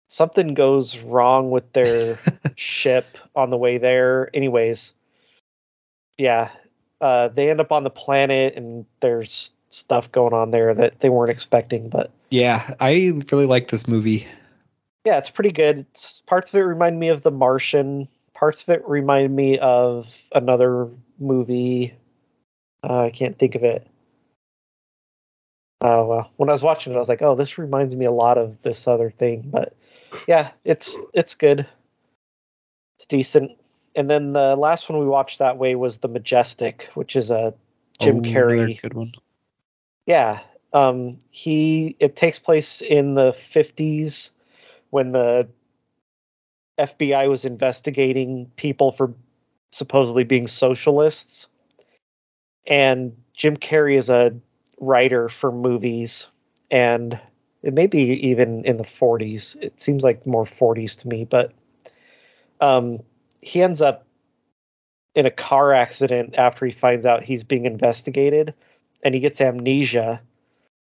[0.09, 2.19] something goes wrong with their
[2.57, 4.93] ship on the way there anyways
[6.19, 6.51] yeah
[7.01, 11.11] uh they end up on the planet and there's stuff going on there that they
[11.11, 14.27] weren't expecting but yeah, I really like this movie.
[15.05, 15.87] yeah it's pretty good.
[15.91, 18.09] It's, parts of it remind me of the martian.
[18.35, 21.95] Parts of it remind me of another movie.
[22.83, 23.87] Uh, i can't think of it.
[25.83, 28.11] Oh well when i was watching it i was like oh this reminds me a
[28.11, 29.77] lot of this other thing but
[30.27, 31.67] yeah it's it's good.
[32.97, 33.53] It's decent
[33.97, 37.53] and then the last one we watched that way was the majestic which is a
[37.99, 39.15] jim Oh, carrey good one.
[40.07, 40.41] yeah.
[40.73, 44.31] Um he it takes place in the 50s
[44.91, 45.49] when the
[46.79, 49.15] FBI was investigating people for
[49.73, 51.49] supposedly being socialists.
[52.67, 54.35] And Jim Carrey is a
[54.81, 56.29] writer for movies
[56.71, 57.19] and
[57.63, 59.57] it may be even in the 40s.
[59.63, 61.53] It seems like more 40s to me, but
[62.61, 63.01] um
[63.47, 64.05] he ends up
[65.15, 68.53] in a car accident after he finds out he's being investigated
[69.03, 70.21] and he gets amnesia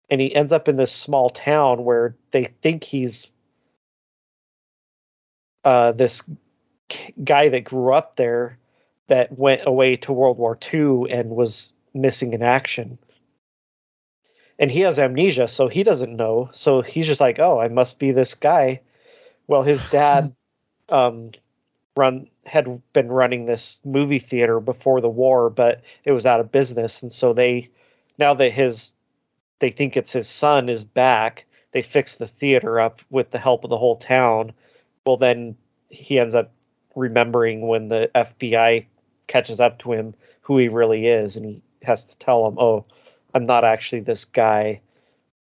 [0.09, 3.29] and he ends up in this small town where they think he's
[5.65, 6.23] uh, this
[6.87, 8.57] k- guy that grew up there
[9.07, 12.97] that went away to World War II and was missing in action.
[14.57, 16.49] And he has amnesia, so he doesn't know.
[16.53, 18.79] So he's just like, "Oh, I must be this guy."
[19.47, 20.33] Well, his dad
[20.89, 21.31] um,
[21.97, 26.51] run had been running this movie theater before the war, but it was out of
[26.51, 27.69] business, and so they
[28.17, 28.93] now that his
[29.59, 33.63] they think it's his son is back they fix the theater up with the help
[33.63, 34.51] of the whole town.
[35.05, 35.55] Well then
[35.89, 36.51] he ends up
[36.95, 38.85] remembering when the fbi
[39.27, 42.83] catches up to him who he really is and he has to tell them oh
[43.35, 44.81] i'm not actually this guy.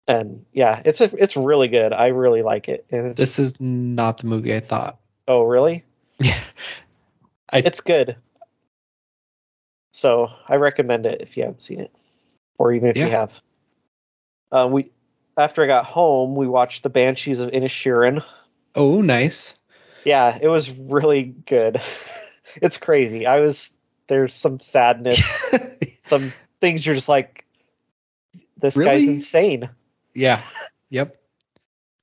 [0.08, 1.92] And yeah it's a, it's really good.
[1.92, 2.86] I really like it.
[2.90, 4.98] And it's, This is not the movie I thought.
[5.28, 5.84] oh really?
[6.18, 6.38] Yeah.
[7.52, 8.16] I it's good
[9.92, 11.90] so i recommend it if you haven't seen it
[12.58, 13.04] or even if Yeah.
[13.06, 13.40] you have
[14.52, 14.90] uh, we
[15.36, 18.22] after i got home we watched the banshees of Inisherin
[18.74, 19.54] oh nice.
[20.04, 21.80] yeah it was really good
[22.62, 23.72] it's crazy i was
[24.08, 25.20] there's some sadness
[26.04, 27.44] some things you're just like
[28.58, 29.68] this guy's insane
[30.14, 30.40] yeah.
[30.88, 31.20] Yep.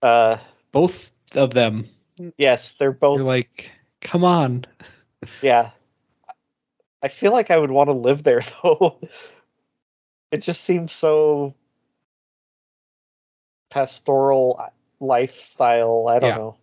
[0.04, 0.38] uh
[0.72, 1.90] Both of them.
[2.38, 3.72] yes they're both You're like,
[4.02, 4.66] come on.
[5.42, 5.72] Yeah.
[7.02, 9.00] I feel like I would want to live there though.
[10.32, 11.54] it just seems so
[13.70, 14.70] pastoral uh,
[15.00, 16.08] lifestyle.
[16.08, 16.38] I don't Yeah.
[16.38, 16.58] know.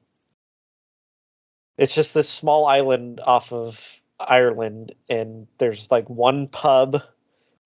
[1.76, 7.02] It's just this small island off of Ireland, and there's like one pub,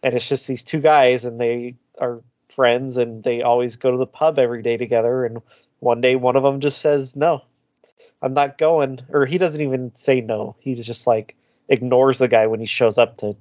[0.03, 3.97] and it's just these two guys, and they are friends, and they always go to
[3.97, 5.25] the pub every day together.
[5.25, 5.43] And
[5.81, 7.43] one day, one of them just says, "No,
[8.25, 10.57] I'm not going," or he doesn't even say no.
[10.59, 11.37] He's just like
[11.69, 13.37] ignores the guy when he shows up to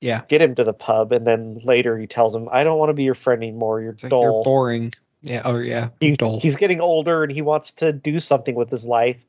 [0.00, 0.22] Yeah.
[0.28, 2.94] get him to the pub, and then later he tells him, "I don't want to
[2.94, 3.80] be your friend anymore.
[3.80, 4.92] You're It's like dull." you're boring.
[5.22, 5.42] Yeah.
[5.44, 5.88] Oh yeah.
[6.00, 6.40] he, dull.
[6.40, 9.24] he's getting older and he wants to do something with his life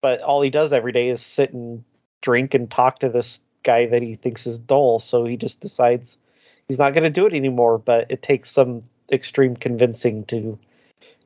[0.00, 1.82] but all he does every day is sit and
[2.22, 6.18] drink and talk to this guy that he thinks is dull so he just decides
[6.66, 8.82] he's not going to do it anymore but it takes some
[9.12, 10.58] extreme convincing to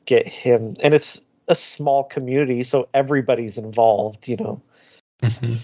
[0.04, 1.22] get him and it's
[1.52, 4.60] a small community so everybody's involved you know
[5.22, 5.58] Mhm.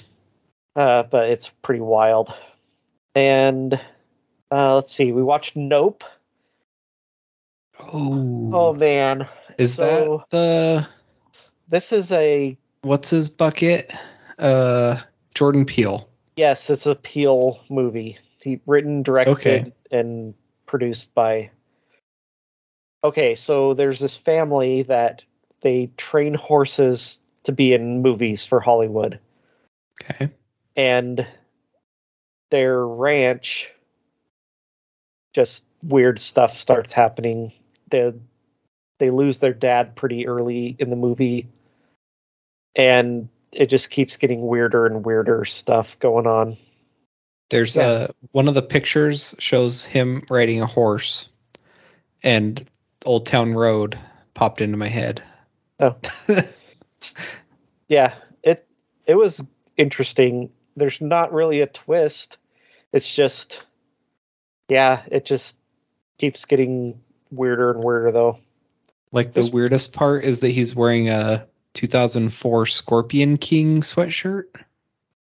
[0.77, 2.33] uh, but it's pretty wild
[3.15, 3.81] and
[4.53, 6.05] uh, let's see we watched nope
[7.81, 8.51] Oh.
[8.53, 10.87] oh man is so- that the
[11.69, 13.93] this is a what's his bucket?
[14.39, 15.01] Uh,
[15.35, 16.09] Jordan Peele.
[16.37, 18.17] Yes, it's a Peele movie.
[18.43, 19.73] He written, directed, Okay.
[19.91, 20.33] and
[20.67, 21.51] produced by.
[23.05, 25.23] Okay, so there's this family that
[25.61, 29.19] they train horses to be in movies for Hollywood,
[30.03, 30.31] Okay.
[30.77, 31.27] and
[32.51, 33.71] their ranch
[35.35, 37.53] just weird stuff starts happening.
[37.91, 38.13] They
[38.99, 41.47] they lose their dad pretty early in the movie,
[42.75, 46.57] and it just keeps getting weirder and weirder stuff going on.
[47.51, 47.83] There's Yeah.
[47.87, 51.29] uh one of the pictures shows him riding a horse,
[52.23, 52.67] and
[53.05, 53.99] Old Town Road
[54.35, 55.23] popped into my head.
[55.81, 55.97] Oh.
[57.89, 58.67] yeah, it
[59.07, 59.45] it was
[59.77, 60.51] interesting.
[60.77, 62.39] There's not really a twist.
[62.93, 63.65] It's just
[64.69, 65.57] yeah, it just
[66.19, 66.99] keeps getting
[67.31, 68.39] weirder and weirder though.
[69.13, 74.45] Like the This- weirdest part is that he's wearing a 2004 Scorpion King sweatshirt.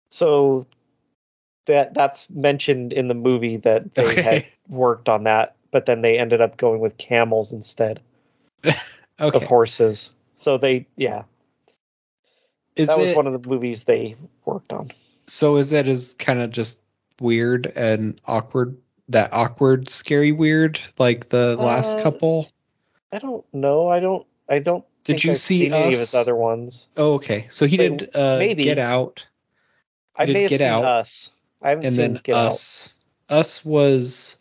[0.10, 0.66] So
[1.68, 4.22] that that's mentioned in the movie that they Okay.
[4.22, 8.02] had worked on that, but then they ended up going with camels instead
[9.20, 10.12] of horses.
[10.42, 11.22] So they yeah,
[12.76, 14.16] Is that was it, one of the movies they
[14.46, 14.90] worked on.
[15.28, 16.80] so is it as kind of just
[17.22, 18.76] weird and awkward
[19.08, 22.50] that awkward scary weird like the last Uh, couple?
[23.14, 23.90] I don't know.
[23.90, 26.00] I don't I don't Did think you I've see any of Us?
[26.00, 26.90] his other ones.
[26.98, 27.46] Oh, okay.
[27.52, 28.64] So he Wait, did uh, maybe.
[28.64, 29.28] Get Out
[30.16, 31.30] I did may have Get seen Out, Us.
[31.62, 32.48] I haven't and seen then Get Out.
[32.48, 32.94] Us.
[33.30, 34.38] Us was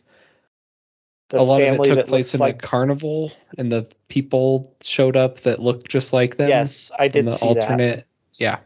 [1.32, 5.40] a lot of it took place in like a carnival, and the people showed up
[5.40, 6.48] that looked just like them.
[6.48, 7.62] yes, I did the see that.
[7.62, 8.06] alternate.
[8.34, 8.58] Yeah.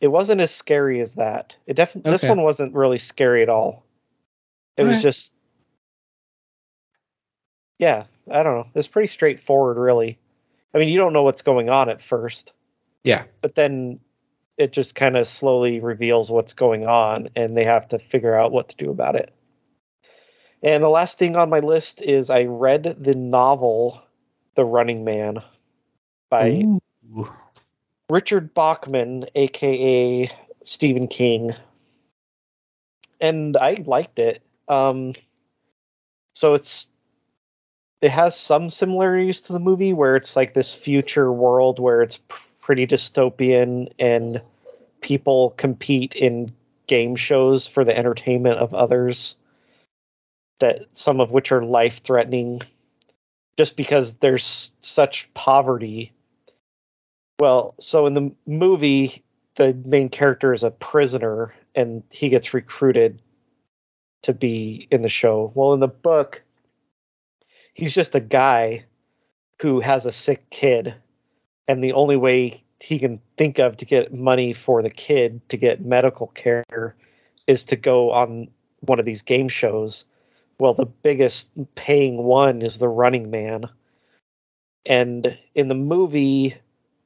[0.00, 1.56] It wasn't as scary as that.
[1.66, 3.84] It definitely this one wasn't really scary at all.
[4.76, 5.02] It was Alright.
[5.02, 5.32] just
[7.78, 8.66] yeah, I don't know.
[8.74, 10.18] It's pretty straightforward, really.
[10.74, 12.52] I mean, you don't know what's going on at first,
[13.02, 13.24] Yeah.
[13.40, 13.98] but then
[14.56, 18.52] it just kind of slowly reveals what's going on, and they have to figure out
[18.52, 19.33] what to do about it.
[20.64, 24.00] And the last thing on my list is I read the novel
[24.54, 25.42] The Running Man
[26.30, 26.64] by
[27.14, 27.30] Ooh.
[28.08, 30.32] Richard Bachman, aka
[30.64, 31.54] Stephen King,
[33.20, 34.42] and I liked it.
[34.66, 35.12] Um,
[36.34, 36.88] so it's
[38.00, 42.18] it has some similarities to the movie where it's like this future world where it's
[42.62, 44.40] pretty dystopian and
[45.02, 46.52] people compete in
[46.86, 49.36] game shows for the entertainment of others
[50.60, 52.60] that some of which are life threatening
[53.56, 56.12] just because there's such poverty
[57.40, 59.24] well, so in the movie,
[59.56, 63.20] the main character is a prisoner and he gets recruited
[64.22, 65.52] to be in the show.
[65.54, 66.42] Well, in the book,
[67.74, 68.84] he's just a guy
[69.60, 70.94] who has a sick kid,
[71.68, 75.56] and the only way he can think of to get money for the kid to
[75.56, 76.94] get medical care
[77.46, 78.48] is to go on
[78.80, 80.04] one of these game shows.
[80.58, 83.68] Well, the biggest paying one is the running man.
[84.86, 86.54] And in the movie,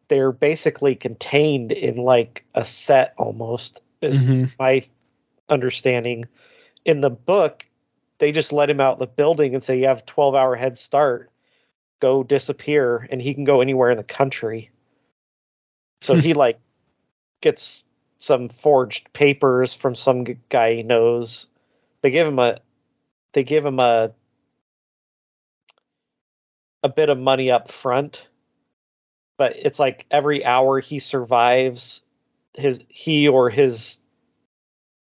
[0.08, 4.50] they're basically contained in like a set almost is Mhm.
[4.58, 4.82] my
[5.48, 6.24] understanding
[6.84, 7.64] in the book
[8.18, 10.76] they just let him out the building and say you have a 12 hour head
[10.76, 11.30] start
[12.00, 14.70] go disappear and he can go anywhere in the country
[16.02, 16.20] so Hmm.
[16.20, 16.58] he like
[17.40, 17.84] gets
[18.18, 21.46] some forged papers from some guy he knows
[22.02, 22.58] they give him a
[23.38, 24.10] they give him a
[26.82, 28.24] a bit of money up front
[29.36, 32.02] but it's like every hour he survives
[32.54, 33.98] his he or his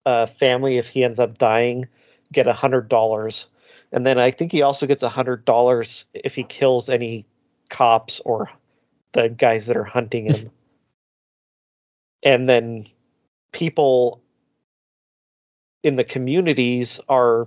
[0.05, 1.87] uh, family if he ends up dying
[2.33, 3.47] get a hundred dollars.
[3.93, 7.25] And then i think he also gets a hundred dollars if he kills any
[7.69, 8.51] cops or
[9.13, 10.51] the guys that are hunting him.
[12.25, 12.89] And then
[13.53, 14.21] people
[15.85, 17.47] in the communities are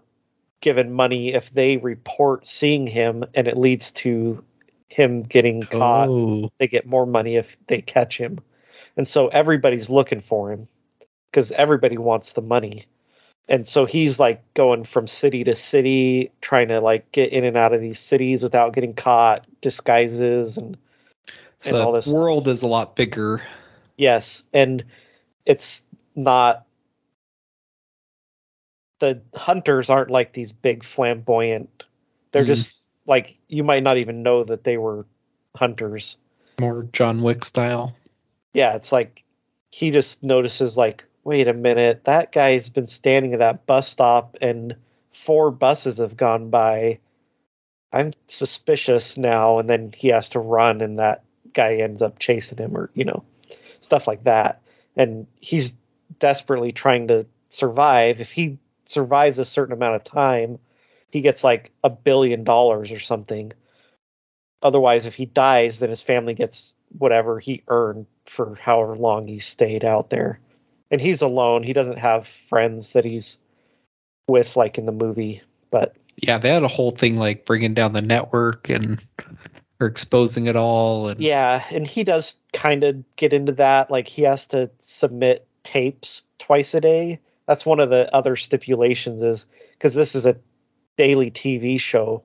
[0.61, 4.43] given money if they report seeing him and it leads to
[4.89, 6.51] him getting caught Oh.
[6.57, 8.39] they get more money if they catch him.
[8.97, 10.67] And so everybody's looking for him
[11.31, 12.85] because everybody wants the money.
[13.47, 17.57] And so he's like going from city to city, trying to like get in and
[17.57, 20.77] out of these cities without getting caught, disguises and
[21.61, 23.41] So and all the this world is a lot bigger.
[23.97, 24.83] Yes, and
[25.45, 25.83] it's
[26.15, 26.65] not
[29.01, 31.83] the hunters aren't like these big flamboyant.
[32.31, 32.47] They're Mhm.
[32.47, 32.73] just
[33.07, 35.05] like you might not even know that they were
[35.55, 36.15] hunters.
[36.61, 37.93] More John Wick style.
[38.53, 39.23] yeah, it's like
[39.71, 44.37] he just notices like, wait a minute, that guy's been standing at that bus stop
[44.41, 44.75] and
[45.09, 46.99] four buses have gone by.
[47.93, 51.23] I'm suspicious now, and then he has to run, and that
[51.53, 53.23] guy ends up chasing him, or you know,
[53.81, 54.61] stuff like that.
[54.95, 55.73] And he's
[56.19, 58.21] desperately trying to survive.
[58.21, 58.57] If he
[58.91, 60.59] survives a certain amount of time,
[61.11, 63.51] he gets like a billion dollars or something.
[64.61, 69.39] Otherwise, if he dies, then his family gets whatever he earned for however long he
[69.39, 70.39] stayed out there.
[70.91, 71.63] And he's alone.
[71.63, 73.39] He doesn't have friends that he's
[74.27, 75.41] with, like in the movie.
[75.71, 79.01] But Yeah, they had a whole thing like bringing down the network and
[79.79, 81.07] or exposing it all.
[81.07, 83.89] And yeah, and he does kind of get into that.
[83.89, 87.19] Like he has to submit tapes twice a day.
[87.51, 90.37] That's one of the other stipulations is because this is a
[90.95, 92.23] daily TV show.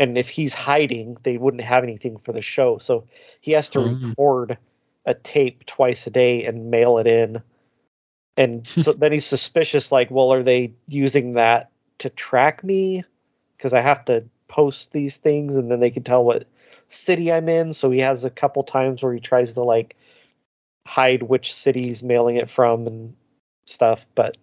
[0.00, 2.78] And if he's hiding, they wouldn't have anything for the show.
[2.78, 3.04] So
[3.40, 4.00] he has to Mm.
[4.00, 4.58] record
[5.06, 7.40] a tape twice a day and mail it in.
[8.36, 13.04] And so then he's suspicious, like, well, are they using that to track me?
[13.56, 16.48] Because I have to post these things and then they can tell what
[16.88, 17.72] city I'm in.
[17.72, 19.94] So he has a couple times where he tries to like
[20.84, 23.14] hide which city he's mailing it from and
[23.66, 24.04] stuff.
[24.16, 24.36] But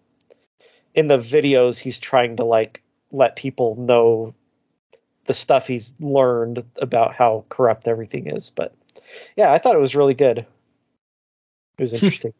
[0.96, 2.82] in the videos, he's trying to like
[3.12, 4.34] let people know
[5.26, 8.50] the stuff he's learned about how corrupt everything is.
[8.50, 8.76] But
[9.36, 10.40] yeah, I thought it was really good.
[10.40, 10.48] It
[11.80, 12.34] was interesting.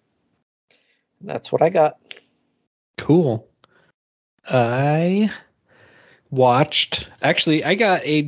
[1.20, 1.98] And that's what I got.
[2.98, 3.48] Cool.
[4.46, 5.30] I
[6.30, 7.10] watched.
[7.22, 8.28] Actually, I got a.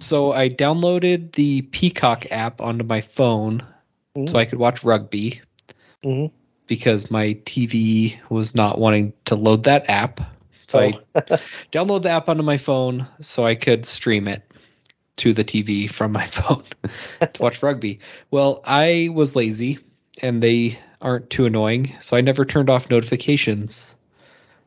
[0.00, 3.64] So I downloaded the Peacock app onto my phone
[4.26, 5.40] so I could watch rugby
[6.04, 6.30] Mhm.
[6.66, 10.20] Because my TV was not wanting to load that app.
[10.66, 11.20] So I Oh.
[11.72, 14.42] download the app onto my phone so I could stream it
[15.16, 16.64] to the TV from my phone
[17.32, 18.00] to watch rugby.
[18.30, 19.78] Well, I was lazy
[20.22, 23.94] and they aren't too annoying, so I never turned off notifications.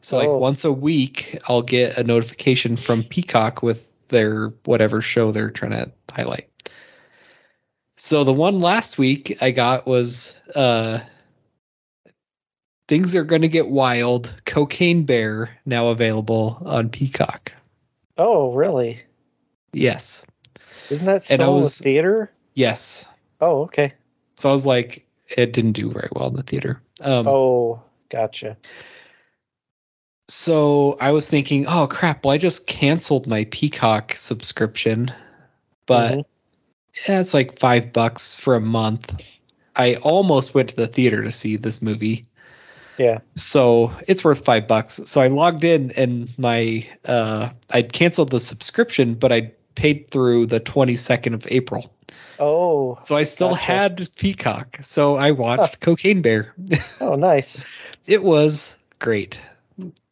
[0.01, 0.37] So like Oh.
[0.37, 5.71] once a week I'll get a notification from Peacock with their whatever show they're trying
[5.71, 6.47] to highlight.
[7.97, 10.99] So the one last week I got was uh
[12.87, 14.33] Things are going to get wild.
[14.45, 17.51] Cocaine Bear now available on Peacock.
[18.17, 19.01] oh, really?
[19.73, 20.25] Yes.
[20.89, 22.31] Isn't that And I still in the was- theater?
[22.53, 23.05] Yes.
[23.41, 23.93] Oh, okay.
[24.35, 25.05] So I was like,
[25.35, 26.81] it didn't do very well in the theater.
[27.01, 28.57] Um, Oh, gotcha.
[30.29, 35.11] So I was thinking, oh crap, well, I just canceled my Peacock subscription,
[35.85, 36.25] but Mhm.
[37.07, 39.21] yeah, it's like five bucks for a month.
[39.75, 42.25] I almost went to the theater to see this movie.
[42.97, 43.19] Yeah.
[43.35, 44.99] So it's worth five bucks.
[45.05, 50.47] So I logged in and my uh I'd canceled the subscription, but I paid through
[50.47, 51.93] the 22nd of April.
[52.39, 53.61] Oh, So I still Gotcha.
[53.61, 54.77] had Peacock.
[54.81, 56.53] So I watched Cocaine Bear.
[57.01, 57.63] oh, nice.
[58.05, 59.39] it was great.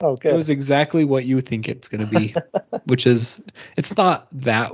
[0.02, 0.34] Oh, good.
[0.34, 2.36] It was exactly what you think it's going to be,
[2.86, 3.42] which is
[3.78, 4.72] it's not that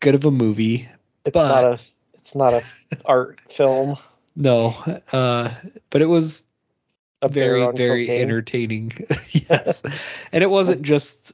[0.00, 0.88] good of a movie.
[1.24, 1.78] it's but- not a.
[2.14, 2.62] It's not a
[3.04, 3.96] art film.
[4.34, 4.70] No,
[5.12, 5.50] uh,
[5.90, 6.42] but it was
[7.24, 8.22] very very cocaine.
[8.22, 8.92] entertaining.
[9.30, 9.82] yes,
[10.32, 11.32] and it wasn't just.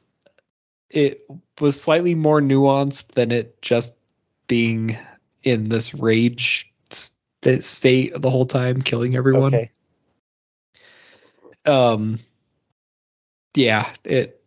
[0.90, 1.24] It
[1.60, 3.96] was slightly more nuanced than it just
[4.46, 4.96] being
[5.42, 9.54] in this rage st- state the whole time, killing everyone.
[9.54, 9.70] Okay.
[11.64, 12.18] um
[13.54, 14.42] yeah it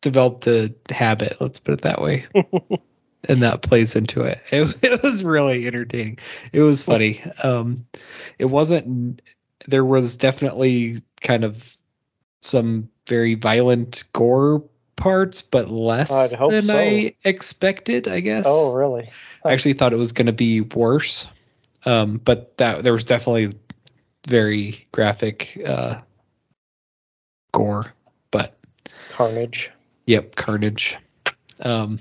[0.00, 2.24] developed a habit let's put it that way
[3.28, 4.40] and that plays into it.
[4.50, 6.18] it it was really entertaining
[6.52, 7.84] it was funny um
[8.38, 9.20] it wasn't
[9.68, 11.76] there was definitely kind of
[12.40, 14.62] some very violent gore
[14.96, 16.10] parts but less
[16.48, 16.76] than so.
[16.76, 19.08] i expected i guess Oh, really?
[19.44, 21.28] I actually thought it was going to be worse,
[21.86, 23.54] um, but that there was definitely
[24.26, 26.00] very graphic uh,
[27.52, 27.92] gore.
[28.30, 28.58] But
[29.10, 29.70] Carnage.
[30.06, 30.96] yep, carnage.
[31.60, 31.98] Um,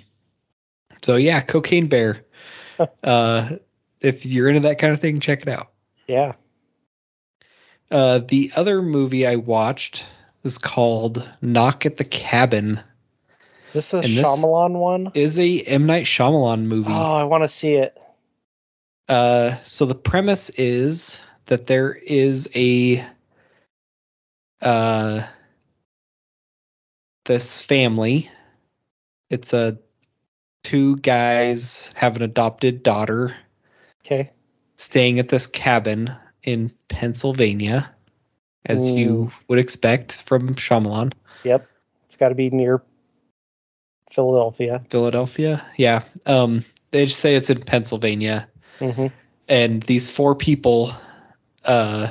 [1.02, 2.22] so yeah, Cocaine Bear.
[3.03, 3.49] uh,
[4.02, 5.72] if you're into that kind of thing, check it out.
[6.07, 6.34] Yeah.
[7.89, 10.05] Uh, the other movie I watched
[10.43, 12.81] is called Knock at the Cabin.
[13.69, 15.11] Is this a And this- Shyamalan one?
[15.14, 16.91] Is a M Night Shyamalan movie.
[16.91, 17.97] Oh, I want to see it.
[19.07, 23.05] Uh, so the premise is that there is a
[24.61, 25.26] uh
[27.26, 28.30] this family.
[29.30, 29.77] It's a
[30.64, 33.35] two guys have an adopted daughter
[34.05, 34.31] Okay.
[34.77, 37.89] staying at this cabin in Pennsylvania,
[38.65, 41.14] as you would expect from Shyamalan.
[41.43, 41.68] Yep.
[42.05, 42.81] It's got to be near
[44.09, 44.84] Philadelphia.
[44.89, 45.65] Philadelphia.
[45.77, 46.03] Yeah.
[46.26, 48.47] Um, they just say it's in Pennsylvania,
[48.80, 49.07] hmm
[49.49, 50.91] and these four people.
[51.64, 52.09] Uh,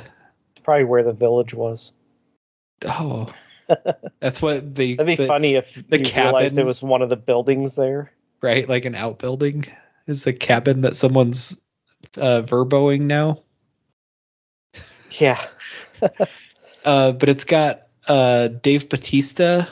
[0.51, 1.91] It's probably where the village was.
[2.85, 3.31] oh,
[4.19, 4.95] that's what they.
[4.95, 8.11] That'd be funny if the you realized cabin- it was one of the buildings there.
[8.41, 9.65] right, like an outbuilding
[10.07, 11.59] is a cabin that someone's
[12.17, 13.41] uh, verboing now.
[15.11, 15.39] Yeah.
[16.85, 19.67] Uh, but it's got uh, Dave Bautista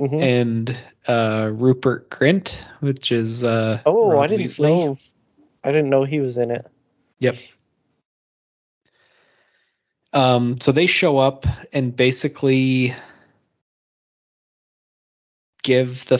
[0.00, 0.22] Mhm.
[0.22, 0.76] and
[1.06, 4.62] uh, Rupert Grint, which is uh, Oh, I didn't Weasley.
[4.86, 4.98] know.
[5.62, 6.64] I didn't know he was in it.
[7.18, 7.36] Yep.
[10.14, 12.94] Um, so they show up and basically
[15.62, 16.18] give the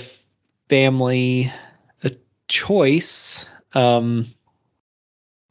[0.68, 1.50] family
[2.04, 2.10] a
[2.48, 3.46] choice.
[3.72, 4.26] Um,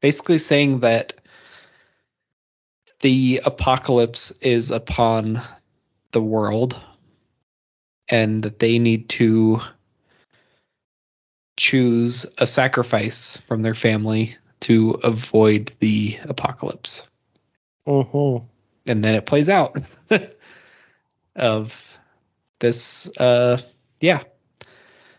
[0.02, 1.14] basically saying that
[3.02, 5.42] the apocalypse is upon
[6.12, 6.80] the world
[8.10, 9.60] and that they need to
[11.58, 17.08] choose a sacrifice from their family to avoid the apocalypse.
[17.88, 18.46] Mm-hmm.
[18.88, 19.78] And then it plays out
[21.36, 21.88] of
[22.60, 23.62] this uh
[24.00, 24.22] yeah.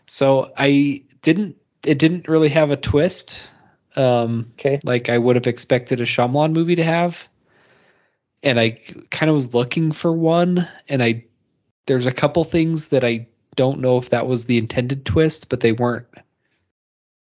[0.07, 3.39] So I didn't it didn't really have a twist
[3.95, 4.79] um Okay.
[4.83, 7.27] like I would have expected a Shyamalan movie to have.
[8.43, 8.71] And I
[9.09, 11.23] kind of was looking for one and I
[11.85, 15.59] there's a couple things that I don't know if that was the intended twist, but
[15.59, 16.05] they weren't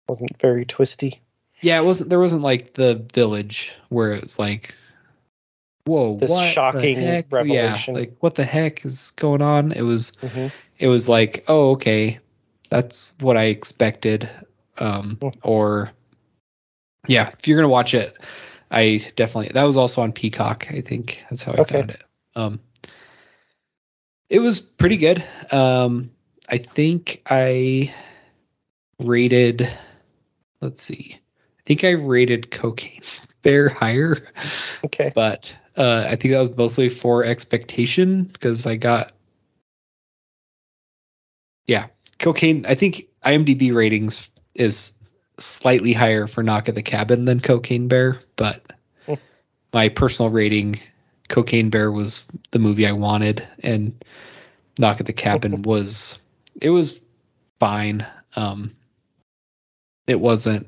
[0.07, 1.21] Wasn't very twisty.
[1.61, 2.09] Yeah, it wasn't.
[2.09, 4.73] There wasn't like the village where it's like,
[5.85, 7.95] whoa, This shocking revelation.
[7.95, 9.71] Yeah, like what the heck is going on?
[9.73, 12.19] It was, hmm it was like, oh, okay,
[12.69, 14.29] that's what I expected.
[14.77, 15.29] Um, Hmm.
[15.43, 15.91] or
[17.07, 18.15] yeah, if you're gonna watch it,
[18.71, 20.67] I definitely that was also on Peacock.
[20.69, 21.79] I think that's how I Okay.
[21.79, 22.03] found it.
[22.35, 22.59] Um,
[24.29, 25.23] it was pretty good.
[25.51, 26.11] Um,
[26.49, 27.93] I think I
[29.03, 29.67] rated.
[30.61, 31.15] Let's see.
[31.17, 33.01] I think I rated Cocaine
[33.41, 34.27] Bear higher,
[34.85, 35.11] Okay.
[35.15, 39.13] but uh, I think that was mostly for expectation because I got.
[41.67, 41.87] Yeah,
[42.17, 42.65] Cocaine.
[42.67, 44.91] I think IMDb ratings is
[45.39, 48.61] slightly higher for Knock at the Cabin than Cocaine Bear, but
[49.05, 49.15] Hmm.
[49.73, 50.79] my personal rating,
[51.29, 53.93] Cocaine Bear was the movie I wanted, and
[54.77, 56.19] Knock at the Cabin was
[56.61, 56.99] it was
[57.59, 58.05] fine.
[58.35, 58.75] Um,
[60.07, 60.67] it wasn't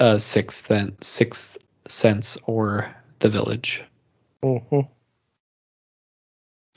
[0.00, 3.84] a sixth then sixth sense or the village.
[4.42, 4.80] hmm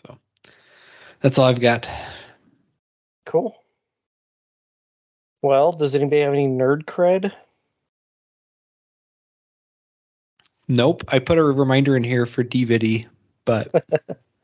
[0.05, 0.17] So
[1.21, 1.89] that's all I've got.
[3.25, 3.55] Cool.
[5.41, 7.31] Well, does anybody have any nerd cred?
[10.67, 11.03] Nope.
[11.07, 13.05] I put a reminder in here for DVD,
[13.45, 13.85] but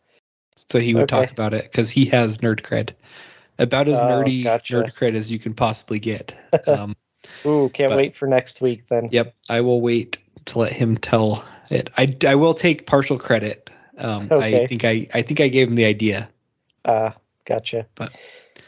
[0.56, 2.92] so he would talk about it because he has nerd cred.
[3.60, 4.76] About as Oh, nerdy gotcha.
[4.76, 6.36] nerd cred as you can possibly get.
[6.68, 6.96] Um,
[7.46, 9.10] Ooh, can't But- wait for next week then.
[9.12, 9.34] yep.
[9.50, 11.90] I will wait to let him tell it.
[11.98, 13.70] I, I will take partial credit.
[13.98, 14.64] Um, Okay.
[14.64, 16.30] I think I I think I gave him the idea.
[16.86, 17.12] Uh,
[17.46, 17.86] gotcha.
[17.96, 18.12] But-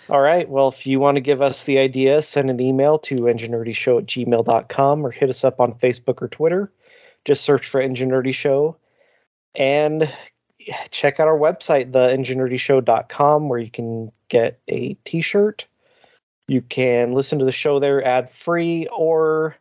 [0.07, 0.48] All right.
[0.48, 4.06] Well, if you want to give us the idea, send an email to engineerdyshow at
[4.06, 6.72] gmail.com or hit us up on Facebook or Twitter.
[7.26, 8.77] Just search for Engineerdy Show.
[9.56, 10.14] And
[10.91, 15.65] check out our website, theengineerdyshow.com, where you can get a t shirt.
[16.48, 19.56] You can listen to the show there ad free, or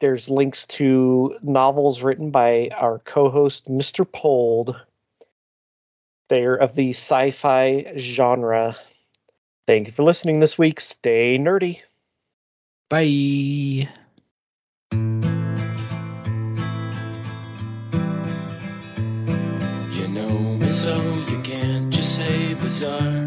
[0.00, 4.10] there's links to novels written by our co host, Mr.
[4.10, 4.76] Pold.
[6.28, 8.76] They're of the sci fi genre.
[9.66, 10.78] Thank you for listening this week.
[10.78, 11.80] Stay nerdy.
[12.88, 13.02] Bye.
[13.02, 13.88] You
[20.08, 23.26] know me so you can't just say bizarre.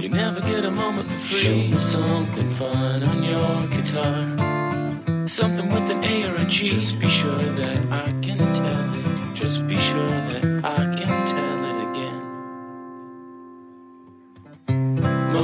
[0.00, 1.38] You never get a moment for free.
[1.38, 5.28] Show me something fun on your guitar.
[5.28, 6.66] Something with an A or a G.
[6.66, 8.45] Just be sure that I can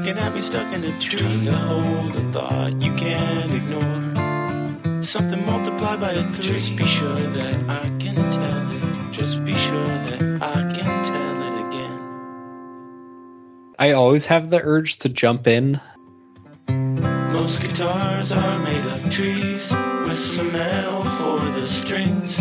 [0.00, 1.18] Looking at me stuck in a tree.
[1.18, 5.02] Trying to hold a thought you can't ignore.
[5.02, 6.42] Something multiplied by a three.
[6.42, 9.12] Just be sure that I can tell it.
[9.12, 11.98] Just be sure that I can tell it again.
[13.78, 15.78] I always have the urge to jump in.
[16.66, 19.70] Most guitars are made of trees
[20.04, 22.40] with some L for the strings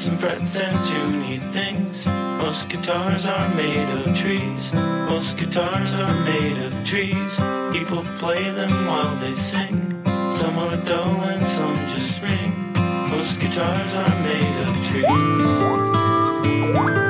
[0.00, 2.06] some frets and tuney things.
[2.06, 4.72] Most guitars are made of trees.
[4.72, 7.38] Most guitars are made of trees.
[7.70, 10.02] People play them while they sing.
[10.30, 12.72] Some are dull and some just ring.
[13.10, 17.09] Most guitars are made of trees.